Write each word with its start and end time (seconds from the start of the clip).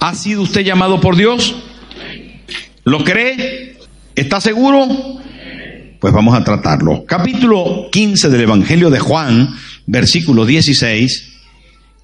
¿Ha 0.00 0.14
sido 0.14 0.42
usted 0.42 0.62
llamado 0.62 1.00
por 1.00 1.16
Dios? 1.16 1.56
¿Lo 2.84 3.02
cree? 3.02 3.76
¿Está 4.14 4.40
seguro? 4.40 4.86
Pues 5.98 6.14
vamos 6.14 6.38
a 6.38 6.44
tratarlo. 6.44 7.04
Capítulo 7.04 7.88
15 7.90 8.28
del 8.30 8.42
Evangelio 8.42 8.90
de 8.90 9.00
Juan, 9.00 9.48
versículo 9.86 10.46
16. 10.46 11.32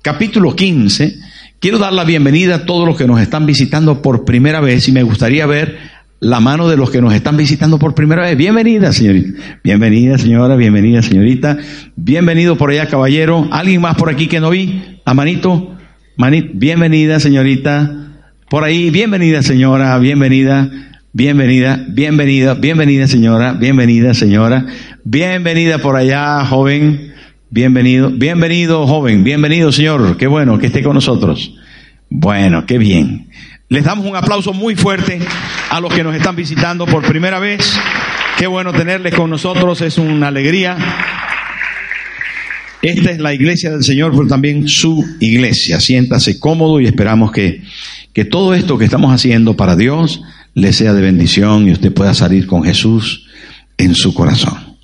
Capítulo 0.03 0.57
15. 0.57 1.19
Quiero 1.61 1.79
dar 1.79 1.93
la 1.93 2.03
bienvenida 2.03 2.57
a 2.57 2.67
todos 2.67 2.87
los 2.87 2.97
que 2.97 3.07
nos 3.07 3.21
están 3.21 3.47
visitando 3.47 4.03
por 4.03 4.25
primera 4.25 4.61
vez 4.61 4.89
y 4.89 4.93
me 4.93 5.05
gustaría 5.05 5.47
ver 5.47 5.79
la 6.19 6.41
mano 6.41 6.69
de 6.69 6.77
los 6.77 6.91
que 6.91 7.01
nos 7.01 7.15
están 7.15 7.37
visitando 7.37 7.79
por 7.79 7.95
primera 7.95 8.23
vez. 8.23 8.37
Bienvenida, 8.37 8.93
señorita. 8.93 9.61
Bienvenida, 9.63 10.19
señora. 10.19 10.57
Bienvenida, 10.57 11.01
señorita. 11.01 11.59
Bienvenido 11.95 12.57
por 12.57 12.71
allá, 12.71 12.89
caballero. 12.89 13.47
¿Alguien 13.53 13.81
más 13.81 13.97
por 13.97 14.11
aquí 14.11 14.27
que 14.27 14.41
no 14.41 14.51
vi? 14.51 15.01
A 15.05 15.15
manito. 15.15 15.74
Manit, 16.17 16.53
bienvenida 16.55 17.19
señorita. 17.19 17.91
Por 18.49 18.63
ahí, 18.63 18.91
bienvenida 18.91 19.43
señora, 19.43 19.99
bienvenida, 19.99 20.71
bienvenida, 21.13 21.85
bienvenida, 21.89 22.55
bienvenida 22.55 23.09
señora, 23.09 23.55
bienvenida 23.55 24.15
señora, 24.15 24.65
bienvenida 25.03 25.79
por 25.79 25.97
allá 25.97 26.45
joven, 26.45 27.13
bienvenido, 27.51 28.11
bienvenido 28.11 28.87
joven, 28.87 29.25
bienvenido 29.25 29.73
señor, 29.73 30.17
qué 30.17 30.29
bueno 30.29 30.57
que 30.61 30.67
esté 30.67 30.85
con 30.85 30.95
nosotros. 30.95 31.53
Bueno, 32.09 32.65
qué 32.65 32.79
bien. 32.79 33.29
Les 33.69 33.83
damos 33.83 34.07
un 34.07 34.15
aplauso 34.15 34.53
muy 34.53 34.77
fuerte 34.77 35.19
a 35.69 35.81
los 35.81 35.93
que 35.93 36.05
nos 36.05 36.15
están 36.15 36.37
visitando 36.37 36.87
por 36.87 37.03
primera 37.03 37.41
vez. 37.41 37.77
Qué 38.39 38.47
bueno 38.47 38.73
tenerles 38.73 39.17
con 39.17 39.31
nosotros, 39.31 39.81
es 39.81 39.99
una 39.99 40.29
alegría. 40.29 40.77
Esta 42.85 43.13
es 43.13 43.19
la 43.19 43.33
iglesia 43.33 43.71
del 43.71 43.83
Señor, 43.83 44.13
pero 44.15 44.27
también 44.27 44.69
su 44.69 45.03
iglesia. 45.19 45.81
Siéntase 45.81 46.39
cómodo 46.39 46.83
y 46.83 46.85
esperamos 46.85 47.33
que, 47.33 47.63
que 48.13 48.27
todo 48.27 48.53
esto 48.53 48.77
que 48.77 48.85
estamos 48.85 49.11
haciendo 49.11 49.57
para 49.57 49.75
Dios 49.75 50.21
le 50.53 50.71
sea 50.75 50.93
de 50.93 51.01
bendición 51.01 51.67
y 51.67 51.73
usted 51.73 51.95
pueda 51.95 52.13
salir 52.13 52.47
con 52.47 52.63
Jesús 52.63 53.27
en 53.79 53.95
su 53.95 54.13
corazón. 54.13 54.77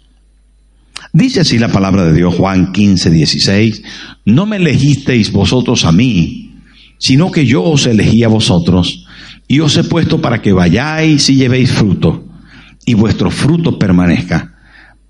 Dice 1.12 1.41
así 1.41 1.59
la 1.59 1.69
palabra 1.69 2.06
de 2.06 2.15
Dios, 2.15 2.34
Juan 2.37 2.73
15, 2.73 3.11
16, 3.11 3.83
no 4.25 4.47
me 4.47 4.56
elegisteis 4.56 5.31
vosotros 5.31 5.84
a 5.84 5.93
mí, 5.93 6.55
sino 6.97 7.31
que 7.31 7.45
yo 7.45 7.62
os 7.62 7.87
elegí 7.87 8.25
a 8.25 8.28
vosotros 8.28 9.05
y 9.47 9.61
os 9.61 9.77
he 9.77 9.84
puesto 9.84 10.23
para 10.23 10.41
que 10.41 10.55
vayáis 10.55 11.28
y 11.28 11.37
llevéis 11.37 11.71
fruto 11.71 12.27
y 12.87 12.95
vuestro 12.95 13.31
fruto 13.31 13.78
permanezca, 13.78 14.55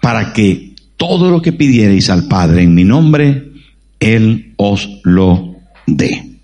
para 0.01 0.33
que 0.33 0.70
todo 1.01 1.31
lo 1.31 1.41
que 1.41 1.55
pidierais 1.55 2.11
al 2.11 2.29
Padre 2.29 2.63
en 2.63 2.75
mi 2.75 2.85
nombre, 2.85 3.53
Él 3.99 4.53
os 4.59 4.87
lo 5.03 5.57
dé. 5.87 6.37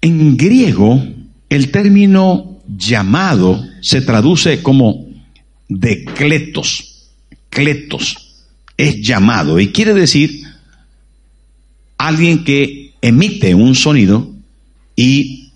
En 0.00 0.36
griego, 0.36 1.04
el 1.48 1.72
término 1.72 2.60
llamado 2.68 3.60
se 3.80 4.00
traduce 4.00 4.62
como 4.62 5.08
de 5.68 6.04
cletos. 6.04 7.08
Cletos 7.50 8.44
es 8.76 9.00
llamado 9.02 9.58
y 9.58 9.72
quiere 9.72 9.92
decir 9.92 10.44
alguien 11.98 12.44
que 12.44 12.92
emite 13.02 13.56
un 13.56 13.74
sonido 13.74 14.30
y 14.94 15.50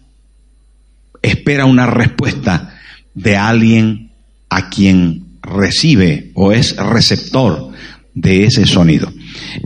espera 1.22 1.66
una 1.66 1.86
respuesta 1.86 2.76
de 3.14 3.36
alguien 3.36 4.10
a 4.48 4.70
quien 4.70 5.29
recibe 5.50 6.30
o 6.34 6.52
es 6.52 6.76
receptor 6.76 7.70
de 8.14 8.44
ese 8.44 8.66
sonido. 8.66 9.12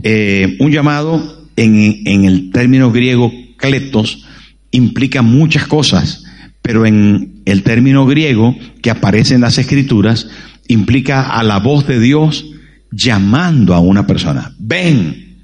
Eh, 0.03 0.57
un 0.59 0.71
llamado 0.71 1.47
en, 1.55 2.01
en, 2.05 2.25
el 2.25 2.51
término 2.51 2.91
griego 2.91 3.31
kletos 3.57 4.25
implica 4.71 5.21
muchas 5.21 5.67
cosas, 5.67 6.23
pero 6.61 6.85
en 6.85 7.41
el 7.45 7.63
término 7.63 8.05
griego 8.05 8.55
que 8.81 8.89
aparece 8.89 9.35
en 9.35 9.41
las 9.41 9.57
escrituras 9.57 10.27
implica 10.67 11.29
a 11.29 11.43
la 11.43 11.59
voz 11.59 11.87
de 11.87 11.99
Dios 11.99 12.45
llamando 12.91 13.73
a 13.73 13.79
una 13.79 14.07
persona. 14.07 14.53
Ven. 14.57 15.37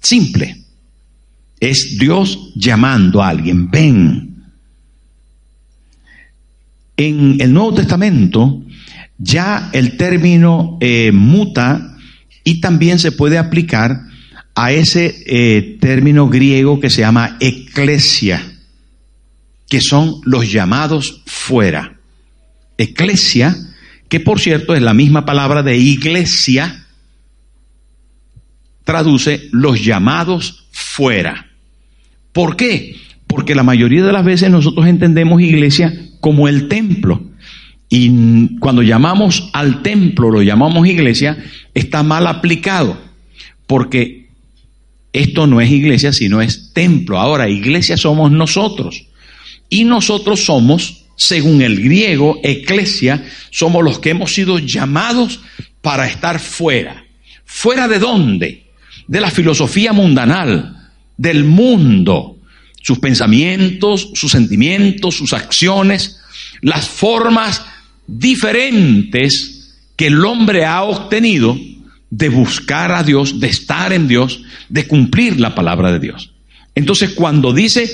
Simple. 0.00 0.56
Es 1.60 1.96
Dios 1.98 2.52
llamando 2.54 3.22
a 3.22 3.28
alguien. 3.28 3.70
Ven. 3.70 4.36
En 6.96 7.40
el 7.40 7.52
Nuevo 7.52 7.74
Testamento 7.74 8.62
ya 9.18 9.70
el 9.72 9.96
término 9.96 10.78
eh, 10.80 11.10
muta 11.12 11.96
y 12.44 12.60
también 12.60 12.98
se 12.98 13.12
puede 13.12 13.36
aplicar 13.36 14.00
a 14.54 14.72
ese 14.72 15.22
eh, 15.26 15.76
término 15.80 16.28
griego 16.28 16.80
que 16.80 16.90
se 16.90 17.02
llama 17.02 17.36
eclesia, 17.40 18.42
que 19.68 19.80
son 19.80 20.20
los 20.24 20.50
llamados 20.50 21.22
fuera. 21.26 21.98
Eclesia, 22.76 23.56
que 24.08 24.20
por 24.20 24.40
cierto 24.40 24.74
es 24.74 24.82
la 24.82 24.94
misma 24.94 25.24
palabra 25.24 25.62
de 25.62 25.76
iglesia, 25.76 26.86
traduce 28.84 29.48
los 29.52 29.84
llamados 29.84 30.66
fuera. 30.70 31.48
¿Por 32.32 32.56
qué? 32.56 32.96
Porque 33.26 33.54
la 33.54 33.62
mayoría 33.62 34.04
de 34.04 34.12
las 34.12 34.24
veces 34.24 34.50
nosotros 34.50 34.86
entendemos 34.86 35.42
iglesia 35.42 35.92
como 36.20 36.48
el 36.48 36.68
templo. 36.68 37.27
Y 37.88 38.58
cuando 38.58 38.82
llamamos 38.82 39.48
al 39.52 39.82
templo, 39.82 40.30
lo 40.30 40.42
llamamos 40.42 40.86
iglesia, 40.86 41.38
está 41.74 42.02
mal 42.02 42.26
aplicado, 42.26 42.98
porque 43.66 44.28
esto 45.12 45.46
no 45.46 45.60
es 45.60 45.70
iglesia, 45.70 46.12
sino 46.12 46.42
es 46.42 46.72
templo. 46.74 47.18
Ahora, 47.18 47.48
iglesia 47.48 47.96
somos 47.96 48.30
nosotros. 48.30 49.06
Y 49.70 49.84
nosotros 49.84 50.44
somos, 50.44 51.04
según 51.16 51.62
el 51.62 51.82
griego, 51.82 52.40
eclesia, 52.42 53.24
somos 53.50 53.82
los 53.82 53.98
que 53.98 54.10
hemos 54.10 54.34
sido 54.34 54.58
llamados 54.58 55.40
para 55.80 56.06
estar 56.06 56.40
fuera. 56.40 57.04
¿Fuera 57.44 57.88
de 57.88 57.98
dónde? 57.98 58.66
De 59.06 59.20
la 59.20 59.30
filosofía 59.30 59.92
mundanal, 59.94 60.90
del 61.16 61.44
mundo, 61.44 62.36
sus 62.82 62.98
pensamientos, 62.98 64.10
sus 64.14 64.30
sentimientos, 64.32 65.16
sus 65.16 65.32
acciones, 65.32 66.20
las 66.60 66.88
formas 66.88 67.64
diferentes 68.08 69.76
que 69.94 70.08
el 70.08 70.24
hombre 70.24 70.64
ha 70.64 70.82
obtenido 70.82 71.56
de 72.10 72.28
buscar 72.30 72.90
a 72.90 73.04
Dios, 73.04 73.38
de 73.38 73.48
estar 73.48 73.92
en 73.92 74.08
Dios, 74.08 74.42
de 74.68 74.88
cumplir 74.88 75.38
la 75.38 75.54
palabra 75.54 75.92
de 75.92 76.00
Dios. 76.00 76.32
Entonces, 76.74 77.10
cuando 77.10 77.52
dice 77.52 77.88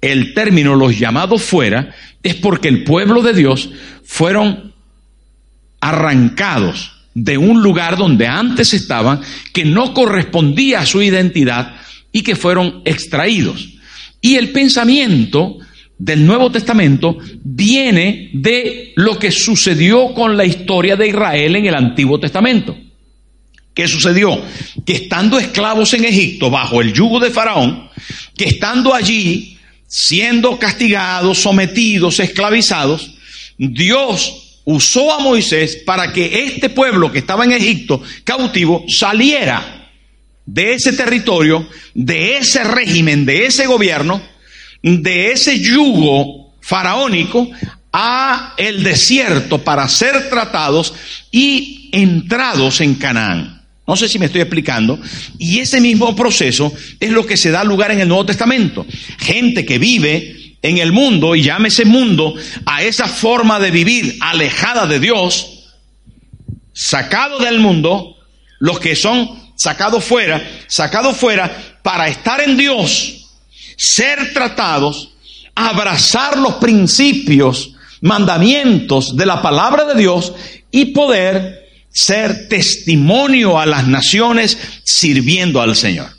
el 0.00 0.34
término 0.34 0.74
los 0.74 0.98
llamados 0.98 1.42
fuera, 1.42 1.94
es 2.22 2.34
porque 2.34 2.68
el 2.68 2.84
pueblo 2.84 3.22
de 3.22 3.32
Dios 3.32 3.70
fueron 4.04 4.72
arrancados 5.80 6.92
de 7.14 7.38
un 7.38 7.62
lugar 7.62 7.96
donde 7.96 8.26
antes 8.26 8.74
estaban, 8.74 9.20
que 9.52 9.64
no 9.64 9.94
correspondía 9.94 10.80
a 10.80 10.86
su 10.86 11.02
identidad 11.02 11.76
y 12.10 12.22
que 12.22 12.36
fueron 12.36 12.82
extraídos. 12.84 13.68
Y 14.20 14.36
el 14.36 14.50
pensamiento 14.50 15.58
del 16.02 16.26
Nuevo 16.26 16.50
Testamento 16.50 17.16
viene 17.44 18.30
de 18.32 18.92
lo 18.96 19.16
que 19.20 19.30
sucedió 19.30 20.12
con 20.12 20.36
la 20.36 20.44
historia 20.44 20.96
de 20.96 21.06
Israel 21.06 21.54
en 21.54 21.66
el 21.66 21.76
Antiguo 21.76 22.18
Testamento. 22.18 22.76
¿Qué 23.72 23.86
sucedió? 23.86 24.42
Que 24.84 24.94
estando 24.94 25.38
esclavos 25.38 25.94
en 25.94 26.04
Egipto 26.04 26.50
bajo 26.50 26.80
el 26.80 26.92
yugo 26.92 27.20
de 27.20 27.30
Faraón, 27.30 27.88
que 28.36 28.46
estando 28.46 28.92
allí 28.92 29.58
siendo 29.86 30.58
castigados, 30.58 31.38
sometidos, 31.38 32.18
esclavizados, 32.18 33.14
Dios 33.56 34.58
usó 34.64 35.14
a 35.14 35.20
Moisés 35.20 35.82
para 35.86 36.12
que 36.12 36.46
este 36.46 36.68
pueblo 36.68 37.12
que 37.12 37.20
estaba 37.20 37.44
en 37.44 37.52
Egipto 37.52 38.02
cautivo 38.24 38.84
saliera 38.88 39.88
de 40.46 40.74
ese 40.74 40.94
territorio, 40.94 41.68
de 41.94 42.38
ese 42.38 42.64
régimen, 42.64 43.24
de 43.24 43.46
ese 43.46 43.66
gobierno, 43.68 44.31
de 44.82 45.32
ese 45.32 45.60
yugo 45.60 46.54
faraónico 46.60 47.48
a 47.92 48.54
el 48.56 48.82
desierto 48.82 49.58
para 49.58 49.86
ser 49.88 50.30
tratados 50.30 50.94
y 51.30 51.90
entrados 51.92 52.80
en 52.80 52.94
Canaán. 52.94 53.62
No 53.86 53.96
sé 53.96 54.08
si 54.08 54.18
me 54.18 54.26
estoy 54.26 54.40
explicando. 54.40 54.98
Y 55.38 55.58
ese 55.58 55.80
mismo 55.80 56.14
proceso 56.14 56.72
es 57.00 57.10
lo 57.10 57.26
que 57.26 57.36
se 57.36 57.50
da 57.50 57.64
lugar 57.64 57.90
en 57.90 58.00
el 58.00 58.08
Nuevo 58.08 58.26
Testamento. 58.26 58.86
Gente 59.18 59.66
que 59.66 59.78
vive 59.78 60.56
en 60.62 60.78
el 60.78 60.92
mundo 60.92 61.34
y 61.34 61.42
llame 61.42 61.68
ese 61.68 61.84
mundo 61.84 62.34
a 62.64 62.82
esa 62.82 63.08
forma 63.08 63.58
de 63.58 63.70
vivir 63.70 64.16
alejada 64.20 64.86
de 64.86 65.00
Dios, 65.00 65.64
sacado 66.72 67.40
del 67.40 67.58
mundo, 67.58 68.16
los 68.60 68.78
que 68.78 68.94
son 68.94 69.28
sacados 69.56 70.04
fuera, 70.04 70.42
sacados 70.68 71.16
fuera 71.16 71.78
para 71.82 72.08
estar 72.08 72.40
en 72.40 72.56
Dios, 72.56 73.21
ser 73.82 74.32
tratados, 74.32 75.10
abrazar 75.56 76.38
los 76.38 76.54
principios, 76.54 77.72
mandamientos 78.00 79.16
de 79.16 79.26
la 79.26 79.42
palabra 79.42 79.84
de 79.84 80.00
Dios 80.00 80.32
y 80.70 80.86
poder 80.86 81.68
ser 81.90 82.46
testimonio 82.48 83.58
a 83.58 83.66
las 83.66 83.88
naciones 83.88 84.56
sirviendo 84.84 85.60
al 85.60 85.74
Señor. 85.74 86.10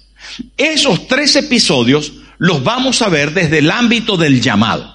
Esos 0.57 1.07
tres 1.07 1.37
episodios 1.37 2.11
los 2.37 2.61
vamos 2.65 3.01
a 3.01 3.07
ver 3.07 3.33
desde 3.33 3.59
el 3.59 3.71
ámbito 3.71 4.17
del 4.17 4.41
llamado. 4.41 4.93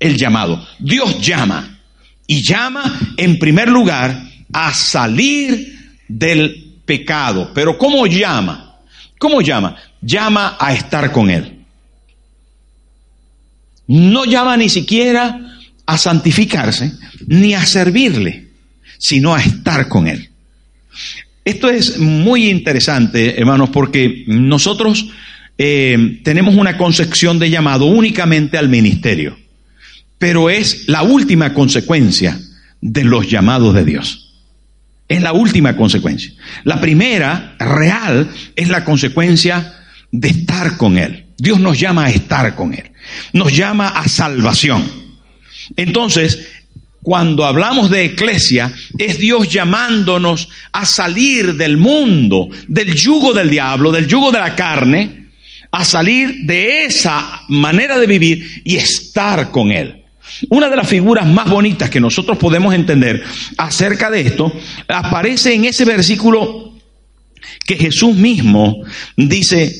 El 0.00 0.16
llamado. 0.16 0.66
Dios 0.78 1.20
llama 1.20 1.78
y 2.26 2.42
llama 2.42 2.98
en 3.18 3.38
primer 3.38 3.68
lugar 3.68 4.18
a 4.50 4.72
salir 4.72 5.92
del 6.08 6.80
pecado. 6.86 7.50
Pero 7.52 7.76
¿cómo 7.76 8.06
llama? 8.06 8.76
¿Cómo 9.18 9.42
llama? 9.42 9.76
Llama 10.00 10.56
a 10.58 10.72
estar 10.72 11.12
con 11.12 11.28
Él. 11.28 11.57
No 13.88 14.24
llama 14.24 14.56
ni 14.56 14.68
siquiera 14.68 15.58
a 15.86 15.98
santificarse 15.98 16.92
ni 17.26 17.54
a 17.54 17.66
servirle 17.66 18.48
sino 18.98 19.34
a 19.34 19.40
estar 19.40 19.88
con 19.88 20.08
Él. 20.08 20.28
Esto 21.44 21.70
es 21.70 21.98
muy 21.98 22.50
interesante, 22.50 23.40
hermanos, 23.40 23.70
porque 23.70 24.24
nosotros 24.26 25.08
eh, 25.56 26.20
tenemos 26.22 26.56
una 26.56 26.76
concepción 26.76 27.38
de 27.38 27.48
llamado 27.48 27.86
únicamente 27.86 28.58
al 28.58 28.68
ministerio, 28.68 29.38
pero 30.18 30.50
es 30.50 30.88
la 30.88 31.02
última 31.02 31.54
consecuencia 31.54 32.38
de 32.80 33.04
los 33.04 33.30
llamados 33.30 33.74
de 33.74 33.84
Dios. 33.84 34.34
Es 35.08 35.22
la 35.22 35.32
última 35.32 35.74
consecuencia. 35.74 36.32
La 36.64 36.82
primera, 36.82 37.56
real, 37.58 38.28
es 38.54 38.68
la 38.68 38.84
consecuencia 38.84 39.74
de 40.12 40.28
estar 40.28 40.76
con 40.76 40.98
Él. 40.98 41.24
Dios 41.38 41.60
nos 41.60 41.80
llama 41.80 42.06
a 42.06 42.10
estar 42.10 42.54
con 42.54 42.74
Él. 42.74 42.90
Nos 43.32 43.56
llama 43.56 43.88
a 43.88 44.08
salvación. 44.08 44.90
Entonces, 45.76 46.48
cuando 47.02 47.44
hablamos 47.44 47.90
de 47.90 48.04
eclesia, 48.04 48.72
es 48.98 49.18
Dios 49.18 49.48
llamándonos 49.48 50.48
a 50.72 50.84
salir 50.84 51.54
del 51.54 51.76
mundo, 51.76 52.48
del 52.66 52.94
yugo 52.94 53.32
del 53.32 53.50
diablo, 53.50 53.92
del 53.92 54.06
yugo 54.06 54.30
de 54.30 54.38
la 54.38 54.54
carne, 54.54 55.28
a 55.70 55.84
salir 55.84 56.44
de 56.44 56.84
esa 56.84 57.42
manera 57.48 57.98
de 57.98 58.06
vivir 58.06 58.62
y 58.64 58.76
estar 58.76 59.50
con 59.50 59.70
Él. 59.70 60.04
Una 60.50 60.68
de 60.68 60.76
las 60.76 60.88
figuras 60.88 61.26
más 61.26 61.48
bonitas 61.48 61.90
que 61.90 62.00
nosotros 62.00 62.36
podemos 62.38 62.74
entender 62.74 63.22
acerca 63.56 64.10
de 64.10 64.20
esto 64.20 64.52
aparece 64.88 65.54
en 65.54 65.64
ese 65.64 65.84
versículo 65.84 66.74
que 67.66 67.76
Jesús 67.76 68.14
mismo 68.14 68.82
dice, 69.16 69.74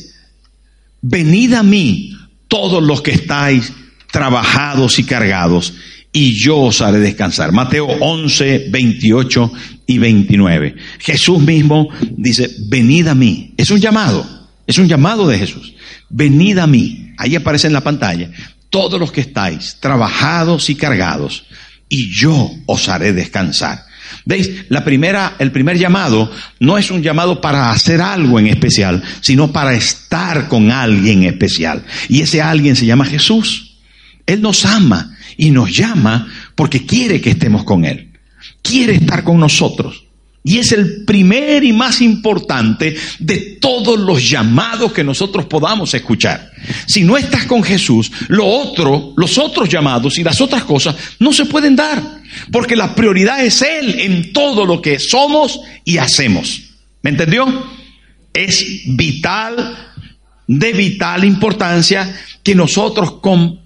venid 1.00 1.54
a 1.54 1.62
mí 1.62 2.17
todos 2.48 2.82
los 2.82 3.02
que 3.02 3.12
estáis 3.12 3.72
trabajados 4.10 4.98
y 4.98 5.04
cargados 5.04 5.74
y 6.12 6.32
yo 6.34 6.58
os 6.58 6.80
haré 6.80 6.98
descansar. 6.98 7.52
Mateo 7.52 7.86
11, 7.86 8.68
28 8.70 9.52
y 9.86 9.98
29. 9.98 10.74
Jesús 10.98 11.38
mismo 11.40 11.88
dice, 12.16 12.50
venid 12.68 13.08
a 13.08 13.14
mí. 13.14 13.54
Es 13.56 13.70
un 13.70 13.78
llamado, 13.78 14.26
es 14.66 14.78
un 14.78 14.88
llamado 14.88 15.28
de 15.28 15.38
Jesús. 15.38 15.74
Venid 16.08 16.58
a 16.58 16.66
mí. 16.66 17.12
Ahí 17.18 17.36
aparece 17.36 17.66
en 17.66 17.72
la 17.72 17.82
pantalla. 17.82 18.30
Todos 18.70 18.98
los 18.98 19.12
que 19.12 19.20
estáis 19.20 19.76
trabajados 19.80 20.68
y 20.70 20.74
cargados, 20.74 21.46
y 21.88 22.10
yo 22.10 22.50
os 22.66 22.88
haré 22.88 23.12
descansar. 23.12 23.87
¿Veis? 24.28 24.66
La 24.68 24.84
primera, 24.84 25.36
el 25.38 25.50
primer 25.52 25.78
llamado 25.78 26.30
no 26.60 26.76
es 26.76 26.90
un 26.90 27.02
llamado 27.02 27.40
para 27.40 27.70
hacer 27.70 28.02
algo 28.02 28.38
en 28.38 28.48
especial, 28.48 29.02
sino 29.22 29.50
para 29.52 29.72
estar 29.72 30.48
con 30.48 30.70
alguien 30.70 31.22
especial. 31.22 31.82
Y 32.10 32.20
ese 32.20 32.42
alguien 32.42 32.76
se 32.76 32.84
llama 32.84 33.06
Jesús. 33.06 33.78
Él 34.26 34.42
nos 34.42 34.66
ama 34.66 35.16
y 35.38 35.50
nos 35.50 35.74
llama 35.74 36.30
porque 36.54 36.84
quiere 36.84 37.22
que 37.22 37.30
estemos 37.30 37.64
con 37.64 37.86
Él. 37.86 38.10
Quiere 38.60 38.96
estar 38.96 39.24
con 39.24 39.40
nosotros. 39.40 40.04
Y 40.48 40.56
es 40.56 40.72
el 40.72 41.04
primer 41.04 41.62
y 41.62 41.74
más 41.74 42.00
importante 42.00 42.96
de 43.18 43.58
todos 43.60 44.00
los 44.00 44.30
llamados 44.30 44.94
que 44.94 45.04
nosotros 45.04 45.44
podamos 45.44 45.92
escuchar. 45.92 46.50
Si 46.86 47.04
no 47.04 47.18
estás 47.18 47.44
con 47.44 47.62
Jesús, 47.62 48.10
los 48.28 49.38
otros 49.38 49.68
llamados 49.68 50.16
y 50.16 50.24
las 50.24 50.40
otras 50.40 50.64
cosas 50.64 50.96
no 51.18 51.34
se 51.34 51.44
pueden 51.44 51.76
dar. 51.76 52.22
Porque 52.50 52.76
la 52.76 52.94
prioridad 52.94 53.44
es 53.44 53.60
Él 53.60 54.00
en 54.00 54.32
todo 54.32 54.64
lo 54.64 54.80
que 54.80 54.98
somos 54.98 55.60
y 55.84 55.98
hacemos. 55.98 56.62
¿Me 57.02 57.10
entendió? 57.10 57.70
Es 58.32 58.82
vital, 58.86 59.76
de 60.46 60.72
vital 60.72 61.26
importancia 61.26 62.18
que 62.42 62.54
nosotros 62.54 63.16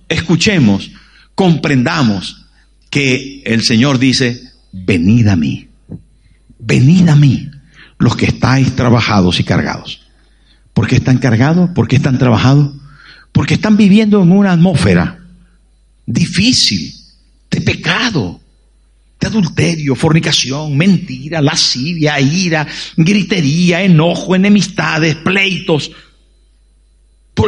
escuchemos 0.08 0.90
comprendamos 1.36 2.46
que 2.90 3.42
el 3.44 3.62
Señor 3.62 4.00
dice, 4.00 4.40
venid 4.72 5.28
a 5.28 5.36
mí, 5.36 5.68
venid 6.62 7.08
a 7.08 7.16
mí, 7.16 7.50
los 7.98 8.16
que 8.16 8.26
estáis 8.26 8.74
trabajados 8.74 9.40
y 9.40 9.44
cargados. 9.44 10.00
¿Por 10.72 10.86
qué 10.86 10.96
están 10.96 11.18
cargados? 11.18 11.70
¿Por 11.70 11.88
qué 11.88 11.96
están 11.96 12.18
trabajados? 12.18 12.72
Porque 13.32 13.54
están 13.54 13.76
viviendo 13.76 14.22
en 14.22 14.32
una 14.32 14.52
atmósfera 14.52 15.18
difícil, 16.06 16.94
de 17.50 17.60
pecado, 17.60 18.40
de 19.20 19.26
adulterio, 19.26 19.94
fornicación, 19.94 20.76
mentira, 20.76 21.40
lascivia, 21.40 22.18
ira, 22.20 22.66
gritería, 22.96 23.82
enojo, 23.82 24.34
enemistades, 24.34 25.16
pleitos. 25.16 25.90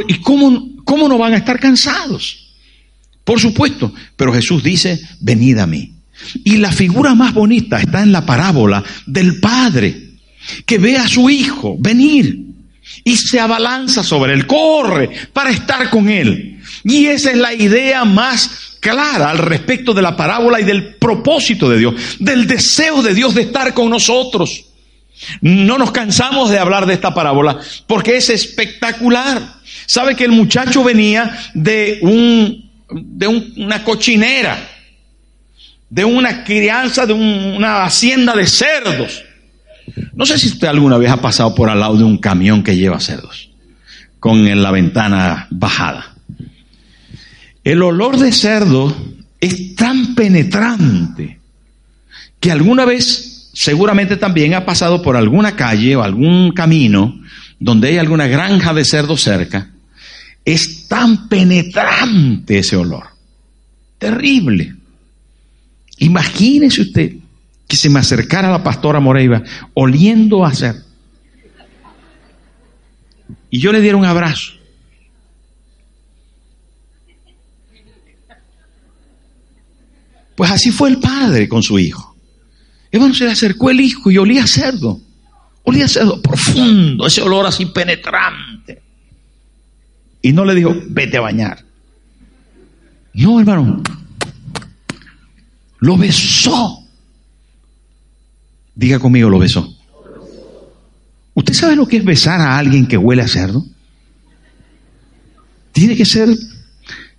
¿Y 0.09 0.15
cómo, 0.15 0.77
cómo 0.85 1.09
no 1.09 1.19
van 1.19 1.35
a 1.35 1.39
estar 1.39 1.59
cansados? 1.59 2.55
Por 3.25 3.41
supuesto, 3.41 3.93
pero 4.17 4.33
Jesús 4.33 4.63
dice, 4.63 5.01
venid 5.21 5.59
a 5.59 5.67
mí. 5.67 5.94
Y 6.45 6.57
la 6.59 6.73
figura 6.73 7.15
más 7.15 7.35
bonita 7.35 7.81
está 7.81 8.03
en 8.03 8.13
la 8.13 8.25
parábola 8.25 8.83
del 9.07 9.41
Padre, 9.41 10.11
que 10.67 10.79
ve 10.79 10.97
a 10.97 11.09
su 11.09 11.29
Hijo 11.31 11.77
venir 11.79 12.45
y 13.03 13.17
se 13.17 13.41
abalanza 13.41 14.03
sobre 14.03 14.35
él, 14.35 14.47
corre 14.47 15.11
para 15.33 15.51
estar 15.51 15.91
con 15.91 16.09
él. 16.09 16.61
Y 16.85 17.07
esa 17.07 17.31
es 17.31 17.39
la 17.39 17.53
idea 17.53 18.05
más 18.05 18.77
clara 18.81 19.31
al 19.31 19.39
respecto 19.39 19.95
de 19.95 20.03
la 20.03 20.17
parábola 20.17 20.61
y 20.61 20.65
del 20.65 20.97
propósito 20.97 21.69
de 21.69 21.79
Dios, 21.79 21.95
del 22.19 22.47
deseo 22.47 23.03
de 23.03 23.15
Dios 23.15 23.35
de 23.35 23.43
estar 23.43 23.73
con 23.75 23.91
nosotros. 23.91 24.67
No 25.41 25.79
nos 25.79 25.93
cansamos 25.93 26.51
de 26.51 26.59
hablar 26.59 26.87
de 26.87 26.95
esta 26.95 27.15
parábola 27.15 27.59
porque 27.87 28.17
es 28.17 28.31
espectacular. 28.31 29.55
Sabe 29.87 30.17
que 30.17 30.25
el 30.25 30.33
muchacho 30.33 30.85
venía 30.85 31.37
de 31.55 31.99
un 32.03 32.65
de 32.91 33.27
una 33.27 33.83
cochinera, 33.83 34.74
de 35.91 36.05
una 36.05 36.45
crianza, 36.45 37.07
de 37.07 37.13
una 37.13 37.85
hacienda 37.85 38.35
de 38.35 38.47
cerdos. 38.47 39.23
No 40.15 40.27
sé 40.27 40.39
si 40.39 40.49
usted 40.49 40.69
alguna 40.69 40.99
vez 40.99 41.11
ha 41.11 41.21
pasado 41.21 41.55
por 41.55 41.69
al 41.69 41.81
lado 41.81 41.97
de 41.97 42.05
un 42.05 42.19
camión 42.19 42.63
que 42.63 42.77
lleva 42.77 43.01
cerdos, 43.01 43.51
con 44.19 44.63
la 44.63 44.71
ventana 44.71 45.47
bajada. 45.51 46.15
El 47.63 47.83
olor 47.83 48.19
de 48.19 48.33
cerdo 48.33 48.95
es 49.41 49.75
tan 49.75 50.15
penetrante 50.15 51.39
que 52.41 52.51
alguna 52.51 52.85
vez 52.85 53.51
seguramente 53.55 54.17
también 54.17 54.55
ha 54.55 54.67
pasado 54.67 55.01
por 55.01 55.17
alguna 55.17 55.57
calle 55.57 55.97
o 55.97 56.03
algún 56.03 56.53
camino 56.53 57.21
donde 57.59 57.89
hay 57.89 57.99
alguna 57.99 58.27
granja 58.27 58.75
de 58.75 58.85
cerdos 58.85 59.23
cerca 59.23 59.71
es 60.45 60.87
tan 60.89 61.29
penetrante 61.29 62.59
ese 62.59 62.77
olor. 62.77 63.05
Terrible. 63.99 64.75
Imagínese 65.99 66.83
usted 66.83 67.17
que 67.67 67.77
se 67.77 67.89
me 67.89 68.01
acercara 68.01 68.51
la 68.51 68.63
pastora 68.63 69.01
Moreiva 69.01 69.43
oliendo 69.75 70.45
a 70.45 70.49
hacer. 70.49 70.77
Y 73.51 73.61
yo 73.61 73.73
le 73.73 73.81
diera 73.81 73.97
un 73.97 74.05
abrazo. 74.05 74.53
Pues 80.35 80.51
así 80.51 80.73
fue 80.73 80.91
el 80.91 80.99
padre 80.99 81.49
con 81.49 81.63
su 81.63 81.79
hijo. 81.79 82.17
Hermano, 82.91 83.15
se 83.15 83.25
le 83.25 83.31
acercó 83.31 83.71
el 83.71 83.81
hijo 83.81 84.11
y 84.11 84.19
olía 84.19 84.45
a 84.45 84.47
cerdo. 84.47 85.01
Olía 85.63 85.87
a 85.87 85.89
cerdo 85.89 86.21
profundo, 86.21 87.07
ese 87.07 87.23
olor 87.23 87.47
así 87.47 87.67
penetrante. 87.67 88.83
Y 90.21 90.33
no 90.33 90.45
le 90.45 90.55
dijo, 90.55 90.75
vete 90.89 91.17
a 91.17 91.21
bañar. 91.21 91.65
No, 93.15 93.39
hermano. 93.39 93.83
Lo 95.85 95.99
besó. 95.99 96.83
Diga 98.75 98.99
conmigo, 98.99 99.29
lo 99.29 99.39
besó. 99.39 99.71
¿Usted 101.35 101.53
sabe 101.53 101.77
lo 101.77 101.87
que 101.87 101.99
es 101.99 102.05
besar 102.07 102.41
a 102.41 102.57
alguien 102.57 102.87
que 102.87 102.97
huele 102.97 103.21
a 103.21 103.29
cerdo? 103.29 103.67
Tiene 105.73 105.95
que 105.95 106.07
ser, 106.07 106.31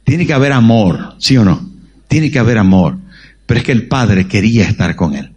tiene 0.04 0.26
que 0.26 0.34
haber 0.34 0.52
amor, 0.52 1.14
¿sí 1.20 1.38
o 1.38 1.46
no? 1.46 1.70
Tiene 2.08 2.32
que 2.32 2.40
haber 2.40 2.58
amor. 2.58 2.98
Pero 3.46 3.60
es 3.60 3.64
que 3.68 3.72
el 3.72 3.88
Padre 3.88 4.28
quería 4.28 4.68
estar 4.68 4.96
con 4.96 5.14
él. 5.14 5.30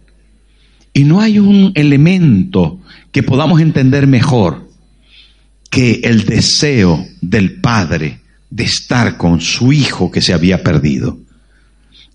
Y 0.91 1.03
no 1.03 1.21
hay 1.21 1.37
un 1.37 1.71
elemento 1.75 2.79
que 3.11 3.21
podamos 3.21 3.61
entender 3.61 4.07
mejor 4.07 4.71
que 5.69 6.01
el 6.03 6.25
deseo 6.25 7.05
del 7.21 7.61
Padre 7.61 8.21
de 8.49 8.63
estar 8.63 9.17
con 9.17 9.39
su 9.39 9.71
Hijo 9.71 10.09
que 10.09 10.23
se 10.23 10.33
había 10.33 10.63
perdido. 10.63 11.28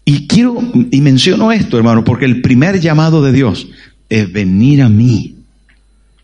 Y 0.05 0.27
quiero, 0.27 0.59
y 0.91 1.01
menciono 1.01 1.51
esto, 1.51 1.79
hermano, 1.79 2.05
porque 2.05 2.27
el 2.27 2.43
primer 2.43 2.81
llamado 2.81 3.23
de 3.23 3.33
Dios 3.33 3.69
es 4.09 4.31
venir 4.33 4.83
a 4.83 4.89
mí. 4.89 5.37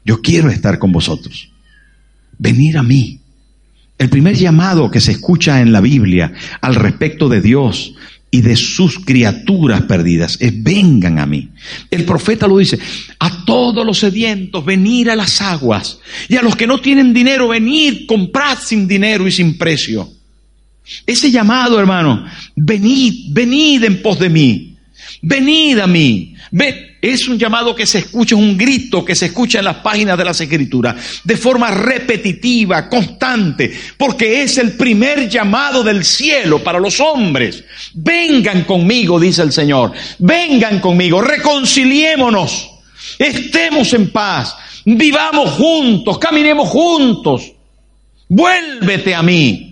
Yo 0.05 0.21
quiero 0.21 0.51
estar 0.51 0.79
con 0.79 0.93
vosotros. 0.93 1.51
Venir 2.39 2.77
a 2.77 2.83
mí. 2.83 3.21
El 3.99 4.09
primer 4.09 4.35
llamado 4.35 4.91
que 4.91 5.01
se 5.01 5.13
escucha 5.13 5.61
en 5.61 5.73
la 5.73 5.81
Biblia 5.81 6.33
al 6.61 6.75
respecto 6.75 7.29
de 7.29 7.41
Dios 7.41 7.95
y 8.31 8.43
de 8.43 8.57
sus 8.57 8.99
criaturas 9.01 9.83
perdidas 9.83 10.37
es 10.41 10.63
vengan 10.63 11.19
a 11.19 11.27
mí. 11.27 11.49
El 11.91 12.05
profeta 12.05 12.47
lo 12.47 12.59
dice, 12.59 12.79
a 13.19 13.45
todos 13.45 13.85
los 13.85 13.99
sedientos 13.99 14.65
venir 14.65 15.11
a 15.11 15.17
las 15.17 15.41
aguas 15.43 15.99
y 16.29 16.37
a 16.37 16.43
los 16.43 16.57
que 16.57 16.67
no 16.67 16.81
tienen 16.81 17.13
dinero 17.13 17.49
venir, 17.49 18.07
comprad 18.07 18.59
sin 18.59 18.87
dinero 18.87 19.27
y 19.27 19.33
sin 19.33 19.59
precio. 19.59 20.09
Ese 21.07 21.31
llamado, 21.31 21.79
hermano, 21.79 22.27
venid, 22.57 23.33
venid 23.33 23.85
en 23.85 24.03
pos 24.03 24.19
de 24.19 24.29
mí, 24.29 24.77
venid 25.23 25.79
a 25.79 25.87
mí. 25.87 26.35
es 27.01 27.29
un 27.29 27.39
llamado 27.39 27.75
que 27.75 27.87
se 27.87 27.99
escucha, 27.99 28.35
es 28.35 28.41
un 28.41 28.59
grito 28.59 29.05
que 29.05 29.15
se 29.15 29.27
escucha 29.27 29.61
en 29.61 29.67
las 29.67 29.77
páginas 29.77 30.19
de 30.19 30.25
las 30.25 30.41
escrituras, 30.41 31.21
de 31.25 31.37
forma 31.37 31.71
repetitiva, 31.71 32.89
constante, 32.89 33.73
porque 33.97 34.43
es 34.43 34.59
el 34.59 34.73
primer 34.73 35.29
llamado 35.29 35.83
del 35.83 36.05
cielo 36.05 36.63
para 36.63 36.81
los 36.81 36.99
hombres. 37.01 37.65
Vengan 37.95 38.65
conmigo, 38.65 39.19
dice 39.19 39.43
el 39.43 39.53
Señor, 39.53 39.93
vengan 40.19 40.81
conmigo, 40.81 41.23
reconciliémonos, 41.23 42.69
estemos 43.19 43.93
en 43.95 44.11
paz, 44.11 44.57
vivamos 44.85 45.53
juntos, 45.53 46.19
caminemos 46.19 46.69
juntos, 46.69 47.53
vuélvete 48.29 49.15
a 49.15 49.23
mí 49.23 49.70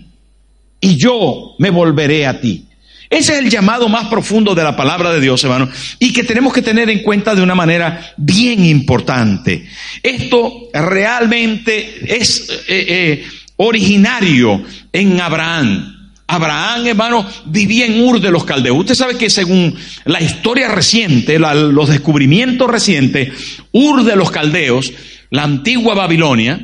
y 0.81 0.97
yo 0.97 1.55
me 1.57 1.69
volveré 1.69 2.25
a 2.25 2.39
ti. 2.39 2.65
Ese 3.09 3.33
es 3.33 3.39
el 3.39 3.49
llamado 3.49 3.89
más 3.89 4.07
profundo 4.07 4.53
de 4.53 4.63
la 4.63 4.75
palabra 4.75 5.11
de 5.11 5.19
Dios, 5.19 5.43
hermano, 5.43 5.67
y 5.97 6.13
que 6.13 6.23
tenemos 6.23 6.53
que 6.53 6.61
tener 6.61 6.91
en 6.91 7.01
cuenta 7.01 7.33
de 7.33 7.41
una 7.41 7.55
manera 7.55 8.13
bien 8.17 8.63
importante. 8.63 9.67
Esto 10.03 10.69
realmente 10.71 12.01
es 12.05 12.47
eh, 12.67 12.85
eh, 12.87 13.27
originario 13.57 14.63
en 14.93 15.19
Abraham. 15.19 15.95
Abraham, 16.27 16.85
hermano, 16.85 17.27
vivía 17.45 17.87
en 17.87 17.99
Ur 18.03 18.21
de 18.21 18.29
los 18.29 18.43
Caldeos. 18.43 18.77
Usted 18.77 18.93
sabe 18.93 19.17
que 19.17 19.31
según 19.31 19.75
la 20.05 20.21
historia 20.21 20.67
reciente, 20.67 21.39
los 21.39 21.89
descubrimientos 21.89 22.69
recientes, 22.69 23.29
Ur 23.71 24.03
de 24.03 24.15
los 24.15 24.29
Caldeos, 24.29 24.93
la 25.31 25.41
antigua 25.43 25.95
Babilonia, 25.95 26.63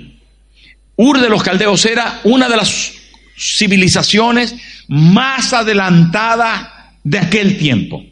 Ur 0.96 1.20
de 1.20 1.30
los 1.30 1.42
Caldeos 1.42 1.84
era 1.86 2.22
una 2.26 2.48
de 2.48 2.58
las 2.58 2.94
civilizaciones 3.38 4.56
más 4.88 5.54
adelantadas 5.54 6.68
de 7.04 7.20
aquel 7.20 7.58
tiempo. 7.58 8.04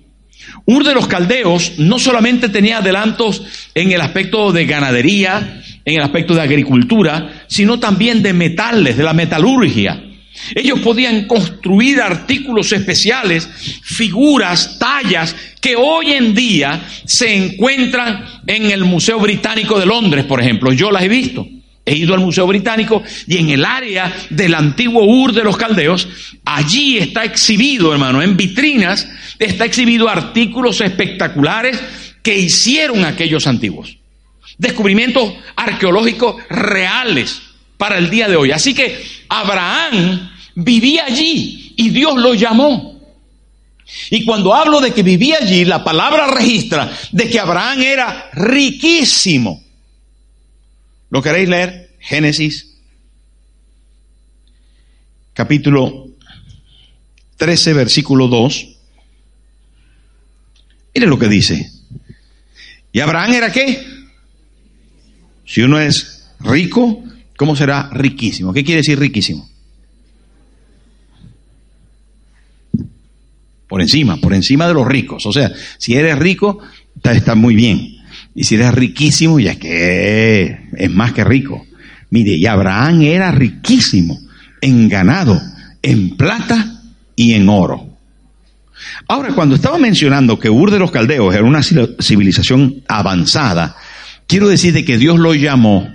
Ur 0.65 0.83
de 0.83 0.93
los 0.93 1.07
caldeos 1.07 1.73
no 1.77 1.99
solamente 1.99 2.49
tenía 2.49 2.77
adelantos 2.77 3.41
en 3.73 3.91
el 3.91 4.01
aspecto 4.01 4.51
de 4.51 4.65
ganadería, 4.65 5.61
en 5.85 5.95
el 5.95 6.01
aspecto 6.01 6.33
de 6.33 6.41
agricultura, 6.41 7.45
sino 7.47 7.79
también 7.79 8.23
de 8.23 8.33
metales, 8.33 8.95
de 8.95 9.03
la 9.03 9.13
metalurgia. 9.13 10.01
Ellos 10.55 10.79
podían 10.79 11.25
construir 11.25 12.01
artículos 12.01 12.71
especiales, 12.71 13.47
figuras, 13.83 14.77
tallas, 14.79 15.35
que 15.61 15.75
hoy 15.75 16.11
en 16.13 16.33
día 16.33 16.81
se 17.05 17.33
encuentran 17.35 18.25
en 18.47 18.71
el 18.71 18.83
Museo 18.83 19.19
Británico 19.19 19.79
de 19.79 19.85
Londres, 19.85 20.25
por 20.25 20.41
ejemplo. 20.41 20.73
Yo 20.73 20.91
las 20.91 21.03
he 21.03 21.07
visto. 21.07 21.47
He 21.85 21.95
ido 21.95 22.13
al 22.13 22.21
Museo 22.21 22.47
Británico 22.47 23.03
y 23.27 23.37
en 23.37 23.49
el 23.49 23.65
área 23.65 24.13
del 24.29 24.55
antiguo 24.55 25.03
Ur 25.03 25.33
de 25.33 25.43
los 25.43 25.57
Caldeos, 25.57 26.07
allí 26.45 26.97
está 26.97 27.25
exhibido, 27.25 27.91
hermano, 27.91 28.21
en 28.21 28.37
vitrinas, 28.37 29.07
está 29.37 29.65
exhibido 29.65 30.07
artículos 30.07 30.79
espectaculares 30.79 31.77
que 32.21 32.37
hicieron 32.37 33.03
aquellos 33.03 33.47
antiguos. 33.47 33.97
Descubrimientos 34.57 35.33
arqueológicos 35.57 36.35
reales 36.49 37.41
para 37.77 37.97
el 37.97 38.09
día 38.09 38.29
de 38.29 38.37
hoy. 38.37 38.51
Así 38.51 38.73
que 38.73 39.03
Abraham 39.27 40.31
vivía 40.55 41.05
allí 41.05 41.73
y 41.75 41.89
Dios 41.89 42.15
lo 42.15 42.33
llamó. 42.33 42.93
Y 44.09 44.23
cuando 44.23 44.53
hablo 44.53 44.79
de 44.79 44.93
que 44.93 45.03
vivía 45.03 45.37
allí, 45.41 45.65
la 45.65 45.83
palabra 45.83 46.27
registra 46.27 46.89
de 47.11 47.29
que 47.29 47.39
Abraham 47.39 47.81
era 47.81 48.29
riquísimo. 48.33 49.62
¿Lo 51.13 51.21
queréis 51.21 51.47
leer? 51.47 51.95
Génesis, 51.99 52.73
capítulo 55.33 56.07
13, 57.37 57.73
versículo 57.73 58.27
2. 58.27 58.67
Mire 60.95 61.05
lo 61.07 61.19
que 61.19 61.27
dice. 61.27 61.69
¿Y 62.91 62.99
Abraham 62.99 63.33
era 63.33 63.51
qué? 63.51 63.85
Si 65.45 65.61
uno 65.61 65.79
es 65.79 66.31
rico, 66.39 67.03
¿cómo 67.37 67.55
será 67.55 67.91
riquísimo? 67.91 68.51
¿Qué 68.51 68.63
quiere 68.63 68.79
decir 68.79 68.97
riquísimo? 68.97 69.47
Por 73.67 73.81
encima, 73.81 74.17
por 74.17 74.33
encima 74.33 74.67
de 74.67 74.73
los 74.73 74.87
ricos. 74.87 75.27
O 75.27 75.31
sea, 75.31 75.53
si 75.77 75.93
eres 75.93 76.17
rico, 76.17 76.57
está 77.03 77.35
muy 77.35 77.53
bien. 77.53 77.92
Y 78.35 78.43
si 78.43 78.55
eres 78.55 78.73
riquísimo, 78.73 79.39
ya 79.39 79.55
que 79.55 80.57
es 80.75 80.91
más 80.91 81.13
que 81.13 81.23
rico. 81.23 81.65
Mire, 82.09 82.35
y 82.35 82.45
Abraham 82.45 83.01
era 83.03 83.31
riquísimo 83.31 84.19
en 84.61 84.89
ganado, 84.89 85.39
en 85.81 86.15
plata 86.15 86.81
y 87.15 87.33
en 87.33 87.49
oro. 87.49 87.89
Ahora, 89.07 89.33
cuando 89.33 89.55
estaba 89.55 89.77
mencionando 89.77 90.39
que 90.39 90.49
Ur 90.49 90.71
de 90.71 90.79
los 90.79 90.91
Caldeos 90.91 91.33
era 91.33 91.43
una 91.43 91.61
civilización 91.63 92.83
avanzada, 92.87 93.75
quiero 94.27 94.47
decir 94.47 94.73
de 94.73 94.83
que 94.83 94.97
Dios 94.97 95.19
lo 95.19 95.33
llamó 95.33 95.89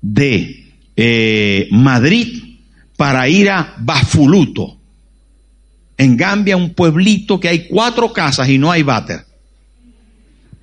de 0.00 0.72
eh, 0.96 1.68
Madrid 1.70 2.42
para 2.96 3.28
ir 3.28 3.50
a 3.50 3.74
Bafuluto. 3.78 4.76
En 5.96 6.16
Gambia, 6.16 6.56
un 6.56 6.74
pueblito 6.74 7.40
que 7.40 7.48
hay 7.48 7.68
cuatro 7.68 8.12
casas 8.12 8.48
y 8.48 8.58
no 8.58 8.70
hay 8.70 8.82
váter 8.82 9.27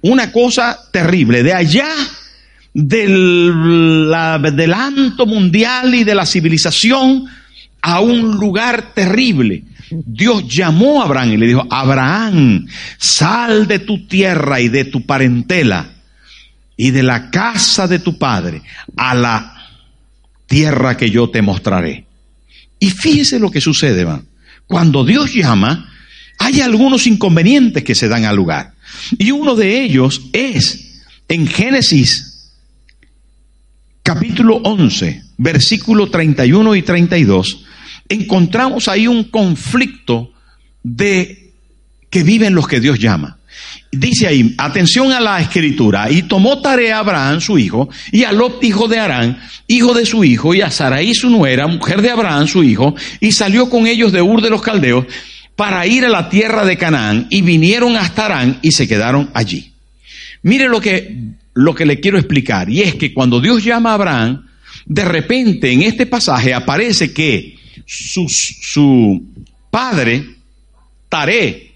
una 0.09 0.31
cosa 0.31 0.79
terrible. 0.91 1.43
De 1.43 1.53
allá 1.53 1.89
del 2.73 4.13
adelanto 4.13 5.25
mundial 5.25 5.95
y 5.95 6.03
de 6.03 6.13
la 6.13 6.25
civilización 6.25 7.25
a 7.81 7.99
un 8.01 8.35
lugar 8.37 8.93
terrible. 8.93 9.63
Dios 9.89 10.47
llamó 10.47 11.01
a 11.01 11.05
Abraham 11.05 11.33
y 11.33 11.37
le 11.37 11.47
dijo, 11.47 11.67
Abraham, 11.69 12.67
sal 12.97 13.67
de 13.67 13.79
tu 13.79 14.07
tierra 14.07 14.59
y 14.59 14.67
de 14.67 14.85
tu 14.85 15.05
parentela 15.05 15.89
y 16.77 16.91
de 16.91 17.03
la 17.03 17.31
casa 17.31 17.87
de 17.87 17.99
tu 17.99 18.17
padre 18.17 18.61
a 18.97 19.15
la 19.15 19.55
tierra 20.47 20.97
que 20.97 21.09
yo 21.09 21.29
te 21.29 21.41
mostraré. 21.41 22.05
Y 22.79 22.89
fíjese 22.89 23.39
lo 23.39 23.49
que 23.49 23.61
sucede, 23.61 24.05
Cuando 24.67 25.05
Dios 25.05 25.33
llama, 25.33 25.89
hay 26.37 26.61
algunos 26.61 27.07
inconvenientes 27.07 27.83
que 27.83 27.95
se 27.95 28.07
dan 28.07 28.25
al 28.25 28.35
lugar. 28.35 28.74
Y 29.17 29.31
uno 29.31 29.55
de 29.55 29.81
ellos 29.81 30.21
es 30.33 31.01
en 31.27 31.47
Génesis 31.47 32.35
capítulo 34.05 34.57
11, 34.57 35.23
versículo 35.37 36.11
31 36.11 36.75
y 36.75 36.83
32, 36.83 37.65
encontramos 38.07 38.87
ahí 38.87 39.07
un 39.07 39.23
conflicto 39.23 40.31
de 40.83 41.53
que 42.11 42.21
viven 42.21 42.53
los 42.53 42.67
que 42.67 42.79
Dios 42.79 42.99
llama. 42.99 43.39
Dice 43.91 44.27
ahí, 44.27 44.53
atención 44.59 45.11
a 45.11 45.19
la 45.19 45.41
escritura, 45.41 46.11
y 46.11 46.21
tomó 46.21 46.61
tarea 46.61 46.97
a 46.97 46.99
Abraham 46.99 47.41
su 47.41 47.57
hijo, 47.57 47.89
y 48.11 48.25
a 48.25 48.31
Lot 48.31 48.63
hijo 48.63 48.87
de 48.87 48.99
Arán, 48.99 49.39
hijo 49.67 49.95
de 49.95 50.05
su 50.05 50.23
hijo, 50.23 50.53
y 50.53 50.61
a 50.61 50.69
Sarai 50.69 51.15
su 51.15 51.31
nuera, 51.31 51.65
mujer 51.65 52.03
de 52.03 52.11
Abraham 52.11 52.47
su 52.47 52.63
hijo, 52.63 52.93
y 53.19 53.31
salió 53.31 53.71
con 53.71 53.87
ellos 53.87 54.11
de 54.11 54.21
Ur 54.21 54.41
de 54.41 54.51
los 54.51 54.61
Caldeos, 54.61 55.05
para 55.55 55.87
ir 55.87 56.05
a 56.05 56.09
la 56.09 56.29
tierra 56.29 56.65
de 56.65 56.77
Canaán 56.77 57.27
y 57.29 57.41
vinieron 57.41 57.95
hasta 57.95 58.25
Arán 58.25 58.59
y 58.61 58.71
se 58.71 58.87
quedaron 58.87 59.29
allí. 59.33 59.71
Mire 60.41 60.67
lo 60.67 60.81
que, 60.81 61.33
lo 61.53 61.73
que 61.73 61.85
le 61.85 61.99
quiero 61.99 62.17
explicar, 62.17 62.69
y 62.69 62.81
es 62.81 62.95
que 62.95 63.13
cuando 63.13 63.39
Dios 63.39 63.63
llama 63.63 63.91
a 63.91 63.95
Abraham, 63.95 64.47
de 64.85 65.05
repente 65.05 65.71
en 65.71 65.81
este 65.81 66.05
pasaje 66.05 66.53
aparece 66.53 67.13
que 67.13 67.57
su, 67.85 68.27
su 68.29 69.23
padre, 69.71 70.25
Taré, 71.09 71.73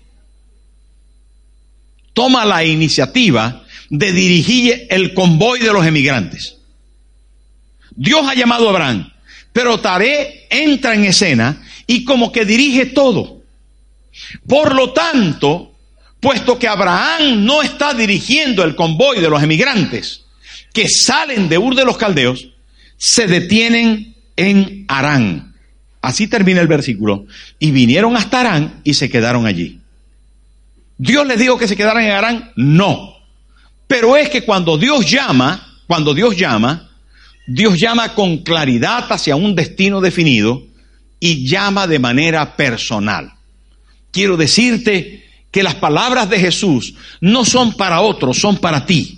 toma 2.14 2.44
la 2.46 2.66
iniciativa 2.66 3.64
de 3.90 4.12
dirigir 4.12 4.88
el 4.90 5.14
convoy 5.14 5.60
de 5.60 5.72
los 5.72 5.86
emigrantes. 5.86 6.58
Dios 7.96 8.22
ha 8.28 8.36
llamado 8.36 8.68
a 8.68 8.72
Abraham, 8.72 9.12
pero 9.54 9.80
Taré 9.80 10.48
entra 10.50 10.94
en 10.96 11.06
escena 11.06 11.62
y 11.88 12.04
como 12.04 12.32
que 12.32 12.46
dirige 12.46 12.86
todo. 12.88 13.39
Por 14.48 14.76
lo 14.76 14.92
tanto, 14.92 15.74
puesto 16.20 16.58
que 16.60 16.68
Abraham 16.68 17.46
no 17.46 17.62
está 17.62 17.94
dirigiendo 17.94 18.64
el 18.64 18.76
convoy 18.76 19.20
de 19.20 19.30
los 19.30 19.42
emigrantes 19.42 20.26
que 20.74 20.88
salen 20.88 21.50
de 21.50 21.58
Ur 21.58 21.76
de 21.76 21.86
los 21.86 21.98
Caldeos, 21.98 22.50
se 22.98 23.28
detienen 23.28 24.16
en 24.36 24.86
Arán. 24.88 25.56
Así 26.02 26.28
termina 26.28 26.62
el 26.62 26.68
versículo. 26.68 27.26
Y 27.60 27.72
vinieron 27.72 28.16
hasta 28.16 28.42
Arán 28.42 28.82
y 28.84 28.94
se 28.94 29.10
quedaron 29.10 29.46
allí. 29.46 29.80
¿Dios 30.98 31.26
les 31.26 31.40
dijo 31.40 31.58
que 31.58 31.68
se 31.68 31.76
quedaran 31.76 32.04
en 32.04 32.12
Arán? 32.12 32.52
No. 32.56 33.16
Pero 33.88 34.16
es 34.16 34.30
que 34.30 34.44
cuando 34.44 34.78
Dios 34.78 35.10
llama, 35.10 35.80
cuando 35.88 36.14
Dios 36.14 36.36
llama, 36.38 36.90
Dios 37.48 37.80
llama 37.80 38.14
con 38.14 38.40
claridad 38.40 39.12
hacia 39.12 39.36
un 39.36 39.56
destino 39.56 40.02
definido 40.02 40.64
y 41.20 41.50
llama 41.50 41.88
de 41.88 42.00
manera 42.00 42.56
personal. 42.56 43.34
Quiero 44.12 44.38
decirte 44.38 45.30
que 45.52 45.64
las 45.64 45.76
palabras 45.76 46.30
de 46.30 46.40
Jesús 46.40 46.94
no 47.22 47.46
son 47.46 47.74
para 47.74 48.02
otros, 48.02 48.38
son 48.38 48.58
para 48.58 48.86
ti. 48.86 49.16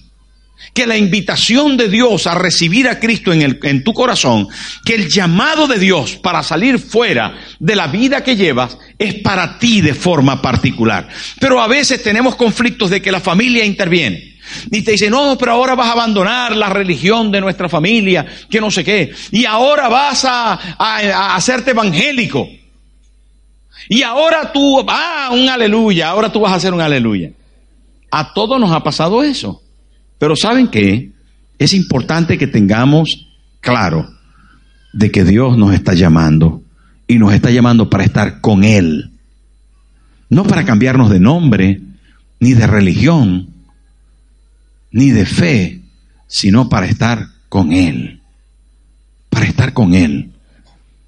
Que 0.74 0.86
la 0.86 0.96
invitación 0.96 1.76
de 1.76 1.90
Dios 1.90 2.28
a 2.28 2.36
recibir 2.36 2.88
a 2.88 3.00
Cristo 3.00 3.34
en, 3.34 3.42
el, 3.42 3.60
en 3.64 3.84
tu 3.84 3.94
corazón, 3.94 4.48
que 4.86 4.94
el 4.94 5.10
llamado 5.10 5.68
de 5.68 5.80
Dios 5.80 6.18
para 6.18 6.44
salir 6.44 6.78
fuera 6.78 7.36
de 7.60 7.76
la 7.76 7.88
vida 7.88 8.24
que 8.24 8.36
llevas 8.36 8.78
es 8.98 9.16
para 9.16 9.58
ti 9.58 9.82
de 9.82 9.96
forma 9.96 10.42
particular. 10.42 11.10
Pero 11.40 11.60
a 11.62 11.68
veces 11.68 12.04
tenemos 12.04 12.36
conflictos 12.36 12.90
de 12.90 13.02
que 13.02 13.12
la 13.12 13.20
familia 13.20 13.66
interviene. 13.66 14.32
Y 14.70 14.82
te 14.82 14.92
dice, 14.92 15.10
no, 15.10 15.38
pero 15.38 15.54
ahora 15.54 15.76
vas 15.76 15.88
a 15.88 15.94
abandonar 15.94 16.56
la 16.56 16.70
religión 16.70 17.32
de 17.32 17.42
nuestra 17.42 17.68
familia, 17.68 18.26
que 18.50 18.62
no 18.62 18.70
sé 18.70 18.84
qué. 18.84 19.12
Y 19.32 19.46
ahora 19.46 19.88
vas 19.88 20.26
a, 20.26 20.54
a 20.78 21.36
hacerte 21.36 21.72
evangélico. 21.72 22.50
Y 23.90 24.04
ahora 24.04 24.52
tú, 24.52 24.84
ah, 24.88 25.30
un 25.32 25.50
aleluya, 25.50 26.10
ahora 26.10 26.32
tú 26.32 26.42
vas 26.42 26.54
a 26.54 26.56
hacer 26.56 26.74
un 26.74 26.82
aleluya. 26.82 27.32
A 28.12 28.34
todos 28.34 28.60
nos 28.60 28.72
ha 28.72 28.84
pasado 28.84 29.24
eso. 29.24 29.62
Pero 30.18 30.36
¿saben 30.36 30.68
qué? 30.68 31.12
Es 31.58 31.74
importante 31.74 32.38
que 32.38 32.48
tengamos 32.48 33.28
claro 33.60 34.10
de 34.94 35.12
que 35.12 35.24
Dios 35.24 35.58
nos 35.58 35.74
está 35.74 35.94
llamando 35.94 36.62
y 37.08 37.18
nos 37.18 37.34
está 37.34 37.50
llamando 37.50 37.90
para 37.90 38.04
estar 38.04 38.42
con 38.42 38.64
Él. 38.64 39.12
No 40.30 40.44
para 40.44 40.64
cambiarnos 40.64 41.10
de 41.10 41.20
nombre, 41.20 41.82
ni 42.40 42.54
de 42.54 42.68
religión, 42.68 43.50
ni 44.92 45.10
de 45.10 45.26
fe, 45.26 45.82
sino 46.28 46.70
para 46.70 46.86
estar 46.86 47.28
con 47.50 47.72
Él. 47.72 48.22
Para 49.30 49.46
estar 49.46 49.74
con 49.74 49.94
Él. 49.94 50.32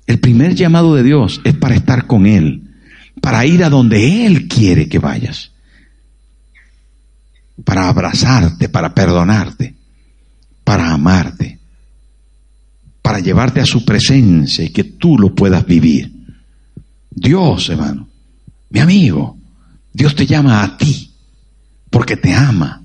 El 0.07 0.19
primer 0.19 0.55
llamado 0.55 0.95
de 0.95 1.03
Dios 1.03 1.41
es 1.43 1.53
para 1.55 1.75
estar 1.75 2.07
con 2.07 2.25
Él 2.25 2.62
para 3.23 3.45
ir 3.45 3.63
a 3.63 3.69
donde 3.69 4.25
Él 4.25 4.49
quiere 4.49 4.89
que 4.89 4.99
vayas, 4.99 5.49
para 7.63 7.87
abrazarte, 7.87 8.67
para 8.67 8.93
perdonarte, 8.93 9.75
para 10.65 10.91
amarte, 10.91 11.57
para 13.01 13.21
llevarte 13.21 13.61
a 13.61 13.65
su 13.65 13.85
presencia 13.85 14.65
y 14.65 14.71
que 14.71 14.83
tú 14.83 15.17
lo 15.17 15.33
puedas 15.33 15.65
vivir. 15.65 16.11
Dios, 17.09 17.69
hermano, 17.69 18.09
mi 18.69 18.81
amigo, 18.81 19.37
Dios 19.93 20.17
te 20.17 20.25
llama 20.25 20.61
a 20.61 20.75
ti 20.75 21.13
porque 21.89 22.17
te 22.17 22.33
ama, 22.33 22.83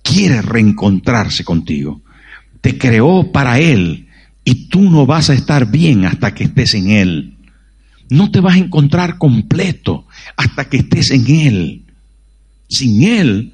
quiere 0.00 0.42
reencontrarse 0.42 1.42
contigo, 1.42 2.02
te 2.60 2.78
creó 2.78 3.32
para 3.32 3.58
Él 3.58 4.06
y 4.44 4.68
tú 4.68 4.82
no 4.82 5.06
vas 5.06 5.28
a 5.28 5.34
estar 5.34 5.68
bien 5.68 6.04
hasta 6.04 6.32
que 6.36 6.44
estés 6.44 6.74
en 6.74 6.90
Él 6.90 7.35
no 8.10 8.30
te 8.30 8.40
vas 8.40 8.54
a 8.54 8.58
encontrar 8.58 9.18
completo 9.18 10.06
hasta 10.36 10.68
que 10.68 10.78
estés 10.78 11.10
en 11.10 11.26
Él. 11.28 11.82
Sin 12.68 13.02
Él 13.02 13.52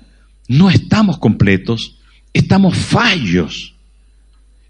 no 0.49 0.71
estamos 0.71 1.19
completos, 1.19 1.97
estamos 2.33 2.77
fallos, 2.77 3.75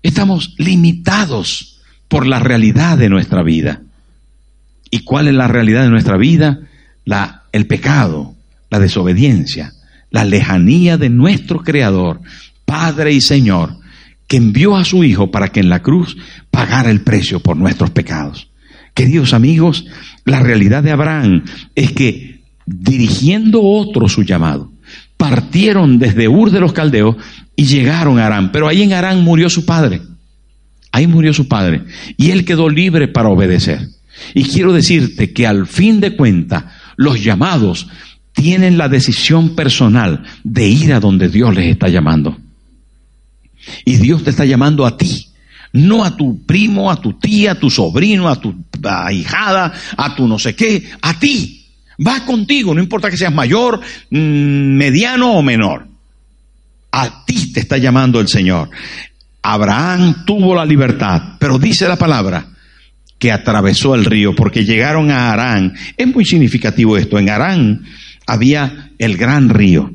estamos 0.03 0.55
limitados 0.59 1.81
por 2.09 2.27
la 2.27 2.39
realidad 2.39 2.99
de 2.99 3.09
nuestra 3.09 3.43
vida. 3.43 3.83
¿Y 4.91 5.01
cuál 5.01 5.29
es 5.29 5.35
la 5.35 5.49
realidad 5.49 5.85
de 5.85 5.91
nuestra 5.91 6.17
vida? 6.17 6.61
La, 7.05 7.45
el 7.53 7.67
pecado, 7.67 8.35
la 8.71 8.79
desobediencia, 8.79 9.73
la 10.11 10.25
lejanía 10.25 10.99
de 10.99 11.09
nuestro 11.09 11.63
Creador, 11.65 12.21
Padre 12.65 13.13
y 13.13 13.21
Señor, 13.21 13.77
que 14.29 14.37
envió 14.37 14.77
a 14.77 14.85
su 14.85 15.05
Hijo 15.05 15.31
para 15.31 15.49
que 15.49 15.61
en 15.61 15.69
la 15.69 15.83
cruz 15.83 16.17
pagara 16.51 16.91
el 16.91 17.01
precio 17.01 17.41
por 17.41 17.57
nuestros 17.57 17.91
pecados. 17.91 18.52
Queridos 18.95 19.33
amigos, 19.33 19.87
la 20.25 20.41
realidad 20.41 20.83
de 20.83 20.91
Abraham 20.91 21.45
es 21.75 21.93
que 21.93 22.43
dirigiendo 22.67 23.63
otro 23.63 24.09
su 24.09 24.23
llamado, 24.23 24.71
partieron 25.17 25.99
desde 25.99 26.29
Ur 26.29 26.51
de 26.51 26.61
los 26.61 26.73
Caldeos 26.73 27.17
y 27.57 27.65
llegaron 27.65 28.19
a 28.19 28.27
Arán. 28.27 28.53
Pero 28.53 28.69
ahí 28.69 28.83
en 28.83 28.93
Arán 28.93 29.23
murió 29.23 29.49
su 29.49 29.65
padre. 29.65 30.03
Ahí 30.91 31.07
murió 31.07 31.33
su 31.33 31.49
padre. 31.49 31.85
Y 32.19 32.31
él 32.31 32.45
quedó 32.45 32.69
libre 32.69 33.09
para 33.09 33.31
obedecer. 33.31 33.89
Y 34.35 34.45
quiero 34.45 34.73
decirte 34.73 35.33
que 35.33 35.47
al 35.47 35.67
fin 35.67 36.01
de 36.01 36.15
cuentas, 36.15 36.65
los 36.97 37.23
llamados 37.23 37.89
tienen 38.33 38.77
la 38.77 38.89
decisión 38.89 39.55
personal 39.55 40.25
de 40.45 40.69
ir 40.69 40.93
a 40.93 41.01
donde 41.01 41.29
Dios 41.29 41.55
les 41.55 41.71
está 41.71 41.89
llamando. 41.89 42.37
Y 43.87 43.97
Dios 43.97 44.23
te 44.23 44.31
está 44.31 44.45
llamando 44.45 44.85
a 44.85 44.99
ti 44.99 45.32
no 45.73 46.05
a 46.05 46.17
tu 46.17 46.45
primo, 46.45 46.91
a 46.91 47.01
tu 47.01 47.15
tía, 47.15 47.53
a 47.53 47.55
tu 47.55 47.71
sobrino, 47.71 48.29
a 48.29 48.41
tu 48.41 48.55
ahijada, 48.85 49.73
a 49.97 50.15
tu 50.15 50.29
no 50.29 50.39
sé 50.39 50.55
qué, 50.55 50.91
a 51.01 51.19
ti. 51.19 51.67
Va 52.07 52.25
contigo, 52.25 52.75
no 52.75 52.83
importa 52.83 53.11
que 53.11 53.17
seas 53.17 53.33
mayor, 53.33 53.81
mm, 54.11 54.17
mediano 54.17 55.33
o 55.33 55.43
menor. 55.43 55.87
A 56.91 57.25
ti 57.25 57.53
te 57.53 57.61
está 57.61 57.79
llamando 57.79 58.21
el 58.21 58.29
Señor. 58.29 58.71
Abraham 59.43 60.25
tuvo 60.27 60.55
la 60.55 60.65
libertad, 60.65 61.37
pero 61.39 61.59
dice 61.59 61.89
la 61.89 61.97
palabra 61.97 62.47
que 63.19 63.33
atravesó 63.33 63.95
el 63.95 64.05
río 64.05 64.35
porque 64.35 64.65
llegaron 64.65 65.11
a 65.11 65.33
Arán. 65.33 65.75
Es 65.97 66.07
muy 66.07 66.25
significativo 66.25 66.99
esto. 66.99 67.19
En 67.19 67.31
Arán 67.31 67.85
había 68.27 68.91
el 68.99 69.17
gran 69.17 69.49
río. 69.49 69.93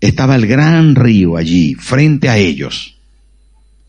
Estaba 0.00 0.36
el 0.36 0.46
gran 0.46 0.94
río 0.94 1.36
allí, 1.36 1.74
frente 1.74 2.28
a 2.28 2.36
ellos 2.38 2.99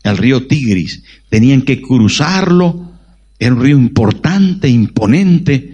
el 0.02 0.16
río 0.16 0.46
Tigris, 0.46 1.02
tenían 1.28 1.62
que 1.62 1.80
cruzarlo, 1.80 2.92
era 3.38 3.54
un 3.54 3.62
río 3.62 3.76
importante, 3.76 4.68
imponente, 4.68 5.72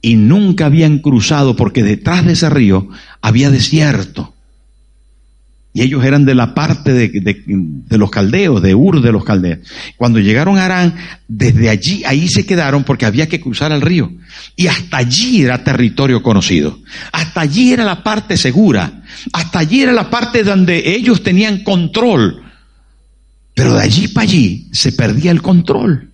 y 0.00 0.16
nunca 0.16 0.66
habían 0.66 0.98
cruzado 0.98 1.56
porque 1.56 1.82
detrás 1.82 2.26
de 2.26 2.32
ese 2.32 2.50
río 2.50 2.88
había 3.22 3.50
desierto. 3.50 4.34
Y 5.76 5.82
ellos 5.82 6.04
eran 6.04 6.24
de 6.24 6.36
la 6.36 6.54
parte 6.54 6.92
de, 6.92 7.98
los 7.98 8.08
caldeos, 8.08 8.62
de 8.62 8.76
Ur 8.76 9.00
de 9.00 9.10
los 9.10 9.24
caldeos. 9.24 9.58
Cuando 9.96 10.20
llegaron 10.20 10.56
a 10.56 10.66
Arán, 10.66 10.94
desde 11.26 11.68
allí, 11.68 12.04
ahí 12.06 12.28
se 12.28 12.46
quedaron 12.46 12.84
porque 12.84 13.06
había 13.06 13.28
que 13.28 13.40
cruzar 13.40 13.72
el 13.72 13.80
río. 13.80 14.12
Y 14.54 14.68
hasta 14.68 14.98
allí 14.98 15.42
era 15.42 15.64
territorio 15.64 16.22
conocido. 16.22 16.78
Hasta 17.10 17.40
allí 17.40 17.72
era 17.72 17.84
la 17.84 18.04
parte 18.04 18.36
segura. 18.36 19.02
Hasta 19.32 19.58
allí 19.58 19.82
era 19.82 19.92
la 19.92 20.10
parte 20.10 20.44
donde 20.44 20.94
ellos 20.94 21.24
tenían 21.24 21.64
control. 21.64 22.43
Pero 23.54 23.74
de 23.74 23.82
allí 23.82 24.08
para 24.08 24.24
allí 24.24 24.68
se 24.72 24.92
perdía 24.92 25.30
el 25.30 25.42
control. 25.42 26.10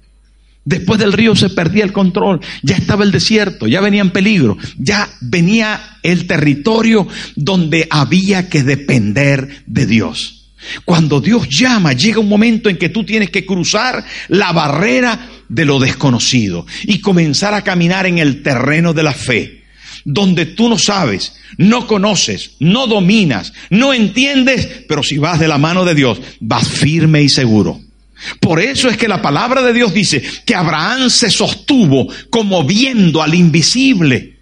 Después 0.65 1.01
del 1.01 1.15
río 1.15 1.35
se 1.35 1.49
perdía 1.49 1.85
el 1.85 1.93
control, 1.93 2.41
ya 2.63 2.77
estaba 2.77 3.03
el 3.03 3.11
desierto, 3.11 3.67
ya 3.67 3.81
venía 3.81 4.03
en 4.03 4.11
peligro, 4.11 4.59
ya 4.79 5.09
venía 5.21 5.99
el 6.03 6.27
territorio 6.27 7.09
donde 7.35 7.89
había 7.91 8.51
que 8.51 8.63
depender 8.63 9.65
de 9.67 9.87
Dios. 9.87 10.51
Cuando 10.85 11.23
Dios 11.23 11.49
llama, 11.49 11.95
llega 11.95 12.21
un 12.21 12.29
momento 12.29 12.69
en 12.69 12.77
que 12.77 12.91
tú 12.91 13.05
tienes 13.05 13.31
que 13.31 13.47
cruzar 13.47 14.05
la 14.29 14.53
barrera 14.53 15.29
de 15.49 15.65
lo 15.65 15.79
desconocido 15.79 16.67
y 16.85 17.01
comenzar 17.01 17.55
a 17.55 17.65
caminar 17.65 18.05
en 18.07 18.19
el 18.19 18.43
terreno 18.43 18.93
de 18.93 19.03
la 19.03 19.15
fe 19.15 19.60
donde 20.05 20.47
tú 20.47 20.69
no 20.69 20.79
sabes, 20.79 21.35
no 21.57 21.87
conoces, 21.87 22.53
no 22.59 22.87
dominas, 22.87 23.53
no 23.71 23.93
entiendes, 23.93 24.85
pero 24.89 25.03
si 25.03 25.19
vas 25.19 25.39
de 25.39 25.49
la 25.49 25.59
mano 25.59 25.85
de 25.85 25.95
Dios, 25.95 26.21
vas 26.41 26.67
firme 26.67 27.23
y 27.23 27.29
seguro. 27.29 27.81
Por 28.41 28.61
eso 28.61 28.89
es 28.89 28.97
que 28.97 29.09
la 29.09 29.23
palabra 29.23 29.63
de 29.63 29.73
Dios 29.73 29.95
dice 29.95 30.23
que 30.45 30.55
Abraham 30.55 31.09
se 31.11 31.31
sostuvo 31.31 32.09
como 32.29 32.65
viendo 32.65 33.23
al 33.23 33.35
invisible. 33.35 34.37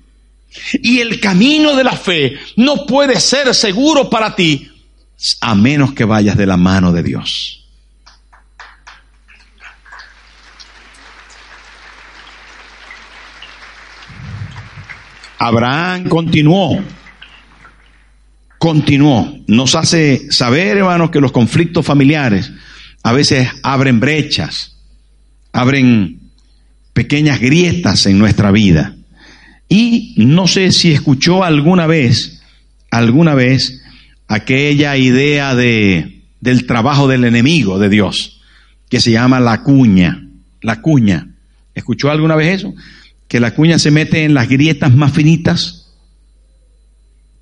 Y 0.83 0.99
el 0.99 1.21
camino 1.21 1.77
de 1.77 1.85
la 1.85 1.97
fe 1.97 2.37
no 2.57 2.87
puede 2.87 3.21
ser 3.21 3.55
seguro 3.55 4.11
para 4.11 4.35
ti 4.35 4.69
a 5.41 5.55
menos 5.55 5.93
que 5.95 6.05
vayas 6.05 6.37
de 6.37 6.47
la 6.47 6.57
mano 6.57 6.93
de 6.93 7.03
Dios. 7.03 7.58
Abraham 15.39 16.09
continuó, 16.09 16.83
continuó. 18.59 19.39
Nos 19.47 19.75
hace 19.75 20.31
saber, 20.31 20.77
hermanos, 20.77 21.11
que 21.11 21.21
los 21.21 21.33
conflictos 21.33 21.87
familiares 21.87 22.53
a 23.03 23.13
veces 23.13 23.49
abren 23.63 24.01
brechas, 24.01 24.77
abren 25.53 26.21
pequeñas 26.93 27.41
grietas 27.41 28.07
en 28.07 28.19
nuestra 28.19 28.51
vida. 28.51 28.97
Y 29.69 30.15
no 30.17 30.49
sé 30.49 30.73
si 30.73 30.93
escuchó 30.93 31.45
alguna 31.45 31.87
vez, 31.87 32.43
alguna 32.91 33.35
vez, 33.35 33.83
aquella 34.27 34.97
idea 34.97 35.55
de, 35.55 36.23
del 36.41 36.67
trabajo 36.67 37.07
del 37.07 37.25
enemigo 37.25 37.79
de 37.79 37.89
Dios, 37.89 38.41
que 38.89 39.01
se 39.01 39.13
llama 39.13 39.39
la 39.39 39.63
cuña, 39.63 40.27
la 40.63 40.81
cuña. 40.81 41.29
¿Escuchó 41.75 42.11
alguna 42.11 42.35
vez 42.35 42.57
eso? 42.57 42.75
Que 43.29 43.41
la 43.41 43.55
cuña 43.55 43.79
se 43.79 43.91
mete 43.91 44.25
en 44.25 44.35
las 44.35 44.49
grietas 44.49 44.95
más 44.95 45.13
finitas. 45.13 45.93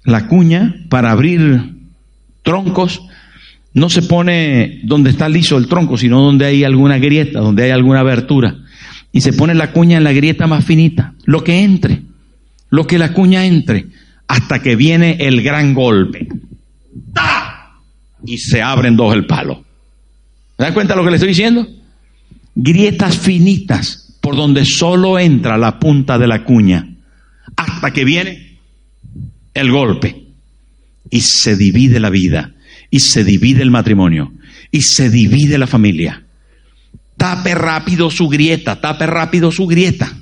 La 0.04 0.28
cuña 0.28 0.84
para 0.88 1.10
abrir 1.10 1.74
troncos 2.42 3.02
no 3.76 3.90
se 3.90 4.02
pone 4.02 4.80
donde 4.84 5.10
está 5.10 5.28
liso 5.28 5.58
el 5.58 5.68
tronco, 5.68 5.98
sino 5.98 6.22
donde 6.22 6.46
hay 6.46 6.64
alguna 6.64 6.98
grieta, 6.98 7.40
donde 7.40 7.64
hay 7.64 7.70
alguna 7.70 8.00
abertura. 8.00 8.56
Y 9.12 9.20
se 9.20 9.32
pone 9.32 9.54
la 9.54 9.72
cuña 9.72 9.98
en 9.98 10.04
la 10.04 10.12
grieta 10.12 10.46
más 10.46 10.64
finita, 10.64 11.12
lo 11.24 11.44
que 11.44 11.62
entre, 11.62 12.02
lo 12.70 12.86
que 12.86 12.98
la 12.98 13.12
cuña 13.12 13.44
entre, 13.44 13.86
hasta 14.28 14.62
que 14.62 14.76
viene 14.76 15.18
el 15.20 15.42
gran 15.42 15.74
golpe. 15.74 16.26
Y 18.24 18.38
se 18.38 18.62
abren 18.62 18.96
dos 18.96 19.14
el 19.14 19.26
palo. 19.26 19.62
¿Se 20.56 20.62
dan 20.62 20.72
cuenta 20.72 20.94
de 20.94 20.98
lo 20.98 21.04
que 21.04 21.10
le 21.10 21.16
estoy 21.16 21.28
diciendo? 21.28 21.68
Grietas 22.54 23.18
finitas 23.18 24.05
por 24.26 24.34
donde 24.34 24.64
solo 24.64 25.20
entra 25.20 25.56
la 25.56 25.78
punta 25.78 26.18
de 26.18 26.26
la 26.26 26.42
cuña, 26.42 26.96
hasta 27.54 27.92
que 27.92 28.04
viene 28.04 28.58
el 29.54 29.70
golpe. 29.70 30.24
Y 31.08 31.20
se 31.20 31.54
divide 31.54 32.00
la 32.00 32.10
vida 32.10 32.52
y 32.90 32.98
se 32.98 33.22
divide 33.22 33.62
el 33.62 33.70
matrimonio 33.70 34.32
y 34.72 34.82
se 34.82 35.10
divide 35.10 35.58
la 35.58 35.68
familia. 35.68 36.24
Tape 37.16 37.54
rápido 37.54 38.10
su 38.10 38.26
grieta, 38.26 38.80
tape 38.80 39.06
rápido 39.06 39.52
su 39.52 39.68
grieta. 39.68 40.12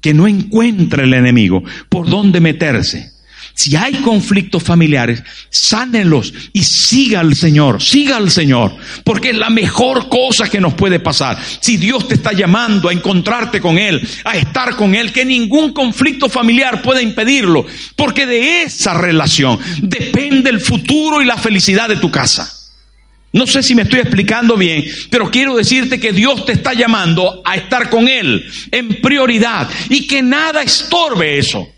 Que 0.00 0.14
no 0.14 0.28
encuentre 0.28 1.02
el 1.02 1.14
enemigo 1.14 1.64
por 1.88 2.08
dónde 2.08 2.40
meterse. 2.40 3.10
Si 3.54 3.76
hay 3.76 3.94
conflictos 3.96 4.62
familiares, 4.62 5.22
sánenlos 5.50 6.32
y 6.52 6.62
siga 6.62 7.20
al 7.20 7.34
Señor, 7.34 7.82
siga 7.82 8.16
al 8.16 8.30
Señor, 8.30 8.74
porque 9.04 9.30
es 9.30 9.36
la 9.36 9.50
mejor 9.50 10.08
cosa 10.08 10.48
que 10.48 10.60
nos 10.60 10.74
puede 10.74 11.00
pasar. 11.00 11.38
Si 11.60 11.76
Dios 11.76 12.08
te 12.08 12.14
está 12.14 12.32
llamando 12.32 12.88
a 12.88 12.92
encontrarte 12.92 13.60
con 13.60 13.78
Él, 13.78 14.06
a 14.24 14.36
estar 14.36 14.76
con 14.76 14.94
Él, 14.94 15.12
que 15.12 15.24
ningún 15.24 15.72
conflicto 15.72 16.28
familiar 16.28 16.82
pueda 16.82 17.02
impedirlo, 17.02 17.66
porque 17.96 18.26
de 18.26 18.62
esa 18.62 18.94
relación 18.94 19.58
depende 19.82 20.50
el 20.50 20.60
futuro 20.60 21.20
y 21.20 21.26
la 21.26 21.36
felicidad 21.36 21.88
de 21.88 21.96
tu 21.96 22.10
casa. 22.10 22.56
No 23.32 23.46
sé 23.46 23.62
si 23.62 23.74
me 23.74 23.82
estoy 23.82 24.00
explicando 24.00 24.56
bien, 24.56 24.84
pero 25.08 25.30
quiero 25.30 25.56
decirte 25.56 26.00
que 26.00 26.12
Dios 26.12 26.44
te 26.46 26.52
está 26.52 26.72
llamando 26.74 27.42
a 27.44 27.54
estar 27.54 27.88
con 27.88 28.08
Él 28.08 28.44
en 28.72 29.00
prioridad 29.00 29.68
y 29.88 30.06
que 30.08 30.20
nada 30.20 30.62
estorbe 30.62 31.38
eso. 31.38 31.68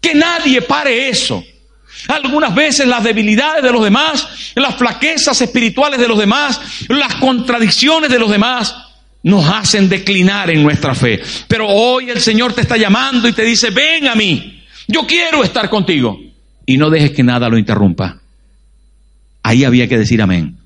Que 0.00 0.14
nadie 0.14 0.62
pare 0.62 1.08
eso. 1.08 1.44
Algunas 2.06 2.54
veces 2.54 2.86
las 2.86 3.02
debilidades 3.02 3.62
de 3.62 3.72
los 3.72 3.82
demás, 3.82 4.52
las 4.54 4.76
flaquezas 4.76 5.40
espirituales 5.40 5.98
de 5.98 6.06
los 6.06 6.18
demás, 6.18 6.60
las 6.88 7.16
contradicciones 7.16 8.10
de 8.10 8.18
los 8.18 8.30
demás, 8.30 8.74
nos 9.22 9.46
hacen 9.48 9.88
declinar 9.88 10.50
en 10.50 10.62
nuestra 10.62 10.94
fe. 10.94 11.20
Pero 11.48 11.66
hoy 11.68 12.10
el 12.10 12.20
Señor 12.20 12.52
te 12.52 12.60
está 12.60 12.76
llamando 12.76 13.28
y 13.28 13.32
te 13.32 13.44
dice, 13.44 13.70
ven 13.70 14.06
a 14.06 14.14
mí, 14.14 14.62
yo 14.86 15.06
quiero 15.06 15.42
estar 15.42 15.68
contigo. 15.68 16.18
Y 16.64 16.76
no 16.76 16.90
dejes 16.90 17.10
que 17.10 17.22
nada 17.22 17.48
lo 17.48 17.58
interrumpa. 17.58 18.18
Ahí 19.42 19.64
había 19.64 19.88
que 19.88 19.98
decir 19.98 20.22
amén. 20.22 20.56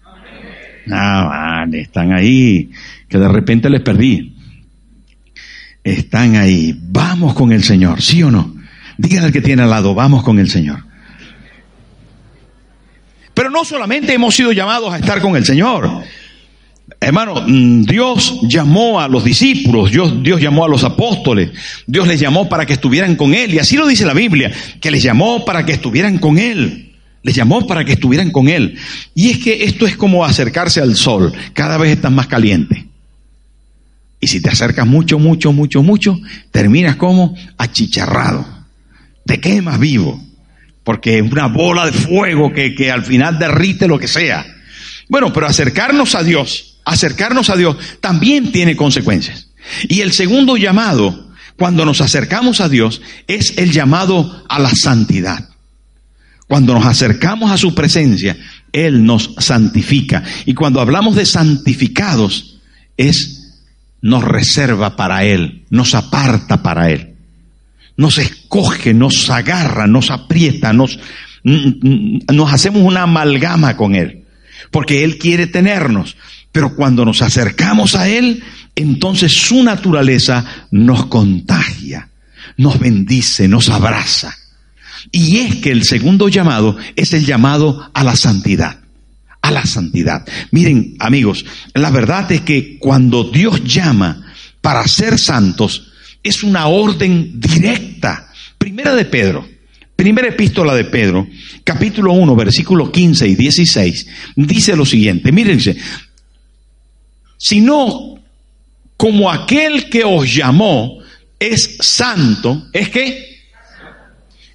Ah, 0.91 1.63
vale, 1.65 1.81
están 1.81 2.13
ahí, 2.13 2.71
que 3.09 3.19
de 3.19 3.29
repente 3.29 3.71
les 3.71 3.81
perdí. 3.81 4.35
Están 5.83 6.37
ahí. 6.37 6.75
Vamos 6.77 7.35
con 7.35 7.53
el 7.53 7.63
Señor, 7.63 8.03
¿sí 8.03 8.23
o 8.23 8.31
no? 8.31 8.62
Dígale 8.99 9.27
al 9.27 9.33
que 9.33 9.41
tiene 9.41 9.63
al 9.63 9.71
lado, 9.71 9.95
vamos 9.95 10.23
con 10.23 10.39
el 10.39 10.51
Señor. 10.51 10.85
Pero 13.35 13.51
no 13.51 13.65
solamente 13.65 14.13
hemos 14.13 14.35
sido 14.35 14.53
llamados 14.53 14.93
a 14.93 14.99
estar 14.99 15.21
con 15.21 15.37
el 15.37 15.45
Señor. 15.45 16.05
Hermano, 17.01 17.43
mm, 17.47 17.85
Dios 17.85 18.41
llamó 18.43 19.01
a 19.01 19.09
los 19.09 19.25
discípulos, 19.25 19.91
Dios, 19.91 20.23
Dios, 20.23 20.41
llamó 20.41 20.65
a 20.65 20.69
los 20.69 20.85
apóstoles, 20.85 21.51
Dios 21.87 22.07
les 22.07 22.21
llamó 22.21 22.49
para 22.49 22.67
que 22.67 22.75
estuvieran 22.75 23.17
con 23.17 23.35
Él. 23.35 23.55
Y 23.55 23.59
así 23.59 23.77
lo 23.77 23.87
dice 23.87 24.05
la 24.05 24.15
Biblia, 24.15 24.53
que 24.81 24.91
les 24.91 25.03
llamó 25.03 25.45
para 25.45 25.65
que 25.65 25.73
estuvieran 25.73 26.19
con 26.19 26.39
Él. 26.39 26.93
Les 27.23 27.35
llamó 27.35 27.67
para 27.67 27.85
que 27.85 27.93
estuvieran 27.93 28.31
con 28.31 28.49
Él. 28.49 28.77
Y 29.15 29.31
es 29.31 29.39
que 29.39 29.65
esto 29.65 29.87
es 29.87 29.97
como 29.97 30.25
acercarse 30.25 30.81
al 30.81 30.97
sol, 30.97 31.33
cada 31.55 31.79
vez 31.79 31.93
estás 31.93 32.13
más 32.13 32.27
caliente. 32.27 32.87
Y 34.21 34.27
si 34.27 34.41
te 34.41 34.51
acercas 34.51 34.87
mucho, 34.87 35.19
mucho, 35.19 35.53
mucho, 35.53 35.83
mucho, 35.83 36.21
terminas 36.51 36.97
como 36.97 37.35
achicharrado 37.57 38.62
te 39.25 39.41
quemas 39.41 39.79
vivo, 39.79 40.23
porque 40.85 41.19
es 41.19 41.23
una 41.23 41.47
bola 41.47 41.87
de 41.87 41.93
fuego 41.93 42.53
que, 42.53 42.75
que 42.75 42.91
al 42.91 43.05
final 43.05 43.39
derrite 43.39 43.87
lo 43.87 43.99
que 43.99 44.09
sea. 44.09 44.45
Bueno, 45.09 45.33
pero 45.33 45.47
acercarnos 45.47 46.15
a 46.15 46.23
Dios, 46.23 46.79
acercarnos 46.85 47.51
a 47.51 47.57
Dios 47.57 47.77
también 48.01 48.53
tiene 48.53 48.77
consecuencias. 48.77 49.49
Y 49.89 50.01
el 50.01 50.13
segundo 50.13 50.57
llamado, 50.57 51.33
cuando 51.57 51.85
nos 51.85 52.01
acercamos 52.01 52.61
a 52.61 52.69
Dios, 52.69 53.01
es 53.27 53.59
el 53.59 53.73
llamado 53.73 54.45
a 54.49 54.59
la 54.59 54.71
santidad. 54.75 55.49
Cuando 56.49 56.75
nos 56.75 56.85
acercamos 56.85 57.51
a 57.51 57.57
su 57.57 57.75
presencia, 57.75 58.37
Él 58.73 59.05
nos 59.05 59.35
santifica. 59.39 60.23
Y 60.45 60.55
cuando 60.55 60.81
hablamos 60.81 61.15
de 61.15 61.25
santificados, 61.25 62.61
es 62.97 63.39
nos 64.03 64.25
reserva 64.25 64.97
para 64.97 65.25
Él, 65.25 65.65
nos 65.71 65.95
aparta 65.95 66.63
para 66.63 66.91
Él 66.91 67.12
nos 67.97 68.19
escoge, 68.19 68.95
nos 68.95 69.29
agarra, 69.31 69.87
nos 69.87 70.11
aprieta, 70.11 70.73
nos, 70.73 70.99
nos 71.45 72.53
hacemos 72.53 72.83
una 72.83 73.03
amalgama 73.03 73.77
con 73.77 73.95
Él, 73.95 74.25
porque 74.71 75.05
Él 75.05 75.19
quiere 75.19 75.47
tenernos. 75.47 76.17
Pero 76.51 76.75
cuando 76.75 77.05
nos 77.05 77.23
acercamos 77.23 77.95
a 77.95 78.09
Él, 78.09 78.43
entonces 78.75 79.33
su 79.33 79.63
naturaleza 79.63 80.45
nos 80.71 81.07
contagia, 81.07 82.09
nos 82.57 82.79
bendice, 82.79 83.49
nos 83.49 83.69
abraza. 83.69 84.37
Y 85.11 85.39
es 85.39 85.57
que 85.57 85.73
el 85.73 85.85
segundo 85.85 86.29
llamado 86.29 86.77
es 86.95 87.13
el 87.13 87.27
llamado 87.27 87.91
a 87.95 88.05
la 88.05 88.17
santidad. 88.17 88.79
A 89.41 89.51
la 89.51 89.67
santidad. 89.67 90.25
Miren, 90.53 90.95
amigos, 91.01 91.45
la 91.75 91.91
verdad 91.91 92.31
es 92.31 92.43
que 92.43 92.79
cuando 92.79 93.25
Dios 93.25 93.65
llama 93.65 94.33
para 94.61 94.87
ser 94.87 95.19
santos, 95.19 95.92
es 96.23 96.43
una 96.43 96.67
orden 96.67 97.41
directa. 97.41 98.33
Primera 98.59 98.95
de 98.95 99.05
Pedro, 99.05 99.49
primera 99.97 100.29
epístola 100.29 100.75
de 100.75 100.85
Pedro, 100.85 101.27
capítulo 101.65 102.13
1, 102.13 102.37
versículos 102.37 102.91
15 102.91 103.29
y 103.29 103.35
16, 103.35 104.07
dice 104.37 104.77
lo 104.77 104.87
siguiente, 104.87 105.33
mírense, 105.33 105.77
sino 107.37 108.21
como 108.97 109.31
aquel 109.31 109.91
que 109.91 110.05
os 110.05 110.33
llamó 110.33 110.99
es 111.39 111.77
santo, 111.81 112.69
es 112.73 112.89
que 112.89 113.33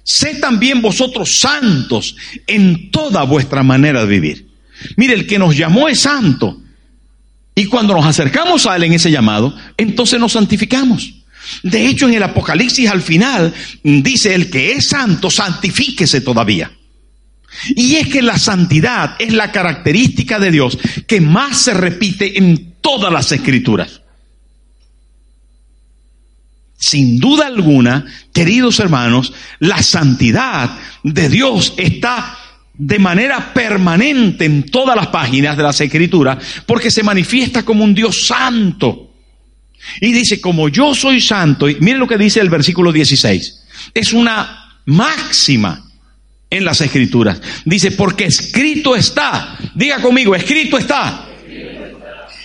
sé 0.02 0.36
también 0.36 0.80
vosotros 0.80 1.38
santos 1.38 2.16
en 2.46 2.90
toda 2.90 3.24
vuestra 3.24 3.62
manera 3.62 4.00
de 4.00 4.06
vivir. 4.06 4.48
Mire, 4.96 5.12
el 5.12 5.26
que 5.26 5.38
nos 5.38 5.54
llamó 5.54 5.88
es 5.88 6.00
santo. 6.00 6.62
Y 7.54 7.66
cuando 7.66 7.92
nos 7.92 8.06
acercamos 8.06 8.64
a 8.66 8.76
Él 8.76 8.84
en 8.84 8.94
ese 8.94 9.10
llamado, 9.10 9.54
entonces 9.76 10.18
nos 10.18 10.32
santificamos. 10.32 11.17
De 11.62 11.86
hecho, 11.86 12.08
en 12.08 12.14
el 12.14 12.22
Apocalipsis 12.22 12.88
al 12.88 13.02
final 13.02 13.52
dice, 13.82 14.34
el 14.34 14.50
que 14.50 14.72
es 14.72 14.88
santo, 14.88 15.30
santifíquese 15.30 16.20
todavía. 16.20 16.70
Y 17.74 17.96
es 17.96 18.08
que 18.08 18.22
la 18.22 18.38
santidad 18.38 19.16
es 19.18 19.32
la 19.32 19.50
característica 19.50 20.38
de 20.38 20.50
Dios 20.50 20.78
que 21.06 21.20
más 21.20 21.58
se 21.58 21.74
repite 21.74 22.38
en 22.38 22.76
todas 22.80 23.12
las 23.12 23.32
escrituras. 23.32 24.02
Sin 26.78 27.18
duda 27.18 27.46
alguna, 27.48 28.06
queridos 28.32 28.78
hermanos, 28.78 29.32
la 29.58 29.82
santidad 29.82 30.78
de 31.02 31.28
Dios 31.28 31.74
está 31.76 32.38
de 32.74 33.00
manera 33.00 33.52
permanente 33.52 34.44
en 34.44 34.62
todas 34.62 34.94
las 34.94 35.08
páginas 35.08 35.56
de 35.56 35.64
las 35.64 35.80
escrituras 35.80 36.38
porque 36.64 36.92
se 36.92 37.02
manifiesta 37.02 37.64
como 37.64 37.82
un 37.82 37.94
Dios 37.94 38.26
santo. 38.28 39.07
Y 40.00 40.12
dice, 40.12 40.40
como 40.40 40.68
yo 40.68 40.94
soy 40.94 41.20
santo, 41.20 41.68
y 41.68 41.76
miren 41.80 42.00
lo 42.00 42.06
que 42.06 42.18
dice 42.18 42.40
el 42.40 42.50
versículo 42.50 42.92
16, 42.92 43.64
es 43.94 44.12
una 44.12 44.76
máxima 44.86 45.84
en 46.50 46.64
las 46.64 46.80
escrituras. 46.80 47.40
Dice, 47.64 47.92
porque 47.92 48.24
escrito 48.24 48.96
está, 48.96 49.58
diga 49.74 50.00
conmigo, 50.00 50.34
escrito 50.34 50.78
está. 50.78 51.26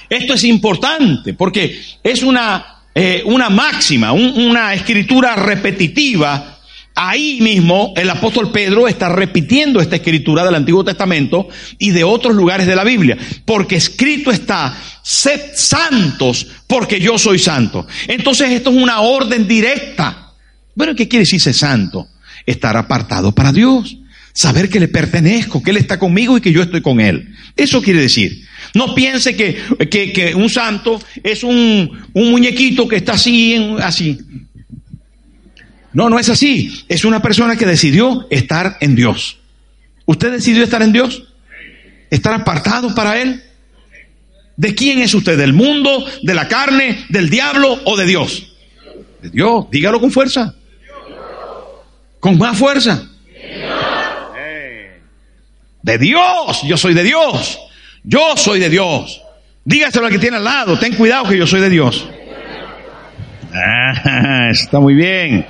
Esto 0.10 0.34
es 0.34 0.43
importante 0.43 1.34
porque 1.34 1.79
es 2.03 2.21
una, 2.21 2.82
eh, 2.93 3.23
una 3.25 3.49
máxima, 3.49 4.12
una 4.12 4.73
escritura 4.73 5.36
repetitiva 5.36 6.52
Ahí 6.95 7.39
mismo 7.41 7.93
el 7.95 8.10
apóstol 8.10 8.51
Pedro 8.51 8.88
está 8.88 9.10
repitiendo 9.10 9.82
esta 9.82 9.95
escritura 9.95 10.45
del 10.45 10.56
Antiguo 10.56 10.84
Testamento 10.84 11.47
y 11.79 11.89
de 11.89 12.03
otros 12.03 12.36
lugares 12.36 12.67
de 12.67 12.75
la 12.75 12.84
Biblia, 12.84 13.17
porque 13.45 13.77
escrito 13.77 14.32
está, 14.32 14.77
sed 15.01 15.41
santos 15.56 16.47
porque 16.67 16.99
yo 16.99 17.17
soy 17.17 17.39
santo. 17.39 17.88
Entonces 18.08 18.51
esto 18.51 18.69
es 18.69 18.75
una 18.75 19.01
orden 19.01 19.47
directa. 19.47 20.34
Bueno, 20.75 20.95
¿qué 20.95 21.08
quiere 21.08 21.23
decir 21.23 21.41
ser 21.41 21.56
santo? 21.56 22.08
Estar 22.45 22.77
apartado 22.77 23.32
para 23.32 23.51
Dios, 23.51 23.97
saber 24.34 24.69
que 24.69 24.79
le 24.79 24.88
pertenezco, 24.88 25.63
que 25.63 25.71
Él 25.71 25.77
está 25.77 25.97
conmigo 25.97 26.38
y 26.38 26.41
que 26.41 26.51
yo 26.51 26.62
estoy 26.62 26.82
con 26.82 26.99
Él. 26.99 27.34
Eso 27.56 27.82
quiere 27.82 28.01
decir. 28.01 28.43
No 28.73 28.95
piense 28.95 29.36
que, 29.36 29.56
que, 29.89 30.34
un 30.36 30.49
santo 30.49 31.01
es 31.23 31.43
un, 31.43 31.91
un, 32.13 32.32
muñequito 32.32 32.88
que 32.88 32.95
está 32.95 33.13
así, 33.13 33.56
así. 33.79 34.17
No, 35.93 36.10
no 36.10 36.19
es 36.19 36.29
así. 36.29 36.84
Es 36.89 37.06
una 37.06 37.21
persona 37.21 37.56
que 37.56 37.65
decidió 37.65 38.27
estar 38.29 38.77
en 38.82 38.95
Dios. 38.95 39.38
¿Usted 40.06 40.32
decidió 40.32 40.63
estar 40.63 40.82
en 40.82 40.91
Dios? 40.91 41.23
¿Estar 42.10 42.34
apartado 42.34 42.93
para 42.93 43.21
Él? 43.21 43.43
¿De 44.56 44.75
quién 44.75 44.99
es 44.99 45.13
usted? 45.13 45.38
¿Del 45.38 45.53
mundo, 45.53 46.06
de 46.21 46.34
la 46.34 46.47
carne, 46.47 47.06
del 47.10 47.29
diablo 47.29 47.79
o 47.86 47.95
de 47.95 48.06
Dios? 48.06 48.53
De 49.21 49.29
Dios. 49.29 49.65
Dígalo 49.71 49.99
con 49.99 50.12
fuerza. 50.12 50.53
Con 52.19 52.38
más 52.38 52.58
fuerza. 52.58 53.10
De 55.82 55.97
Dios. 55.97 56.62
Yo 56.63 56.77
soy 56.77 56.93
de 56.93 57.03
Dios. 57.03 57.60
Yo 58.03 58.36
soy 58.36 58.60
de 58.60 58.69
Dios. 58.69 59.21
Dígaselo 59.65 60.08
al 60.08 60.12
que 60.12 60.19
tiene 60.19 60.38
al 60.38 60.43
lado. 60.43 60.77
Ten 60.77 60.95
cuidado 60.95 61.29
que 61.29 61.38
yo 61.38 61.47
soy 61.47 61.62
de 61.62 61.69
Dios. 61.69 62.08
Ah, 63.56 64.49
está 64.49 64.79
muy 64.79 64.95
bien. 64.95 65.45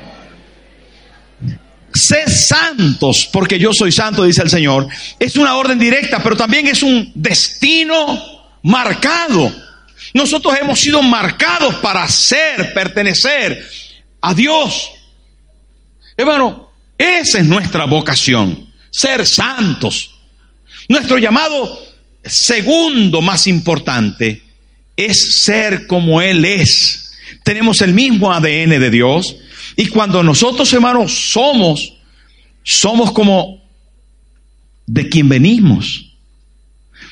Sé 1.93 2.27
santos 2.29 3.29
porque 3.31 3.59
yo 3.59 3.71
soy 3.73 3.91
santo, 3.91 4.23
dice 4.23 4.41
el 4.41 4.49
Señor. 4.49 4.87
Es 5.19 5.35
una 5.35 5.55
orden 5.55 5.77
directa, 5.77 6.21
pero 6.21 6.35
también 6.35 6.67
es 6.67 6.81
un 6.81 7.11
destino 7.13 8.19
marcado. 8.63 9.53
Nosotros 10.13 10.55
hemos 10.59 10.79
sido 10.79 11.01
marcados 11.01 11.75
para 11.75 12.07
ser, 12.07 12.73
pertenecer 12.73 13.63
a 14.21 14.33
Dios. 14.33 14.91
Hermano, 16.17 16.71
esa 16.97 17.39
es 17.39 17.45
nuestra 17.45 17.85
vocación, 17.85 18.71
ser 18.89 19.25
santos. 19.25 20.11
Nuestro 20.87 21.17
llamado 21.17 21.79
segundo 22.23 23.21
más 23.21 23.47
importante 23.47 24.43
es 24.95 25.43
ser 25.43 25.87
como 25.87 26.21
Él 26.21 26.45
es. 26.45 27.13
Tenemos 27.43 27.81
el 27.81 27.93
mismo 27.93 28.31
ADN 28.31 28.79
de 28.79 28.89
Dios, 28.89 29.35
y 29.75 29.87
cuando 29.87 30.21
nosotros, 30.23 30.71
hermanos, 30.73 31.31
somos, 31.31 31.93
somos 32.63 33.11
como 33.11 33.61
de 34.85 35.09
quien 35.09 35.29
venimos. 35.29 36.13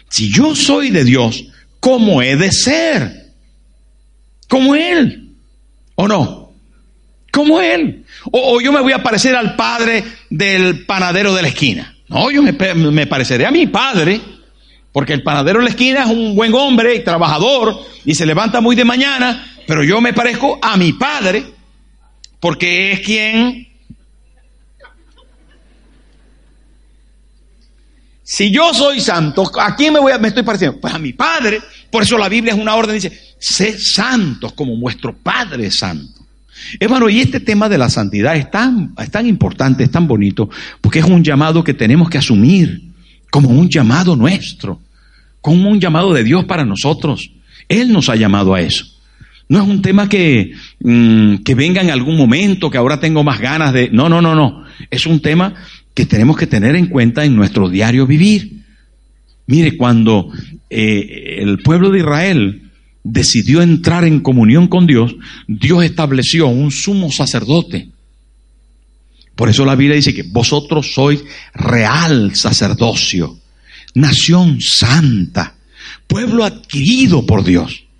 Si 0.09 0.31
yo 0.31 0.55
soy 0.55 0.89
de 0.91 1.03
Dios, 1.03 1.45
¿cómo 1.79 2.21
he 2.21 2.35
de 2.35 2.51
ser? 2.51 3.33
Como 4.47 4.75
Él. 4.75 5.29
¿O 5.95 6.07
no? 6.07 6.51
Como 7.31 7.61
Él. 7.61 8.05
O, 8.31 8.59
yo 8.61 8.71
me 8.71 8.81
voy 8.81 8.93
a 8.93 9.01
parecer 9.01 9.35
al 9.35 9.55
padre 9.55 10.03
del 10.29 10.85
panadero 10.85 11.33
de 11.33 11.41
la 11.41 11.47
esquina. 11.47 11.95
No, 12.09 12.29
yo 12.29 12.43
me, 12.43 12.51
me 12.51 13.07
pareceré 13.07 13.45
a 13.45 13.51
mi 13.51 13.67
padre. 13.67 14.19
Porque 14.91 15.13
el 15.13 15.23
panadero 15.23 15.59
de 15.59 15.65
la 15.65 15.69
esquina 15.69 16.03
es 16.03 16.09
un 16.09 16.35
buen 16.35 16.53
hombre 16.53 16.95
y 16.95 17.03
trabajador 17.03 17.79
y 18.03 18.13
se 18.13 18.25
levanta 18.25 18.59
muy 18.59 18.75
de 18.75 18.83
mañana, 18.83 19.55
pero 19.65 19.85
yo 19.85 20.01
me 20.01 20.11
parezco 20.11 20.59
a 20.61 20.75
mi 20.75 20.91
padre 20.91 21.45
porque 22.41 22.91
es 22.91 22.99
quien... 22.99 23.67
Si 28.23 28.49
yo 28.49 28.73
soy 28.73 29.01
santo, 29.01 29.43
¿a 29.59 29.75
quién 29.75 29.93
me, 29.93 29.99
voy 29.99 30.13
a, 30.13 30.17
me 30.17 30.29
estoy 30.29 30.43
pareciendo? 30.43 30.79
Pues 30.79 30.93
a 30.93 30.99
mi 30.99 31.13
Padre. 31.13 31.61
Por 31.89 32.03
eso 32.03 32.17
la 32.17 32.29
Biblia 32.29 32.53
es 32.53 32.59
una 32.59 32.75
orden, 32.75 32.95
dice, 32.95 33.11
sé 33.37 33.77
santos 33.77 34.53
como 34.53 34.75
vuestro 34.77 35.13
Padre 35.13 35.67
es 35.67 35.77
santo. 35.77 36.21
Hermano, 36.79 37.09
y 37.09 37.19
este 37.19 37.41
tema 37.41 37.67
de 37.67 37.77
la 37.77 37.89
santidad 37.89 38.35
es 38.35 38.49
tan, 38.49 38.93
es 38.97 39.11
tan 39.11 39.27
importante, 39.27 39.83
es 39.83 39.91
tan 39.91 40.07
bonito, 40.07 40.49
porque 40.79 40.99
es 40.99 41.05
un 41.05 41.23
llamado 41.23 41.63
que 41.63 41.73
tenemos 41.73 42.09
que 42.09 42.17
asumir 42.17 42.81
como 43.29 43.49
un 43.49 43.69
llamado 43.69 44.15
nuestro, 44.15 44.79
como 45.41 45.69
un 45.69 45.79
llamado 45.79 46.13
de 46.13 46.23
Dios 46.23 46.45
para 46.45 46.63
nosotros. 46.63 47.31
Él 47.67 47.91
nos 47.91 48.09
ha 48.09 48.15
llamado 48.15 48.53
a 48.53 48.61
eso. 48.61 48.90
No 49.51 49.61
es 49.61 49.67
un 49.67 49.81
tema 49.81 50.07
que, 50.07 50.53
mm, 50.79 51.39
que 51.43 51.55
venga 51.55 51.81
en 51.81 51.89
algún 51.89 52.15
momento, 52.15 52.69
que 52.69 52.77
ahora 52.77 53.01
tengo 53.01 53.21
más 53.21 53.41
ganas 53.41 53.73
de... 53.73 53.89
No, 53.91 54.07
no, 54.07 54.21
no, 54.21 54.33
no. 54.33 54.63
Es 54.89 55.05
un 55.05 55.19
tema 55.19 55.53
que 55.93 56.05
tenemos 56.05 56.37
que 56.37 56.47
tener 56.47 56.77
en 56.77 56.85
cuenta 56.85 57.25
en 57.25 57.35
nuestro 57.35 57.67
diario 57.67 58.07
vivir. 58.07 58.63
Mire, 59.47 59.75
cuando 59.75 60.31
eh, 60.69 61.39
el 61.39 61.57
pueblo 61.57 61.89
de 61.89 61.99
Israel 61.99 62.71
decidió 63.03 63.61
entrar 63.61 64.05
en 64.05 64.21
comunión 64.21 64.69
con 64.69 64.87
Dios, 64.87 65.17
Dios 65.49 65.83
estableció 65.83 66.47
un 66.47 66.71
sumo 66.71 67.11
sacerdote. 67.11 67.89
Por 69.35 69.49
eso 69.49 69.65
la 69.65 69.75
Biblia 69.75 69.97
dice 69.97 70.13
que 70.13 70.23
vosotros 70.23 70.93
sois 70.93 71.25
real 71.53 72.35
sacerdocio, 72.35 73.37
nación 73.95 74.61
santa, 74.61 75.57
pueblo 76.07 76.45
adquirido 76.45 77.25
por 77.25 77.43
Dios. 77.43 77.90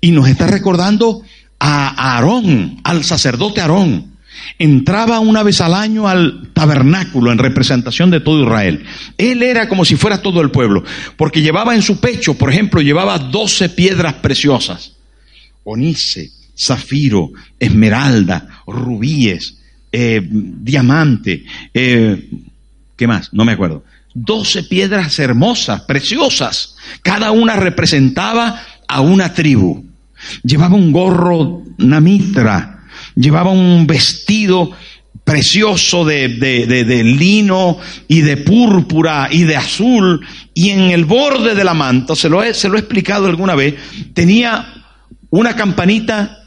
Y 0.00 0.12
nos 0.12 0.28
está 0.28 0.46
recordando 0.46 1.22
a 1.58 2.14
Aarón, 2.14 2.80
al 2.84 3.04
sacerdote 3.04 3.60
Aarón. 3.60 4.10
Entraba 4.58 5.20
una 5.20 5.42
vez 5.42 5.60
al 5.60 5.74
año 5.74 6.08
al 6.08 6.48
tabernáculo 6.52 7.32
en 7.32 7.38
representación 7.38 8.10
de 8.10 8.20
todo 8.20 8.42
Israel. 8.42 8.84
Él 9.18 9.42
era 9.42 9.68
como 9.68 9.84
si 9.84 9.96
fuera 9.96 10.22
todo 10.22 10.40
el 10.40 10.50
pueblo, 10.50 10.84
porque 11.16 11.42
llevaba 11.42 11.74
en 11.74 11.82
su 11.82 12.00
pecho, 12.00 12.34
por 12.34 12.50
ejemplo, 12.50 12.80
llevaba 12.80 13.18
doce 13.18 13.68
piedras 13.68 14.14
preciosas. 14.14 14.92
Onice, 15.64 16.30
zafiro, 16.56 17.30
esmeralda, 17.58 18.62
rubíes, 18.66 19.58
eh, 19.92 20.20
diamante, 20.30 21.44
eh, 21.74 22.28
¿qué 22.96 23.06
más? 23.06 23.32
No 23.32 23.44
me 23.44 23.52
acuerdo. 23.52 23.84
Doce 24.12 24.64
piedras 24.64 25.18
hermosas, 25.18 25.82
preciosas. 25.82 26.76
Cada 27.02 27.30
una 27.30 27.56
representaba 27.56 28.60
a 28.90 29.00
una 29.00 29.32
tribu. 29.32 29.84
Llevaba 30.42 30.74
un 30.74 30.92
gorro, 30.92 31.62
una 31.78 32.00
mitra, 32.00 32.84
llevaba 33.14 33.50
un 33.50 33.86
vestido 33.86 34.72
precioso 35.24 36.04
de, 36.04 36.28
de, 36.28 37.04
lino 37.04 37.78
y 38.08 38.20
de 38.20 38.36
púrpura 38.38 39.28
y 39.30 39.44
de 39.44 39.56
azul, 39.56 40.26
y 40.52 40.70
en 40.70 40.80
el 40.90 41.04
borde 41.04 41.54
de 41.54 41.62
la 41.62 41.72
manta, 41.72 42.16
se 42.16 42.28
lo 42.28 42.42
he, 42.42 42.52
se 42.52 42.68
lo 42.68 42.76
he 42.76 42.80
explicado 42.80 43.26
alguna 43.26 43.54
vez, 43.54 43.76
tenía 44.12 44.66
una 45.30 45.54
campanita 45.54 46.38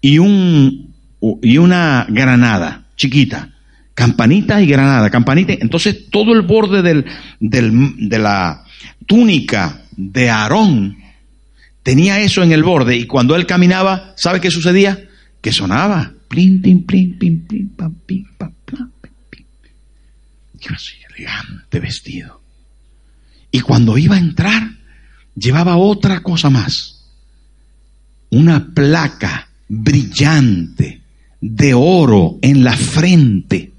y, 0.00 0.18
un, 0.18 0.94
y 1.42 1.58
una 1.58 2.06
granada 2.08 2.84
chiquita. 2.96 3.48
Campanita 3.94 4.62
y 4.62 4.66
granada, 4.66 5.10
campanita. 5.10 5.52
Entonces 5.52 6.08
todo 6.08 6.32
el 6.32 6.42
borde 6.42 6.80
del, 6.80 7.04
del, 7.40 8.08
de 8.08 8.18
la 8.18 8.64
túnica 9.06 9.82
de 9.96 10.30
Aarón 10.30 11.01
tenía 11.82 12.20
eso 12.20 12.42
en 12.42 12.52
el 12.52 12.62
borde 12.62 12.96
y 12.96 13.06
cuando 13.06 13.36
él 13.36 13.46
caminaba, 13.46 14.14
¿sabe 14.16 14.40
qué 14.40 14.50
sucedía? 14.50 15.08
Que 15.40 15.52
sonaba. 15.52 16.12
Plin, 16.28 16.62
plin, 16.62 16.84
plin, 16.84 17.18
plin, 17.18 17.46
plin, 17.46 17.68
pam, 17.70 17.94
pim, 18.06 18.24
pam, 18.38 18.52
pam. 18.64 18.90
Y 20.60 20.72
así, 20.72 20.94
elegante 21.10 21.80
vestido. 21.80 22.40
Y 23.50 23.60
cuando 23.60 23.98
iba 23.98 24.16
a 24.16 24.20
entrar, 24.20 24.62
llevaba 25.34 25.76
otra 25.76 26.22
cosa 26.22 26.50
más. 26.50 27.04
Una 28.30 28.72
placa 28.72 29.48
brillante 29.68 31.02
de 31.40 31.74
oro 31.74 32.38
en 32.40 32.62
la 32.64 32.76
frente. 32.76 33.72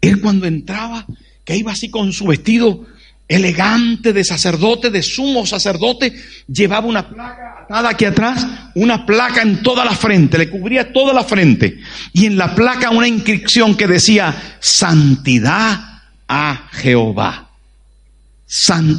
Él 0.00 0.20
cuando 0.20 0.46
entraba, 0.46 1.06
que 1.44 1.56
iba 1.56 1.72
así 1.72 1.88
con 1.88 2.12
su 2.12 2.26
vestido 2.26 2.86
elegante 3.28 4.14
de 4.14 4.24
sacerdote, 4.24 4.90
de 4.90 5.02
sumo 5.02 5.44
sacerdote, 5.44 6.14
llevaba 6.50 6.86
una 6.86 7.06
placa 7.06 7.58
atada 7.64 7.90
aquí 7.90 8.06
atrás, 8.06 8.46
una 8.74 9.04
placa 9.04 9.42
en 9.42 9.62
toda 9.62 9.84
la 9.84 9.94
frente, 9.94 10.38
le 10.38 10.48
cubría 10.48 10.92
toda 10.92 11.12
la 11.12 11.22
frente. 11.22 11.78
Y 12.14 12.24
en 12.24 12.38
la 12.38 12.54
placa 12.54 12.90
una 12.90 13.06
inscripción 13.06 13.76
que 13.76 13.86
decía, 13.86 14.34
santidad 14.60 16.00
a 16.26 16.68
Jehová. 16.72 17.50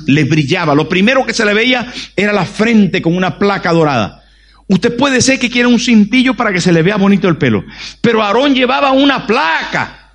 le 0.06 0.24
brillaba. 0.26 0.76
Lo 0.76 0.88
primero 0.88 1.26
que 1.26 1.34
se 1.34 1.44
le 1.44 1.56
veía 1.56 1.92
era 2.16 2.32
la 2.32 2.46
frente 2.46 3.02
con 3.02 3.18
una 3.18 3.40
placa 3.40 3.72
dorada. 3.72 4.24
Usted 4.68 4.96
puede 4.96 5.22
ser 5.22 5.40
que 5.40 5.50
quiera 5.50 5.68
un 5.68 5.80
cintillo 5.80 6.36
para 6.36 6.54
que 6.54 6.62
se 6.62 6.72
le 6.72 6.84
vea 6.84 6.98
bonito 6.98 7.28
el 7.28 7.38
pelo. 7.38 7.64
Pero 8.02 8.22
Aarón 8.22 8.54
llevaba 8.54 8.92
una 8.92 9.26
placa. 9.26 10.12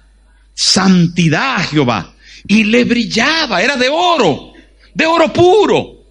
Santidad 0.55 1.57
a 1.57 1.65
Jehová 1.65 2.14
y 2.47 2.65
le 2.65 2.85
brillaba, 2.85 3.63
era 3.63 3.77
de 3.77 3.89
oro, 3.89 4.53
de 4.95 5.07
oro 5.07 5.33
puro. 5.33 6.05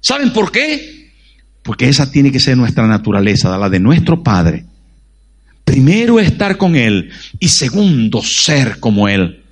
¿Saben 0.00 0.32
por 0.32 0.50
qué? 0.50 1.10
Porque 1.62 1.88
esa 1.88 2.10
tiene 2.10 2.30
que 2.30 2.40
ser 2.40 2.56
nuestra 2.56 2.86
naturaleza, 2.86 3.56
la 3.58 3.68
de 3.68 3.80
nuestro 3.80 4.22
Padre. 4.22 4.64
Primero 5.64 6.20
estar 6.20 6.56
con 6.56 6.76
Él 6.76 7.10
y 7.40 7.48
segundo 7.48 8.22
ser 8.22 8.78
como 8.78 9.08
Él. 9.08 9.42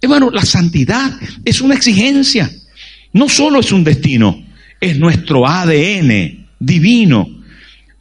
Hermano, 0.00 0.30
la 0.30 0.44
santidad 0.44 1.12
es 1.44 1.60
una 1.60 1.74
exigencia. 1.74 2.50
No 3.12 3.28
solo 3.28 3.60
es 3.60 3.72
un 3.72 3.84
destino, 3.84 4.44
es 4.80 4.98
nuestro 4.98 5.48
ADN 5.48 6.46
divino. 6.58 7.26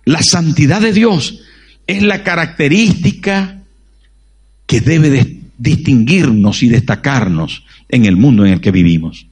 La 0.06 0.22
santidad 0.22 0.82
de 0.82 0.94
Dios 0.94 1.40
es 1.88 2.04
la 2.04 2.24
característica 2.24 3.62
que 4.66 4.82
debe 4.82 5.39
distinguirnos 5.60 6.64
y 6.64 6.70
destacarnos 6.70 7.64
en 7.90 8.06
el 8.06 8.16
mundo 8.16 8.46
en 8.46 8.54
el 8.54 8.62
que 8.62 8.72
vivimos. 8.72 9.28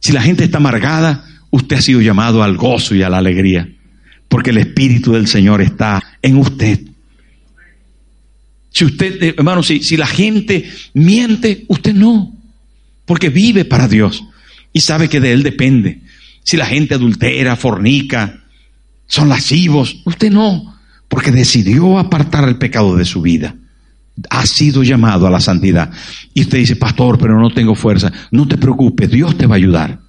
Si 0.00 0.12
la 0.12 0.22
gente 0.22 0.44
está 0.44 0.58
amargada, 0.58 1.26
usted 1.50 1.76
ha 1.76 1.82
sido 1.82 2.00
llamado 2.00 2.42
al 2.42 2.56
gozo 2.56 2.94
y 2.94 3.02
a 3.02 3.10
la 3.10 3.18
alegría, 3.18 3.68
porque 4.28 4.50
el 4.50 4.58
Espíritu 4.58 5.12
del 5.12 5.26
Señor 5.26 5.60
está 5.60 6.02
en 6.22 6.36
usted. 6.36 6.80
Si 8.70 8.84
usted, 8.84 9.22
eh, 9.22 9.34
hermano, 9.36 9.62
si, 9.62 9.82
si 9.82 9.96
la 9.96 10.06
gente 10.06 10.70
miente, 10.94 11.64
usted 11.68 11.94
no, 11.94 12.32
porque 13.04 13.28
vive 13.28 13.64
para 13.64 13.88
Dios 13.88 14.24
y 14.72 14.80
sabe 14.80 15.08
que 15.08 15.20
de 15.20 15.32
Él 15.32 15.42
depende. 15.42 16.02
Si 16.44 16.56
la 16.56 16.66
gente 16.66 16.94
adultera, 16.94 17.56
fornica, 17.56 18.44
son 19.08 19.28
lascivos, 19.28 20.02
usted 20.04 20.30
no, 20.30 20.76
porque 21.08 21.32
decidió 21.32 21.98
apartar 21.98 22.48
el 22.48 22.56
pecado 22.56 22.96
de 22.96 23.04
su 23.04 23.22
vida. 23.22 23.56
Ha 24.30 24.46
sido 24.46 24.82
llamado 24.82 25.26
a 25.26 25.30
la 25.30 25.40
santidad. 25.40 25.90
Y 26.32 26.42
usted 26.42 26.58
dice, 26.58 26.76
pastor, 26.76 27.18
pero 27.18 27.40
no 27.40 27.50
tengo 27.50 27.74
fuerza. 27.74 28.12
No 28.30 28.48
te 28.48 28.56
preocupes, 28.56 29.10
Dios 29.10 29.36
te 29.36 29.46
va 29.46 29.54
a 29.54 29.58
ayudar. 29.58 30.00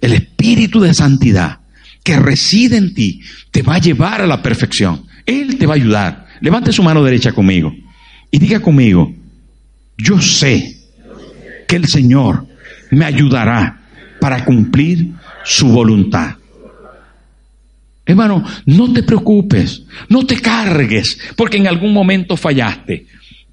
El 0.00 0.12
espíritu 0.12 0.80
de 0.80 0.94
santidad 0.94 1.60
que 2.04 2.18
reside 2.18 2.76
en 2.76 2.94
ti 2.94 3.20
te 3.50 3.62
va 3.62 3.76
a 3.76 3.80
llevar 3.80 4.20
a 4.20 4.26
la 4.26 4.42
perfección. 4.42 5.06
Él 5.24 5.58
te 5.58 5.66
va 5.66 5.74
a 5.74 5.76
ayudar. 5.76 6.26
Levante 6.40 6.72
su 6.72 6.82
mano 6.82 7.02
derecha 7.02 7.32
conmigo 7.32 7.72
y 8.30 8.38
diga 8.38 8.60
conmigo, 8.60 9.12
yo 9.96 10.20
sé 10.20 10.76
que 11.66 11.76
el 11.76 11.86
Señor 11.86 12.46
me 12.90 13.04
ayudará 13.04 13.80
para 14.20 14.44
cumplir 14.44 15.14
su 15.44 15.68
voluntad. 15.68 16.36
Hermano, 18.06 18.44
no 18.66 18.92
te 18.92 19.02
preocupes, 19.02 19.82
no 20.08 20.24
te 20.24 20.40
cargues, 20.40 21.18
porque 21.36 21.56
en 21.56 21.66
algún 21.66 21.92
momento 21.92 22.36
fallaste. 22.36 23.06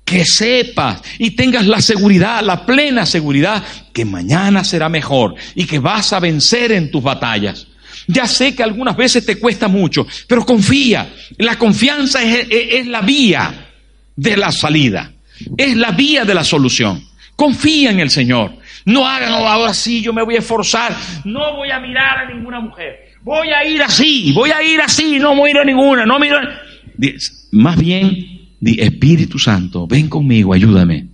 Que 0.05 0.25
sepas 0.25 1.01
y 1.17 1.31
tengas 1.31 1.65
la 1.65 1.81
seguridad, 1.81 2.43
la 2.43 2.65
plena 2.65 3.05
seguridad, 3.05 3.63
que 3.91 4.05
mañana 4.05 4.63
será 4.63 4.89
mejor 4.89 5.33
y 5.55 5.65
que 5.65 5.79
vas 5.79 6.13
a 6.13 6.19
vencer 6.19 6.71
en 6.71 6.91
tus 6.91 7.01
batallas. 7.01 7.67
Ya 8.07 8.27
sé 8.27 8.53
que 8.53 8.61
algunas 8.61 8.95
veces 8.95 9.25
te 9.25 9.39
cuesta 9.39 9.67
mucho, 9.67 10.05
pero 10.27 10.45
confía. 10.45 11.09
La 11.37 11.57
confianza 11.57 12.21
es, 12.21 12.85
la 12.85 13.01
vía 13.01 13.69
de 14.15 14.37
la 14.37 14.51
salida. 14.51 15.13
Es 15.57 15.75
la 15.75 15.91
vía 15.91 16.25
de 16.25 16.33
la 16.33 16.43
solución. 16.43 17.01
Confía 17.35 17.89
en 17.89 17.99
el 18.01 18.11
Señor. 18.11 18.57
No 18.85 19.07
hagan, 19.07 19.31
ahora 19.31 19.73
sí, 19.73 20.01
yo 20.01 20.13
me 20.13 20.23
voy 20.23 20.35
a 20.35 20.39
esforzar. 20.39 20.95
No 21.23 21.55
voy 21.55 21.71
a 21.71 21.79
mirar 21.79 22.19
a 22.19 22.33
ninguna 22.33 22.59
mujer. 22.59 23.12
Voy 23.23 23.49
a 23.49 23.65
ir 23.65 23.81
así, 23.81 24.31
voy 24.33 24.51
a 24.51 24.61
ir 24.61 24.81
así, 24.81 25.17
no 25.17 25.35
voy 25.35 25.51
a 25.51 25.61
a 25.61 25.65
ninguna, 25.65 26.05
no 26.05 26.19
miro. 26.19 26.37
Más 27.51 27.77
bien, 27.77 28.49
di, 28.59 28.79
Espíritu 28.81 29.39
Santo, 29.39 29.87
ven 29.87 30.09
conmigo, 30.09 30.53
ayúdame. 30.53 31.07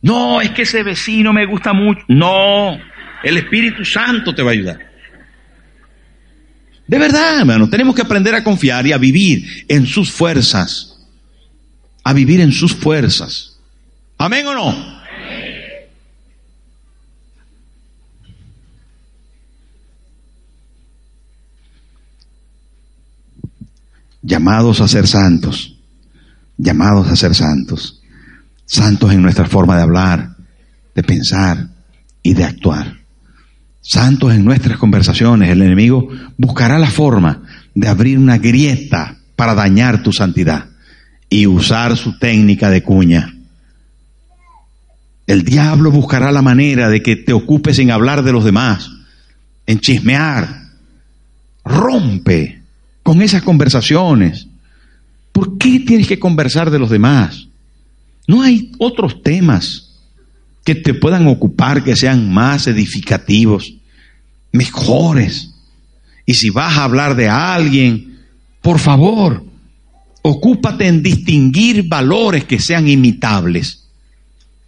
No, 0.00 0.40
es 0.40 0.50
que 0.50 0.62
ese 0.62 0.82
vecino 0.82 1.32
me 1.32 1.46
gusta 1.46 1.72
mucho. 1.72 2.00
No, 2.08 2.78
el 3.22 3.36
Espíritu 3.36 3.84
Santo 3.84 4.34
te 4.34 4.42
va 4.42 4.50
a 4.50 4.54
ayudar. 4.54 4.78
De 6.86 6.98
verdad, 6.98 7.40
hermano, 7.40 7.68
tenemos 7.68 7.94
que 7.94 8.02
aprender 8.02 8.34
a 8.34 8.42
confiar 8.42 8.86
y 8.86 8.92
a 8.92 8.98
vivir 8.98 9.64
en 9.68 9.86
sus 9.86 10.10
fuerzas. 10.10 11.06
A 12.04 12.12
vivir 12.12 12.40
en 12.40 12.52
sus 12.52 12.74
fuerzas. 12.74 13.60
¿Amén 14.18 14.46
o 14.46 14.54
no? 14.54 15.01
Llamados 24.22 24.80
a 24.80 24.88
ser 24.88 25.06
santos. 25.06 25.78
Llamados 26.56 27.08
a 27.08 27.16
ser 27.16 27.34
santos. 27.34 28.00
Santos 28.64 29.12
en 29.12 29.22
nuestra 29.22 29.46
forma 29.46 29.76
de 29.76 29.82
hablar, 29.82 30.36
de 30.94 31.02
pensar 31.02 31.68
y 32.22 32.34
de 32.34 32.44
actuar 32.44 33.02
santos 33.82 34.32
en 34.32 34.44
nuestras 34.44 34.78
conversaciones, 34.78 35.50
el 35.50 35.60
enemigo 35.60 36.08
buscará 36.38 36.78
la 36.78 36.90
forma 36.90 37.42
de 37.74 37.88
abrir 37.88 38.18
una 38.18 38.38
grieta 38.38 39.18
para 39.36 39.54
dañar 39.54 40.02
tu 40.02 40.12
santidad 40.12 40.66
y 41.28 41.46
usar 41.46 41.96
su 41.96 42.18
técnica 42.18 42.70
de 42.70 42.82
cuña. 42.82 43.34
El 45.26 45.44
diablo 45.44 45.90
buscará 45.90 46.30
la 46.30 46.42
manera 46.42 46.88
de 46.88 47.02
que 47.02 47.16
te 47.16 47.32
ocupes 47.32 47.78
en 47.78 47.90
hablar 47.90 48.22
de 48.22 48.32
los 48.32 48.44
demás, 48.44 48.90
en 49.66 49.80
chismear. 49.80 50.62
Rompe 51.64 52.61
con 53.02 53.22
esas 53.22 53.42
conversaciones. 53.42 54.46
¿Por 55.32 55.58
qué 55.58 55.80
tienes 55.80 56.06
que 56.06 56.18
conversar 56.18 56.70
de 56.70 56.78
los 56.78 56.90
demás? 56.90 57.48
No 58.26 58.42
hay 58.42 58.72
otros 58.78 59.22
temas 59.22 59.92
que 60.64 60.74
te 60.74 60.94
puedan 60.94 61.26
ocupar, 61.26 61.82
que 61.82 61.96
sean 61.96 62.32
más 62.32 62.66
edificativos, 62.66 63.74
mejores. 64.52 65.50
Y 66.24 66.34
si 66.34 66.50
vas 66.50 66.76
a 66.76 66.84
hablar 66.84 67.16
de 67.16 67.28
alguien, 67.28 68.20
por 68.60 68.78
favor, 68.78 69.44
ocúpate 70.22 70.86
en 70.86 71.02
distinguir 71.02 71.88
valores 71.88 72.44
que 72.44 72.60
sean 72.60 72.88
imitables, 72.88 73.88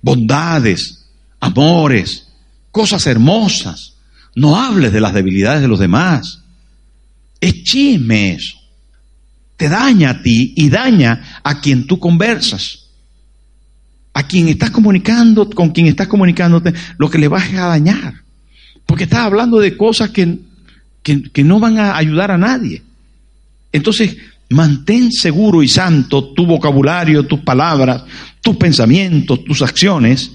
bondades, 0.03 1.07
amores, 1.38 2.29
cosas 2.73 3.07
hermosas. 3.07 3.94
No 4.35 4.57
hables 4.57 4.92
de 4.92 5.01
las 5.01 5.14
debilidades 5.14 5.62
de 5.62 5.68
los 5.68 5.79
demás. 5.79 6.40
Es 7.44 7.62
chisme 7.62 8.33
eso. 8.33 8.57
Te 9.57 9.68
daña 9.68 10.11
a 10.11 10.22
ti 10.22 10.54
y 10.57 10.70
daña 10.70 11.40
a 11.42 11.61
quien 11.61 11.87
tú 11.87 11.98
conversas 11.98 12.85
a 14.14 14.22
quien 14.22 14.48
estás 14.48 14.70
comunicando, 14.70 15.50
con 15.50 15.70
quien 15.70 15.88
estás 15.88 16.07
comunicándote, 16.07 16.72
lo 16.98 17.11
que 17.11 17.18
le 17.18 17.28
vas 17.28 17.52
a 17.52 17.66
dañar. 17.66 18.22
Porque 18.87 19.04
estás 19.04 19.20
hablando 19.20 19.59
de 19.59 19.76
cosas 19.76 20.11
que, 20.11 20.38
que, 21.02 21.44
no 21.44 21.59
van 21.59 21.78
a 21.78 21.96
ayudar 21.96 22.30
a 22.30 22.38
nadie. 22.38 22.83
Entonces, 23.72 24.16
mantén 24.50 25.11
seguro 25.11 25.64
y 25.64 25.68
santo 25.68 26.33
tu 26.33 26.46
vocabulario, 26.46 27.26
tus 27.26 27.40
palabras, 27.40 28.04
tus 28.40 28.57
pensamientos, 28.57 29.42
tus 29.44 29.62
acciones. 29.62 30.30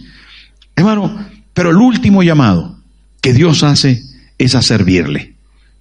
Hermano, 0.75 1.25
pero 1.53 1.69
el 1.69 1.77
último 1.77 2.21
llamado 2.21 2.77
que 3.21 3.33
Dios 3.33 3.63
hace 3.63 4.03
es 4.37 4.55
a 4.55 4.61
servirle. 4.61 5.35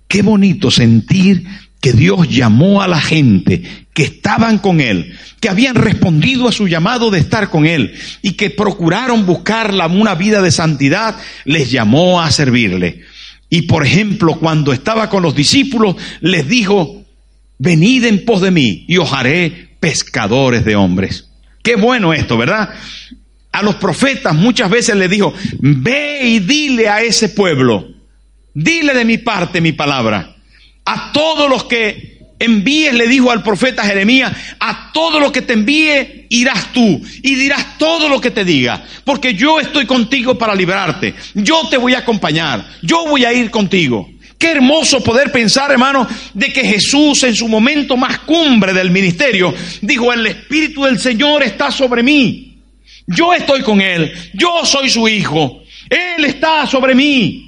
Qué 0.09 0.23
bonito 0.23 0.71
sentir 0.71 1.47
que 1.81 1.93
Dios 1.93 2.29
llamó 2.29 2.83
a 2.83 2.89
la 2.89 3.01
gente 3.01 3.63
que 3.93 4.03
estaban 4.03 4.59
con 4.59 4.81
Él, 4.81 5.15
que 5.41 5.49
habían 5.49 5.75
respondido 5.75 6.49
a 6.49 6.53
su 6.53 6.67
llamado 6.67 7.11
de 7.11 7.21
estar 7.21 7.51
con 7.51 7.67
Él 7.67 7.95
y 8.23 8.33
que 8.33 8.51
procuraron 8.51 9.27
buscar 9.27 9.73
una 9.91 10.15
vida 10.15 10.43
de 10.43 10.51
santidad, 10.51 11.17
les 11.45 11.71
llamó 11.71 12.21
a 12.21 12.31
servirle. 12.31 13.03
Y 13.51 13.63
por 13.63 13.85
ejemplo, 13.85 14.39
cuando 14.39 14.73
estaba 14.73 15.09
con 15.09 15.23
los 15.23 15.35
discípulos, 15.35 15.97
les 16.21 16.49
dijo, 16.49 17.05
venid 17.59 18.05
en 18.05 18.25
pos 18.25 18.41
de 18.41 18.51
mí 18.51 18.85
y 18.89 18.97
os 18.99 19.13
haré 19.13 19.77
pescadores 19.81 20.65
de 20.65 20.77
hombres. 20.77 21.29
Qué 21.63 21.77
bueno 21.77 22.13
esto, 22.13 22.37
¿verdad? 22.37 22.71
A 23.53 23.63
los 23.63 23.77
profetas 23.77 24.35
muchas 24.35 24.71
veces 24.71 24.97
les 24.97 25.11
dijo, 25.11 25.35
ve 25.61 26.21
y 26.25 26.39
dile 26.41 26.89
a 26.89 27.03
ese 27.03 27.29
pueblo, 27.29 27.89
dile 28.59 28.93
de 28.93 29.05
mi 29.05 29.19
parte 29.19 29.61
mi 29.61 29.73
palabra. 29.73 30.35
A 30.85 31.13
todos 31.13 31.49
los 31.49 31.65
que 31.65 32.19
envíes, 32.41 32.95
le 32.95 33.07
dijo 33.07 33.31
al 33.31 33.43
profeta 33.43 33.85
Jeremías, 33.85 34.33
a 34.59 34.91
todo 34.93 35.21
lo 35.21 35.31
que 35.31 35.43
te 35.43 35.53
envíe 35.53 36.27
irás 36.31 36.73
tú 36.73 37.01
y 37.23 37.35
dirás 37.35 37.79
todo 37.79 38.09
lo 38.09 38.21
que 38.21 38.31
te 38.31 38.45
diga, 38.45 38.85
porque 39.05 39.35
yo 39.35 39.61
estoy 39.61 39.87
contigo 39.87 40.37
para 40.37 40.55
librarte, 40.55 41.15
yo 41.35 41.69
te 41.69 41.77
voy 41.77 41.95
a 41.95 41.99
acompañar, 41.99 42.65
yo 42.83 43.07
voy 43.07 43.25
a 43.25 43.33
ir 43.33 43.51
contigo. 43.51 44.11
Qué 44.39 44.53
hermoso 44.53 45.03
poder 45.03 45.33
pensar, 45.33 45.73
hermano, 45.73 46.07
de 46.33 46.53
que 46.53 46.65
Jesús 46.65 47.25
en 47.25 47.35
su 47.35 47.49
momento 47.49 47.97
más 47.97 48.21
cumbre 48.21 48.73
del 48.73 48.91
ministerio 48.91 49.53
dijo, 49.83 50.13
el 50.13 50.27
Espíritu 50.27 50.85
del 50.85 50.99
Señor 51.01 51.43
está 51.43 51.73
sobre 51.73 52.03
mí, 52.03 52.59
yo 53.07 53.35
estoy 53.35 53.63
con 53.63 53.81
Él, 53.81 54.13
yo 54.35 54.65
soy 54.65 54.89
su 54.91 55.09
Hijo, 55.09 55.63
Él 55.91 56.25
está 56.25 56.67
sobre 56.67 56.95
mí, 56.95 57.48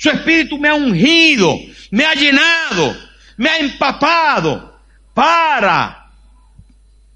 su 0.00 0.08
Espíritu 0.08 0.56
me 0.56 0.70
ha 0.70 0.74
ungido, 0.74 1.58
me 1.90 2.06
ha 2.06 2.14
llenado, 2.14 2.96
me 3.36 3.50
ha 3.50 3.58
empapado 3.58 4.80
para 5.12 6.06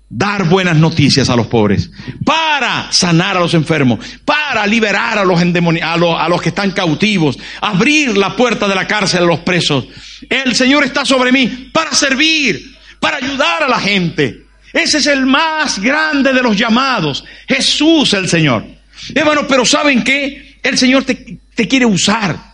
dar 0.07 0.45
buenas 0.45 0.76
noticias 0.76 1.30
a 1.30 1.35
los 1.35 1.47
pobres, 1.47 1.91
para 2.26 2.93
sanar 2.93 3.39
a 3.39 3.41
los 3.41 3.55
enfermos, 3.55 4.01
para 4.26 4.66
liberar 4.66 5.16
a 5.16 5.24
los, 5.24 5.41
a 5.41 5.93
a 5.95 6.28
los 6.28 6.43
que 6.43 6.51
están 6.51 6.72
cautivos, 6.72 7.39
abrir 7.62 8.18
la 8.18 8.37
puerta 8.37 8.68
de 8.68 8.74
la 8.74 8.87
cárcel 8.87 9.22
a 9.22 9.26
los 9.26 9.41
presos. 9.41 9.87
El 10.28 10.55
Señor 10.55 10.85
está 10.85 11.07
sobre 11.07 11.32
mí 11.32 11.70
para 11.72 11.93
servir, 11.93 12.76
para 13.01 13.16
ayudar 13.16 13.62
a 13.62 13.68
la 13.68 13.80
gente. 13.80 14.45
Ese 14.74 14.99
es 14.99 15.07
el 15.07 15.24
más 15.24 15.78
grande 15.78 16.35
de 16.35 16.43
los 16.43 16.55
llamados, 16.55 17.24
Jesús 17.49 18.12
el 18.12 18.28
Señor. 18.28 18.66
Hermano, 19.14 19.47
pero 19.49 19.64
¿saben 19.64 20.05
qué? 20.05 20.59
El 20.62 20.76
Señor 20.76 21.05
te 21.05 21.66
quiere 21.66 21.87
usar, 21.87 22.53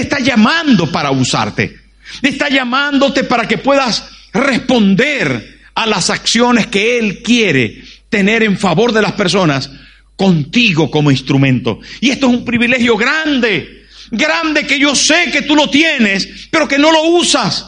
está 0.00 0.18
llamando 0.20 0.90
para 0.90 1.10
usarte, 1.10 1.76
te 2.20 2.28
está 2.28 2.48
llamándote 2.48 3.24
para 3.24 3.46
que 3.46 3.58
puedas 3.58 4.04
responder 4.32 5.60
a 5.74 5.86
las 5.86 6.10
acciones 6.10 6.66
que 6.66 6.98
Él 6.98 7.22
quiere 7.22 7.82
tener 8.08 8.42
en 8.42 8.58
favor 8.58 8.92
de 8.92 9.02
las 9.02 9.12
personas 9.12 9.70
contigo 10.16 10.90
como 10.90 11.10
instrumento. 11.10 11.80
Y 12.00 12.10
esto 12.10 12.26
es 12.28 12.34
un 12.34 12.44
privilegio 12.44 12.96
grande, 12.96 13.86
grande 14.10 14.66
que 14.66 14.78
yo 14.78 14.94
sé 14.94 15.30
que 15.30 15.42
tú 15.42 15.54
lo 15.54 15.70
tienes, 15.70 16.48
pero 16.50 16.66
que 16.66 16.78
no 16.78 16.90
lo 16.90 17.02
usas. 17.04 17.64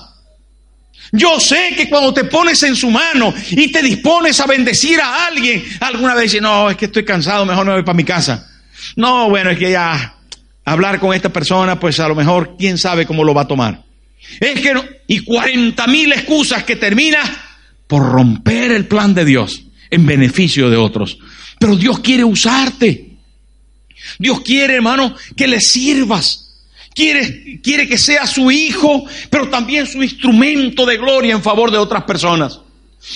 Yo 1.12 1.41
sé 1.41 1.74
que 1.76 1.89
cuando 1.89 2.14
te 2.14 2.24
pones 2.24 2.62
en 2.62 2.76
su 2.76 2.91
mano 2.91 3.35
y 3.51 3.68
te 3.68 3.83
dispones 3.83 4.39
a 4.41 4.47
bendecir 4.47 5.01
a 5.01 5.26
alguien, 5.26 5.64
alguna 5.81 6.14
vez 6.14 6.24
dices, 6.24 6.43
no, 6.43 6.70
es 6.70 6.76
que 6.76 6.87
estoy 6.87 7.05
cansado, 7.05 7.45
mejor 7.45 7.66
me 7.66 7.72
voy 7.72 7.83
para 7.83 7.97
mi 7.97 8.05
casa. 8.05 8.49
No, 8.97 9.28
bueno, 9.28 9.51
es 9.51 9.59
que 9.59 9.72
ya 9.72 10.16
hablar 10.65 11.01
con 11.01 11.15
esta 11.15 11.31
persona, 11.31 11.79
pues 11.81 12.01
a 12.01 12.09
lo 12.09 12.15
mejor 12.15 12.57
quién 12.59 12.79
sabe 12.79 13.07
cómo 13.07 13.25
lo 13.25 13.35
va 13.35 13.43
a 13.43 13.49
tomar. 13.49 13.85
Es 14.39 14.61
que 14.61 14.75
y 15.07 15.21
cuarenta 15.21 15.87
mil 15.87 16.13
excusas 16.13 16.65
que 16.65 16.77
termina 16.77 17.21
por 17.87 18.03
romper 18.03 18.71
el 18.73 18.87
plan 18.87 19.15
de 19.15 19.25
Dios 19.25 19.63
en 19.91 20.07
beneficio 20.07 20.71
de 20.71 20.77
otros. 20.77 21.19
Pero 21.59 21.77
Dios 21.77 21.99
quiere 21.99 22.25
usarte. 22.25 23.11
Dios 24.19 24.41
quiere, 24.41 24.77
hermano, 24.77 25.15
que 25.37 25.49
le 25.49 25.61
sirvas. 25.61 26.47
Quiere, 26.95 27.61
quiere 27.63 27.89
que 27.89 27.99
sea 27.99 28.27
su 28.27 28.51
hijo, 28.51 29.05
pero 29.31 29.49
también 29.49 29.87
su 29.87 30.03
instrumento 30.03 30.87
de 30.87 30.97
gloria 30.97 31.35
en 31.35 31.43
favor 31.43 31.71
de 31.71 31.79
otras 31.79 32.05
personas. 32.05 32.61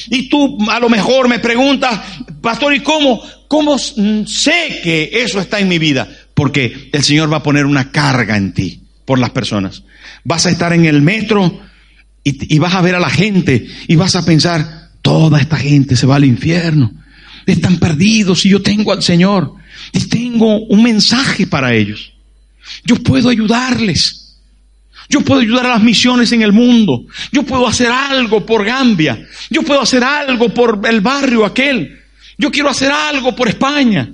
Y 0.08 0.28
tú 0.28 0.58
a 0.70 0.80
lo 0.80 0.88
mejor 0.88 1.28
me 1.28 1.38
preguntas, 1.38 2.00
pastor, 2.40 2.74
¿y 2.74 2.80
cómo? 2.80 3.22
¿Cómo 3.48 3.78
sé 3.78 4.80
que 4.82 5.10
eso 5.12 5.40
está 5.40 5.60
en 5.60 5.68
mi 5.68 5.78
vida? 5.78 6.08
Porque 6.34 6.90
el 6.92 7.02
Señor 7.04 7.32
va 7.32 7.38
a 7.38 7.42
poner 7.42 7.64
una 7.64 7.90
carga 7.92 8.36
en 8.36 8.52
ti 8.52 8.82
por 9.04 9.18
las 9.18 9.30
personas. 9.30 9.84
Vas 10.24 10.46
a 10.46 10.50
estar 10.50 10.72
en 10.72 10.84
el 10.84 11.02
metro 11.02 11.60
y, 12.24 12.58
vas 12.58 12.74
a 12.74 12.80
ver 12.80 12.94
a 12.94 13.00
la 13.00 13.10
gente 13.10 13.66
y 13.86 13.96
vas 13.96 14.16
a 14.16 14.24
pensar, 14.24 14.90
toda 15.02 15.40
esta 15.40 15.56
gente 15.56 15.96
se 15.96 16.06
va 16.06 16.16
al 16.16 16.24
infierno. 16.24 16.92
Están 17.46 17.78
perdidos 17.78 18.46
y 18.46 18.48
yo 18.48 18.62
tengo 18.62 18.92
al 18.92 19.02
Señor. 19.02 19.54
Y 19.92 20.00
tengo 20.00 20.60
un 20.64 20.82
mensaje 20.82 21.46
para 21.46 21.74
ellos. 21.74 22.12
Yo 22.84 22.96
puedo 22.96 23.28
ayudarles. 23.28 24.38
Yo 25.10 25.20
puedo 25.20 25.42
ayudar 25.42 25.66
a 25.66 25.74
las 25.74 25.82
misiones 25.82 26.32
en 26.32 26.40
el 26.40 26.52
mundo. 26.52 27.04
Yo 27.30 27.42
puedo 27.42 27.68
hacer 27.68 27.88
algo 27.88 28.46
por 28.46 28.64
Gambia. 28.64 29.26
Yo 29.50 29.62
puedo 29.62 29.82
hacer 29.82 30.02
algo 30.02 30.48
por 30.48 30.80
el 30.88 31.02
barrio 31.02 31.44
aquel. 31.44 32.00
Yo 32.38 32.50
quiero 32.50 32.70
hacer 32.70 32.90
algo 32.90 33.36
por 33.36 33.48
España. 33.48 34.10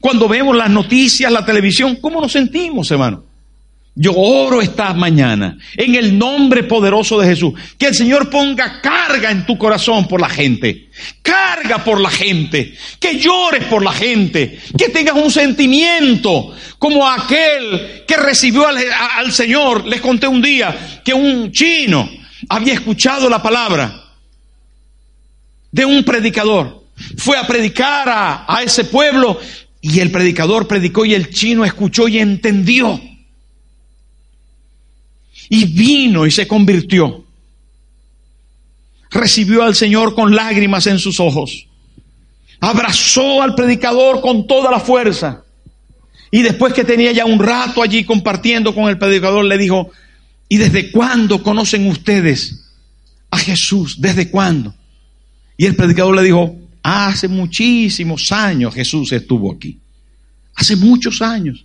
Cuando 0.00 0.28
vemos 0.28 0.56
las 0.56 0.70
noticias, 0.70 1.30
la 1.30 1.44
televisión, 1.44 1.96
¿cómo 1.96 2.20
nos 2.20 2.32
sentimos, 2.32 2.90
hermano? 2.90 3.24
Yo 4.00 4.12
oro 4.14 4.62
esta 4.62 4.94
mañana 4.94 5.58
en 5.76 5.96
el 5.96 6.16
nombre 6.16 6.62
poderoso 6.62 7.18
de 7.18 7.26
Jesús. 7.26 7.54
Que 7.76 7.86
el 7.86 7.94
Señor 7.96 8.30
ponga 8.30 8.80
carga 8.80 9.32
en 9.32 9.44
tu 9.44 9.58
corazón 9.58 10.06
por 10.06 10.20
la 10.20 10.28
gente. 10.28 10.88
Carga 11.20 11.82
por 11.82 12.00
la 12.00 12.08
gente. 12.08 12.76
Que 13.00 13.18
llores 13.18 13.64
por 13.64 13.82
la 13.82 13.90
gente. 13.90 14.60
Que 14.78 14.90
tengas 14.90 15.16
un 15.16 15.32
sentimiento 15.32 16.54
como 16.78 17.08
aquel 17.08 18.04
que 18.06 18.16
recibió 18.16 18.68
al, 18.68 19.32
Señor. 19.32 19.84
Les 19.84 20.00
conté 20.00 20.28
un 20.28 20.40
día 20.40 21.00
que 21.04 21.12
un 21.12 21.50
chino 21.50 22.08
había 22.48 22.74
escuchado 22.74 23.28
la 23.28 23.42
palabra 23.42 24.00
de 25.72 25.84
un 25.84 26.04
predicador. 26.04 26.84
Fue 27.16 27.36
a 27.36 27.48
predicar 27.48 28.08
a 28.08 28.62
ese 28.62 28.84
pueblo 28.84 29.40
y 29.80 30.00
el 30.00 30.10
predicador 30.10 30.66
predicó 30.66 31.04
y 31.04 31.14
el 31.14 31.30
chino 31.30 31.64
escuchó 31.64 32.08
y 32.08 32.18
entendió. 32.18 33.00
Y 35.48 35.64
vino 35.66 36.26
y 36.26 36.30
se 36.30 36.46
convirtió. 36.46 37.24
Recibió 39.10 39.62
al 39.62 39.74
Señor 39.74 40.14
con 40.14 40.34
lágrimas 40.34 40.86
en 40.86 40.98
sus 40.98 41.20
ojos. 41.20 41.66
Abrazó 42.60 43.40
al 43.40 43.54
predicador 43.54 44.20
con 44.20 44.46
toda 44.46 44.70
la 44.70 44.80
fuerza. 44.80 45.44
Y 46.30 46.42
después 46.42 46.74
que 46.74 46.84
tenía 46.84 47.12
ya 47.12 47.24
un 47.24 47.38
rato 47.38 47.82
allí 47.82 48.04
compartiendo 48.04 48.74
con 48.74 48.88
el 48.88 48.98
predicador, 48.98 49.44
le 49.44 49.56
dijo, 49.56 49.90
¿y 50.48 50.58
desde 50.58 50.90
cuándo 50.90 51.42
conocen 51.42 51.86
ustedes 51.86 52.72
a 53.30 53.38
Jesús? 53.38 54.00
¿Desde 54.00 54.30
cuándo? 54.30 54.74
Y 55.56 55.64
el 55.64 55.76
predicador 55.76 56.14
le 56.14 56.22
dijo, 56.22 56.56
hace 56.88 57.28
muchísimos 57.28 58.32
años 58.32 58.74
Jesús 58.74 59.12
estuvo 59.12 59.52
aquí. 59.52 59.78
Hace 60.54 60.76
muchos 60.76 61.22
años. 61.22 61.64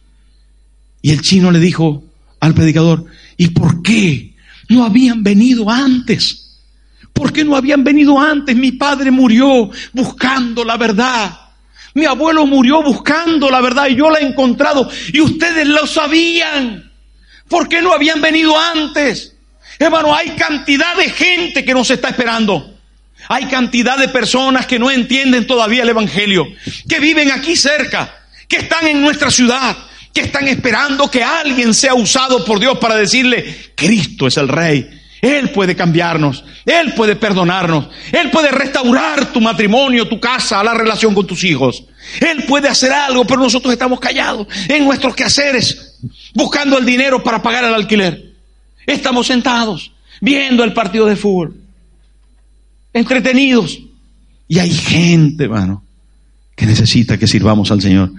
Y 1.01 1.11
el 1.11 1.21
chino 1.21 1.51
le 1.51 1.59
dijo 1.59 2.03
al 2.39 2.53
predicador, 2.53 3.05
¿Y 3.37 3.49
por 3.49 3.81
qué 3.81 4.35
no 4.69 4.85
habían 4.85 5.23
venido 5.23 5.69
antes? 5.69 6.59
¿Por 7.11 7.31
qué 7.31 7.43
no 7.43 7.55
habían 7.55 7.83
venido 7.83 8.19
antes? 8.19 8.55
Mi 8.55 8.73
padre 8.73 9.11
murió 9.11 9.69
buscando 9.93 10.63
la 10.63 10.77
verdad. 10.77 11.39
Mi 11.93 12.05
abuelo 12.05 12.45
murió 12.47 12.81
buscando 12.81 13.49
la 13.49 13.61
verdad 13.61 13.87
y 13.87 13.95
yo 13.95 14.09
la 14.09 14.19
he 14.19 14.27
encontrado 14.27 14.89
y 15.11 15.21
ustedes 15.21 15.67
lo 15.67 15.85
sabían. 15.85 16.91
¿Por 17.47 17.69
qué 17.69 17.81
no 17.81 17.93
habían 17.93 18.19
venido 18.19 18.57
antes? 18.59 19.35
Hermano, 19.77 20.13
hay 20.13 20.31
cantidad 20.31 20.95
de 20.95 21.09
gente 21.09 21.63
que 21.63 21.73
nos 21.73 21.89
está 21.91 22.09
esperando. 22.09 22.72
Hay 23.29 23.45
cantidad 23.45 23.97
de 23.97 24.09
personas 24.09 24.65
que 24.65 24.79
no 24.79 24.91
entienden 24.91 25.47
todavía 25.47 25.83
el 25.83 25.89
Evangelio, 25.89 26.47
que 26.87 26.99
viven 26.99 27.31
aquí 27.31 27.55
cerca, 27.55 28.23
que 28.47 28.57
están 28.57 28.87
en 28.87 29.01
nuestra 29.01 29.31
ciudad, 29.31 29.77
que 30.13 30.21
están 30.21 30.47
esperando 30.47 31.09
que 31.09 31.23
alguien 31.23 31.73
sea 31.73 31.95
usado 31.95 32.45
por 32.45 32.59
Dios 32.59 32.77
para 32.77 32.95
decirle, 32.95 33.71
Cristo 33.75 34.27
es 34.27 34.37
el 34.37 34.47
Rey. 34.47 35.01
Él 35.21 35.51
puede 35.51 35.73
cambiarnos, 35.73 36.43
Él 36.65 36.93
puede 36.95 37.15
perdonarnos, 37.15 37.87
Él 38.11 38.29
puede 38.29 38.51
restaurar 38.51 39.31
tu 39.31 39.39
matrimonio, 39.39 40.07
tu 40.07 40.19
casa, 40.19 40.61
la 40.61 40.73
relación 40.73 41.15
con 41.15 41.25
tus 41.25 41.45
hijos. 41.45 41.85
Él 42.19 42.43
puede 42.43 42.67
hacer 42.67 42.91
algo, 42.91 43.25
pero 43.25 43.39
nosotros 43.39 43.71
estamos 43.71 44.01
callados 44.01 44.47
en 44.67 44.83
nuestros 44.83 45.15
quehaceres, 45.15 45.97
buscando 46.33 46.77
el 46.77 46.85
dinero 46.85 47.23
para 47.23 47.41
pagar 47.41 47.63
el 47.63 47.73
alquiler. 47.73 48.33
Estamos 48.85 49.27
sentados, 49.27 49.93
viendo 50.19 50.61
el 50.63 50.73
partido 50.73 51.05
de 51.05 51.15
fútbol, 51.15 51.55
entretenidos. 52.93 53.79
Y 54.47 54.59
hay 54.59 54.71
gente, 54.71 55.45
hermano, 55.45 55.83
que 56.55 56.65
necesita 56.65 57.17
que 57.17 57.27
sirvamos 57.27 57.71
al 57.71 57.81
Señor. 57.81 58.11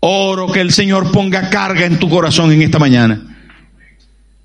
Oro 0.00 0.50
que 0.50 0.60
el 0.60 0.72
Señor 0.72 1.10
ponga 1.12 1.48
carga 1.48 1.86
en 1.86 1.98
tu 1.98 2.08
corazón 2.08 2.52
en 2.52 2.62
esta 2.62 2.78
mañana. 2.78 3.36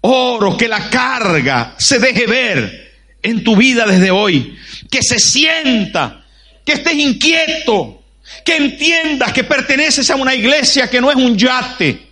Oro 0.02 0.58
que 0.58 0.68
la 0.68 0.90
carga 0.90 1.76
se 1.78 2.00
deje 2.00 2.26
ver 2.26 2.92
en 3.22 3.44
tu 3.44 3.56
vida 3.56 3.86
desde 3.86 4.12
hoy. 4.12 4.56
Que 4.90 5.02
se 5.02 5.20
sienta, 5.20 6.26
que 6.66 6.74
estés 6.74 6.96
inquieto, 6.96 8.04
que 8.46 8.58
entiendas 8.58 9.34
que 9.34 9.44
perteneces 9.44 10.10
a 10.10 10.16
una 10.16 10.36
iglesia 10.36 10.90
que 10.90 11.02
no 11.02 11.10
es 11.12 11.18
un 11.18 11.38
yate, 11.38 12.08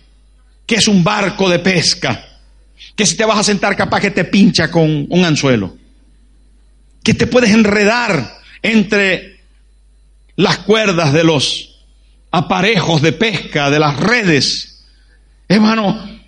que 0.66 0.76
es 0.76 0.88
un 0.88 1.02
barco 1.02 1.48
de 1.48 1.58
pesca. 1.58 2.26
Que 2.94 3.06
si 3.06 3.16
te 3.16 3.24
vas 3.24 3.38
a 3.38 3.44
sentar 3.44 3.76
capaz 3.76 4.00
que 4.00 4.10
te 4.10 4.24
pincha 4.24 4.70
con 4.70 5.06
un 5.08 5.24
anzuelo. 5.24 5.79
Te 7.14 7.26
puedes 7.26 7.50
enredar 7.50 8.38
entre 8.62 9.40
las 10.36 10.58
cuerdas 10.58 11.12
de 11.12 11.24
los 11.24 11.70
aparejos 12.30 13.02
de 13.02 13.12
pesca, 13.12 13.70
de 13.70 13.78
las 13.78 13.98
redes. 13.98 14.84
Hermano, 15.48 16.20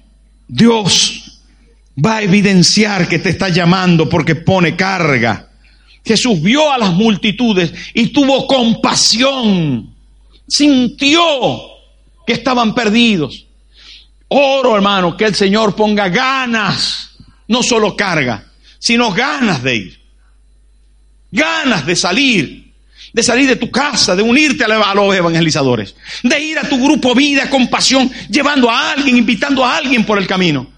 Dios 0.48 1.40
va 2.04 2.16
a 2.16 2.22
evidenciar 2.22 3.08
que 3.08 3.18
te 3.18 3.30
está 3.30 3.48
llamando 3.48 4.08
porque 4.08 4.34
pone 4.34 4.76
carga. 4.76 5.48
Jesús 6.04 6.42
vio 6.42 6.72
a 6.72 6.78
las 6.78 6.92
multitudes 6.92 7.72
y 7.94 8.08
tuvo 8.08 8.46
compasión. 8.46 9.94
Sintió 10.48 11.22
que 12.26 12.32
estaban 12.32 12.74
perdidos. 12.74 13.46
Oro, 14.28 14.74
hermano, 14.74 15.16
que 15.16 15.26
el 15.26 15.34
Señor 15.34 15.76
ponga 15.76 16.08
ganas, 16.08 17.10
no 17.48 17.62
solo 17.62 17.94
carga, 17.94 18.46
sino 18.78 19.12
ganas 19.12 19.62
de 19.62 19.76
ir. 19.76 20.01
Ganas 21.32 21.84
de 21.84 21.96
salir 21.96 22.62
de 23.12 23.22
salir 23.22 23.46
de 23.46 23.56
tu 23.56 23.70
casa, 23.70 24.16
de 24.16 24.22
unirte 24.22 24.64
a 24.64 24.94
los 24.94 25.14
evangelizadores, 25.14 25.94
de 26.22 26.40
ir 26.40 26.58
a 26.58 26.68
tu 26.68 26.82
grupo 26.82 27.14
vida 27.14 27.50
con 27.50 27.68
pasión, 27.68 28.10
llevando 28.30 28.70
a 28.70 28.92
alguien, 28.92 29.18
invitando 29.18 29.64
a 29.64 29.76
alguien 29.76 30.04
por 30.04 30.18
el 30.18 30.26
camino. 30.26 30.70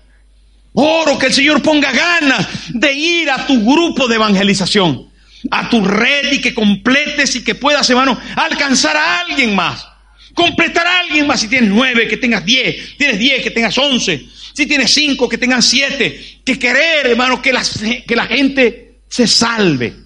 Oro 0.72 1.16
que 1.18 1.26
el 1.26 1.32
Señor 1.32 1.62
ponga 1.62 1.92
ganas 1.92 2.46
de 2.70 2.92
ir 2.92 3.30
a 3.30 3.46
tu 3.46 3.62
grupo 3.62 4.08
de 4.08 4.16
evangelización, 4.16 5.08
a 5.50 5.68
tu 5.70 5.84
red 5.84 6.32
y 6.32 6.40
que 6.40 6.52
completes 6.52 7.36
y 7.36 7.44
que 7.44 7.54
puedas, 7.54 7.88
hermano, 7.88 8.18
alcanzar 8.34 8.96
a 8.96 9.20
alguien 9.20 9.54
más. 9.54 9.86
Completar 10.34 10.84
a 10.84 10.98
alguien 10.98 11.28
más. 11.28 11.40
Si 11.40 11.46
tienes 11.46 11.70
nueve, 11.70 12.08
que 12.08 12.16
tengas 12.16 12.44
diez. 12.44 12.96
Tienes 12.96 13.20
diez, 13.20 13.40
que 13.40 13.52
tengas 13.52 13.78
once. 13.78 14.26
Si 14.52 14.66
tienes 14.66 14.92
cinco, 14.92 15.28
que 15.28 15.38
tengas 15.38 15.64
siete. 15.64 16.40
Que 16.44 16.58
querer, 16.58 17.06
hermano, 17.06 17.40
que 17.40 17.52
la 17.52 18.26
gente 18.26 18.96
se 19.08 19.28
salve 19.28 20.03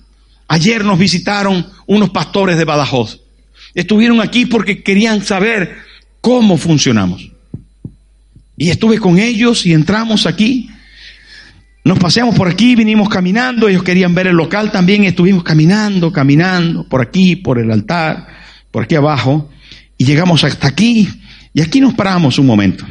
Ayer 0.48 0.84
nos 0.84 0.98
visitaron 0.98 1.66
unos 1.86 2.10
pastores 2.10 2.56
de 2.56 2.64
Badajoz. 2.64 3.20
Estuvieron 3.74 4.20
aquí 4.20 4.46
porque 4.46 4.82
querían 4.82 5.22
saber 5.22 5.76
cómo 6.20 6.56
funcionamos. 6.56 7.30
Y 8.56 8.70
estuve 8.70 8.98
con 8.98 9.18
ellos 9.18 9.66
y 9.66 9.72
entramos 9.72 10.26
aquí. 10.26 10.70
Nos 11.84 11.98
paseamos 11.98 12.34
por 12.34 12.48
aquí, 12.48 12.74
vinimos 12.74 13.08
caminando, 13.08 13.68
ellos 13.68 13.82
querían 13.82 14.14
ver 14.14 14.26
el 14.26 14.36
local 14.36 14.72
también, 14.72 15.04
estuvimos 15.04 15.42
caminando, 15.42 16.12
caminando, 16.12 16.86
por 16.88 17.00
aquí, 17.00 17.36
por 17.36 17.58
el 17.58 17.70
altar, 17.70 18.26
por 18.70 18.82
aquí 18.82 18.94
abajo, 18.94 19.48
y 19.96 20.04
llegamos 20.04 20.44
hasta 20.44 20.68
aquí, 20.68 21.08
y 21.54 21.62
aquí 21.62 21.80
nos 21.80 21.94
paramos 21.94 22.38
un 22.38 22.46
momento. 22.46 22.84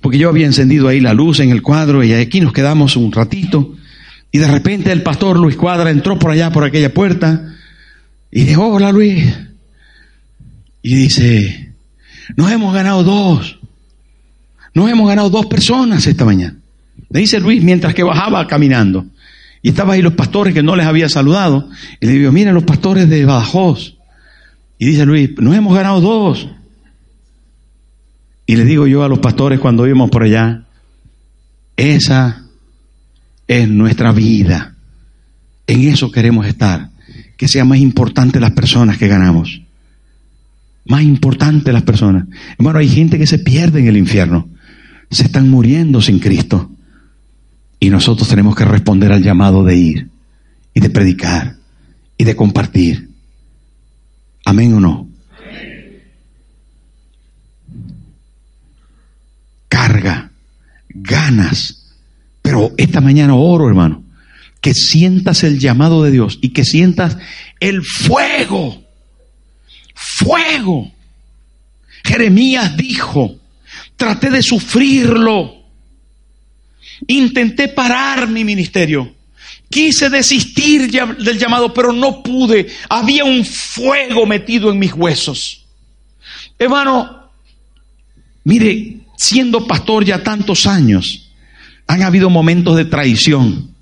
Porque 0.00 0.18
yo 0.18 0.28
había 0.28 0.46
encendido 0.46 0.88
ahí 0.88 1.00
la 1.00 1.14
luz 1.14 1.40
en 1.40 1.50
el 1.50 1.62
cuadro 1.62 2.04
y 2.04 2.12
aquí 2.12 2.40
nos 2.40 2.52
quedamos 2.52 2.96
un 2.96 3.12
ratito. 3.12 3.76
Y 4.34 4.38
de 4.38 4.48
repente 4.48 4.90
el 4.90 5.04
pastor 5.04 5.38
Luis 5.38 5.54
Cuadra 5.54 5.90
entró 5.90 6.18
por 6.18 6.32
allá, 6.32 6.50
por 6.50 6.64
aquella 6.64 6.92
puerta, 6.92 7.54
y 8.32 8.42
dijo, 8.42 8.66
hola 8.66 8.90
Luis. 8.90 9.32
Y 10.82 10.96
dice, 10.96 11.72
nos 12.36 12.50
hemos 12.50 12.74
ganado 12.74 13.04
dos. 13.04 13.60
Nos 14.74 14.90
hemos 14.90 15.06
ganado 15.06 15.30
dos 15.30 15.46
personas 15.46 16.04
esta 16.08 16.24
mañana. 16.24 16.56
Le 17.10 17.20
dice 17.20 17.38
Luis 17.38 17.62
mientras 17.62 17.94
que 17.94 18.02
bajaba 18.02 18.44
caminando. 18.48 19.06
Y 19.62 19.68
estaban 19.68 19.94
ahí 19.94 20.02
los 20.02 20.14
pastores 20.14 20.52
que 20.52 20.64
no 20.64 20.74
les 20.74 20.86
había 20.86 21.08
saludado. 21.08 21.70
Y 22.00 22.06
le 22.06 22.14
digo, 22.14 22.32
miren 22.32 22.54
los 22.54 22.64
pastores 22.64 23.08
de 23.08 23.24
Badajoz. 23.24 23.94
Y 24.80 24.86
dice 24.86 25.06
Luis, 25.06 25.30
nos 25.38 25.54
hemos 25.54 25.76
ganado 25.76 26.00
dos. 26.00 26.48
Y 28.46 28.56
le 28.56 28.64
digo 28.64 28.88
yo 28.88 29.04
a 29.04 29.08
los 29.08 29.20
pastores 29.20 29.60
cuando 29.60 29.84
vimos 29.84 30.10
por 30.10 30.24
allá, 30.24 30.64
esa 31.76 32.43
es 33.48 33.68
nuestra 33.68 34.12
vida. 34.12 34.74
En 35.66 35.82
eso 35.82 36.10
queremos 36.10 36.46
estar. 36.46 36.90
Que 37.36 37.48
sea 37.48 37.64
más 37.64 37.78
importante 37.78 38.40
las 38.40 38.52
personas 38.52 38.98
que 38.98 39.08
ganamos. 39.08 39.62
Más 40.86 41.02
importante 41.02 41.72
las 41.72 41.82
personas. 41.82 42.26
Hermano, 42.58 42.78
hay 42.78 42.88
gente 42.88 43.18
que 43.18 43.26
se 43.26 43.38
pierde 43.38 43.80
en 43.80 43.88
el 43.88 43.96
infierno. 43.96 44.48
Se 45.10 45.24
están 45.24 45.48
muriendo 45.48 46.00
sin 46.00 46.18
Cristo. 46.18 46.70
Y 47.80 47.90
nosotros 47.90 48.28
tenemos 48.28 48.54
que 48.54 48.64
responder 48.64 49.12
al 49.12 49.22
llamado 49.22 49.64
de 49.64 49.76
ir 49.76 50.08
y 50.72 50.80
de 50.80 50.90
predicar 50.90 51.56
y 52.16 52.24
de 52.24 52.36
compartir. 52.36 53.10
Amén 54.44 54.74
o 54.74 54.80
no. 54.80 55.08
Carga, 59.68 60.30
ganas, 60.88 61.83
pero 62.44 62.74
esta 62.76 63.00
mañana 63.00 63.34
oro, 63.34 63.66
hermano, 63.68 64.04
que 64.60 64.74
sientas 64.74 65.44
el 65.44 65.58
llamado 65.58 66.02
de 66.02 66.10
Dios 66.10 66.38
y 66.42 66.50
que 66.50 66.62
sientas 66.62 67.16
el 67.58 67.82
fuego. 67.82 68.84
Fuego. 69.94 70.92
Jeremías 72.04 72.76
dijo, 72.76 73.36
traté 73.96 74.28
de 74.28 74.42
sufrirlo. 74.42 75.54
Intenté 77.06 77.68
parar 77.68 78.28
mi 78.28 78.44
ministerio. 78.44 79.14
Quise 79.70 80.10
desistir 80.10 80.90
del 80.90 81.38
llamado, 81.38 81.72
pero 81.72 81.94
no 81.94 82.22
pude. 82.22 82.66
Había 82.90 83.24
un 83.24 83.42
fuego 83.42 84.26
metido 84.26 84.70
en 84.70 84.78
mis 84.78 84.92
huesos. 84.92 85.64
Hermano, 86.58 87.30
mire, 88.44 88.98
siendo 89.16 89.66
pastor 89.66 90.04
ya 90.04 90.22
tantos 90.22 90.66
años, 90.66 91.23
han 91.86 92.02
habido 92.02 92.30
momentos 92.30 92.76
de 92.76 92.84
traición. 92.84 93.74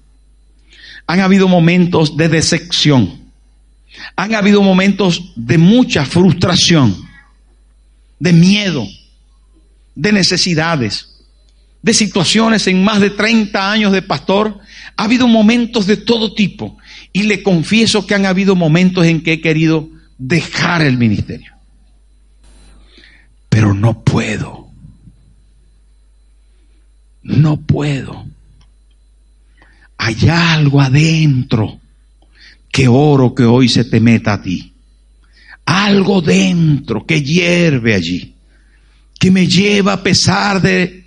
Han 1.07 1.21
habido 1.21 1.49
momentos 1.49 2.17
de 2.17 2.29
decepción. 2.29 3.21
Han 4.17 4.35
habido 4.35 4.63
momentos 4.63 5.33
de 5.37 5.59
mucha 5.59 6.05
frustración, 6.05 6.97
de 8.19 8.33
miedo, 8.33 8.87
de 9.95 10.13
necesidades, 10.13 11.09
de 11.83 11.95
situaciones 11.95 12.67
en 12.67 12.83
más 12.83 13.01
de 13.01 13.11
30 13.11 13.71
años 13.71 13.93
de 13.93 14.03
pastor. 14.03 14.59
Ha 14.97 15.05
habido 15.05 15.29
momentos 15.29 15.87
de 15.87 15.97
todo 15.97 16.35
tipo. 16.35 16.79
Y 17.13 17.25
le 17.25 17.43
confieso 17.43 18.07
que 18.07 18.15
han 18.15 18.25
habido 18.25 18.57
momentos 18.57 19.05
en 19.05 19.23
que 19.23 19.35
he 19.35 19.41
querido 19.41 19.89
dejar 20.17 20.83
el 20.83 20.97
ministerio. 20.97 21.53
Pero 23.49 23.75
no 23.75 24.03
puedo 24.03 24.62
no 27.23 27.61
puedo. 27.61 28.27
Hay 29.99 30.29
algo 30.29 30.81
adentro 30.81 31.81
que 32.71 32.89
oro 32.89 33.35
que 33.35 33.45
hoy 33.45 33.69
se 33.69 33.85
te 33.85 34.01
meta 34.01 34.35
a 34.35 34.43
ti. 34.43 34.73
Algo 35.65 36.21
dentro 36.21 37.07
que 37.07 37.23
hierve 37.23 37.95
allí, 37.95 38.35
que 39.19 39.31
me 39.31 39.47
lleva 39.47 39.93
a 39.93 40.03
pesar 40.03 40.61
de 40.61 41.05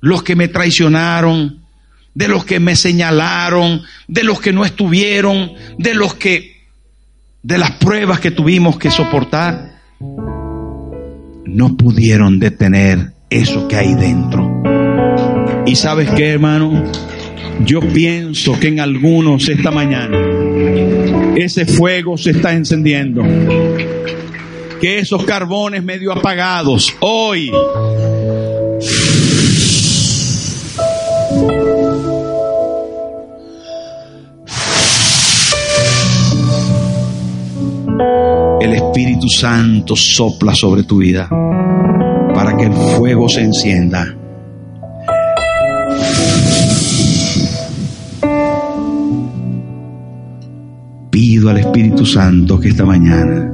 los 0.00 0.22
que 0.22 0.34
me 0.34 0.48
traicionaron, 0.48 1.60
de 2.14 2.28
los 2.28 2.44
que 2.44 2.58
me 2.58 2.74
señalaron, 2.74 3.82
de 4.08 4.24
los 4.24 4.40
que 4.40 4.52
no 4.52 4.64
estuvieron, 4.64 5.52
de 5.78 5.94
los 5.94 6.14
que, 6.14 6.64
de 7.42 7.58
las 7.58 7.72
pruebas 7.72 8.18
que 8.20 8.30
tuvimos 8.30 8.78
que 8.78 8.90
soportar, 8.90 9.80
no 11.44 11.76
pudieron 11.76 12.40
detener 12.40 13.15
eso 13.30 13.66
que 13.68 13.76
hay 13.76 13.94
dentro. 13.94 14.62
Y 15.66 15.74
sabes 15.76 16.10
qué, 16.12 16.30
hermano, 16.30 16.84
yo 17.64 17.80
pienso 17.80 18.58
que 18.58 18.68
en 18.68 18.80
algunos 18.80 19.48
esta 19.48 19.70
mañana 19.70 20.18
ese 21.36 21.66
fuego 21.66 22.16
se 22.16 22.30
está 22.30 22.52
encendiendo. 22.52 23.22
Que 24.80 24.98
esos 24.98 25.24
carbones 25.24 25.82
medio 25.82 26.12
apagados 26.12 26.94
hoy 27.00 27.50
el 38.60 38.74
Espíritu 38.74 39.28
Santo 39.28 39.96
sopla 39.96 40.54
sobre 40.54 40.82
tu 40.82 40.98
vida 40.98 41.28
que 42.56 42.64
el 42.64 42.72
fuego 42.72 43.28
se 43.28 43.42
encienda. 43.42 44.16
Pido 51.10 51.50
al 51.50 51.58
Espíritu 51.58 52.06
Santo 52.06 52.58
que 52.58 52.68
esta 52.68 52.84
mañana, 52.84 53.52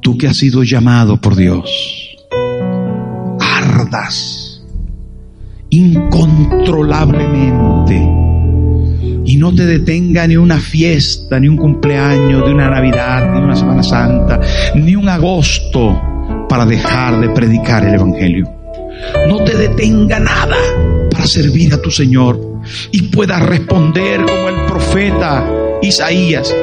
tú 0.00 0.16
que 0.16 0.28
has 0.28 0.36
sido 0.36 0.62
llamado 0.62 1.20
por 1.20 1.36
Dios, 1.36 2.16
ardas 3.40 4.62
incontrolablemente 5.70 7.96
y 9.24 9.36
no 9.36 9.54
te 9.54 9.66
detenga 9.66 10.26
ni 10.26 10.36
una 10.36 10.58
fiesta, 10.58 11.38
ni 11.38 11.48
un 11.48 11.58
cumpleaños, 11.58 12.46
de 12.46 12.54
una 12.54 12.70
Navidad, 12.70 13.34
ni 13.34 13.42
una 13.42 13.54
Semana 13.54 13.82
Santa, 13.82 14.40
ni 14.74 14.96
un 14.96 15.06
agosto 15.08 16.17
para 16.48 16.64
dejar 16.64 17.20
de 17.20 17.28
predicar 17.30 17.84
el 17.86 17.94
Evangelio. 17.94 18.50
No 19.28 19.44
te 19.44 19.56
detenga 19.56 20.18
nada 20.18 20.56
para 21.10 21.26
servir 21.26 21.74
a 21.74 21.82
tu 21.82 21.90
Señor 21.90 22.40
y 22.90 23.02
puedas 23.02 23.42
responder 23.42 24.24
como 24.24 24.48
el 24.48 24.66
profeta 24.66 25.46
Isaías 25.82 26.54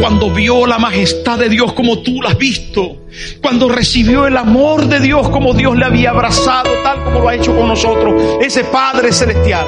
cuando 0.00 0.30
vio 0.30 0.66
la 0.66 0.78
majestad 0.78 1.38
de 1.38 1.48
Dios 1.48 1.72
como 1.72 1.98
tú 2.00 2.22
la 2.22 2.30
has 2.30 2.38
visto, 2.38 3.05
cuando 3.40 3.68
recibió 3.68 4.26
el 4.26 4.36
amor 4.36 4.86
de 4.86 5.00
Dios 5.00 5.28
como 5.28 5.54
Dios 5.54 5.76
le 5.76 5.84
había 5.84 6.10
abrazado, 6.10 6.70
tal 6.82 7.04
como 7.04 7.20
lo 7.20 7.28
ha 7.28 7.34
hecho 7.34 7.56
con 7.56 7.68
nosotros, 7.68 8.14
ese 8.40 8.64
Padre 8.64 9.12
Celestial. 9.12 9.66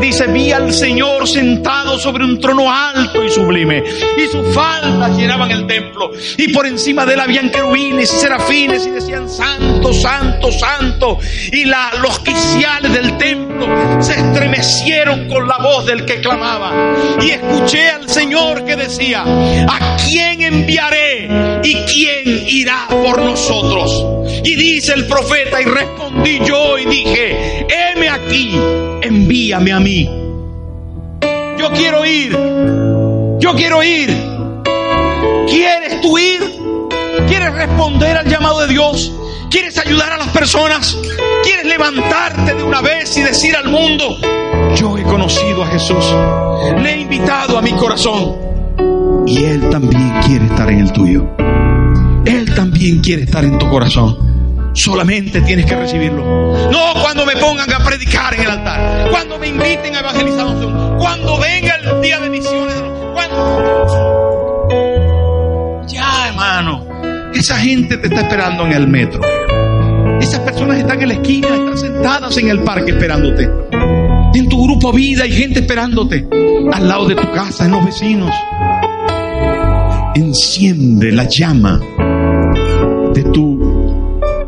Dice, 0.00 0.26
vi 0.26 0.52
al 0.52 0.72
Señor 0.72 1.26
sentado 1.26 1.98
sobre 1.98 2.24
un 2.24 2.40
trono 2.40 2.70
alto 2.72 3.24
y 3.24 3.30
sublime, 3.30 3.82
y 4.16 4.30
sus 4.30 4.54
faldas 4.54 5.16
llenaban 5.16 5.50
el 5.50 5.66
templo, 5.66 6.10
y 6.36 6.52
por 6.52 6.66
encima 6.66 7.04
de 7.06 7.14
él 7.14 7.20
habían 7.20 7.50
querubines 7.50 8.12
y 8.12 8.16
serafines 8.18 8.86
y 8.86 8.90
decían, 8.90 9.28
santo, 9.28 9.92
santo, 9.92 10.52
santo, 10.52 11.18
y 11.52 11.64
los 11.64 12.18
quiciales 12.20 12.92
del 12.92 13.16
templo 13.18 13.66
se 14.00 14.12
estremecieron 14.12 15.28
con 15.28 15.48
la 15.48 15.58
voz 15.58 15.86
del 15.86 16.04
que 16.04 16.20
clamaba, 16.20 16.72
y 17.20 17.30
escuché 17.30 17.90
al 17.90 18.08
Señor 18.08 18.64
que 18.64 18.76
decía, 18.76 19.22
¿a 19.22 19.96
quién 20.08 20.42
enviaré 20.42 21.60
y 21.62 21.74
quién 21.74 22.44
irá 22.46 22.57
por 22.90 23.20
nosotros? 23.20 24.04
Y 24.44 24.56
dice 24.56 24.94
el 24.94 25.06
profeta, 25.06 25.60
y 25.60 25.64
respondí 25.64 26.40
yo 26.44 26.78
y 26.78 26.86
dije, 26.86 27.66
heme 27.68 28.08
aquí, 28.08 28.58
envíame 29.02 29.72
a 29.72 29.80
mí. 29.80 30.04
Yo 31.58 31.72
quiero 31.72 32.04
ir, 32.04 32.32
yo 33.38 33.54
quiero 33.54 33.82
ir. 33.82 34.10
¿Quieres 35.48 36.00
tú 36.00 36.18
ir? 36.18 36.40
¿Quieres 37.26 37.54
responder 37.54 38.16
al 38.16 38.28
llamado 38.28 38.60
de 38.60 38.68
Dios? 38.68 39.12
¿Quieres 39.50 39.78
ayudar 39.78 40.12
a 40.12 40.18
las 40.18 40.28
personas? 40.28 40.96
¿Quieres 41.42 41.64
levantarte 41.64 42.54
de 42.54 42.62
una 42.62 42.80
vez 42.80 43.16
y 43.16 43.22
decir 43.22 43.56
al 43.56 43.68
mundo, 43.68 44.18
yo 44.76 44.98
he 44.98 45.02
conocido 45.02 45.62
a 45.62 45.66
Jesús? 45.68 46.04
Le 46.82 46.94
he 46.94 47.00
invitado 47.00 47.56
a 47.56 47.62
mi 47.62 47.72
corazón. 47.72 48.36
Y 49.26 49.44
Él 49.44 49.68
también 49.70 50.12
quiere 50.26 50.46
estar 50.46 50.70
en 50.70 50.80
el 50.80 50.92
tuyo. 50.92 51.47
También 52.54 53.00
quiere 53.00 53.22
estar 53.22 53.44
en 53.44 53.58
tu 53.58 53.68
corazón. 53.68 54.72
Solamente 54.74 55.40
tienes 55.40 55.66
que 55.66 55.76
recibirlo. 55.76 56.24
No 56.70 56.94
cuando 57.00 57.24
me 57.26 57.36
pongan 57.36 57.72
a 57.72 57.78
predicar 57.84 58.34
en 58.34 58.42
el 58.42 58.50
altar. 58.50 59.08
Cuando 59.10 59.38
me 59.38 59.48
inviten 59.48 59.96
a 59.96 60.00
evangelización. 60.00 60.96
Cuando 60.98 61.38
venga 61.38 61.76
el 61.76 62.00
día 62.02 62.20
de 62.20 62.30
misiones. 62.30 62.82
Cuando... 63.12 64.66
Ya, 65.88 66.28
hermano. 66.28 66.86
Esa 67.34 67.56
gente 67.58 67.96
te 67.96 68.08
está 68.08 68.20
esperando 68.22 68.66
en 68.66 68.72
el 68.72 68.86
metro. 68.86 69.20
Esas 70.20 70.40
personas 70.40 70.78
están 70.78 71.00
en 71.00 71.08
la 71.08 71.14
esquina, 71.14 71.48
están 71.48 71.78
sentadas 71.78 72.36
en 72.38 72.48
el 72.48 72.60
parque 72.60 72.90
esperándote. 72.90 73.48
En 74.34 74.48
tu 74.48 74.64
grupo 74.64 74.92
vida 74.92 75.24
hay 75.24 75.32
gente 75.32 75.60
esperándote. 75.60 76.26
Al 76.72 76.88
lado 76.88 77.06
de 77.06 77.14
tu 77.14 77.32
casa, 77.32 77.64
en 77.64 77.70
los 77.72 77.84
vecinos. 77.84 78.32
Enciende 80.14 81.12
la 81.12 81.24
llama 81.28 81.80
de 83.18 83.24
tu 83.32 83.58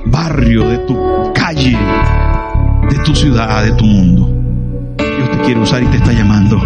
barrio, 0.07 0.69
de 0.69 0.79
tu 0.87 0.97
calle, 1.35 1.77
de 2.89 2.99
tu 3.05 3.15
ciudad, 3.17 3.65
de 3.65 3.73
tu 3.73 3.85
mundo. 3.85 4.31
Dios 4.97 5.31
te 5.33 5.39
quiere 5.39 5.61
usar 5.61 5.83
y 5.83 5.87
te 5.87 5.97
está 5.97 6.13
llamando. 6.13 6.57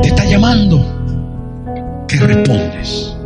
Te 0.00 0.08
está 0.08 0.24
llamando. 0.24 2.04
¿Qué 2.06 2.18
respondes? 2.18 3.17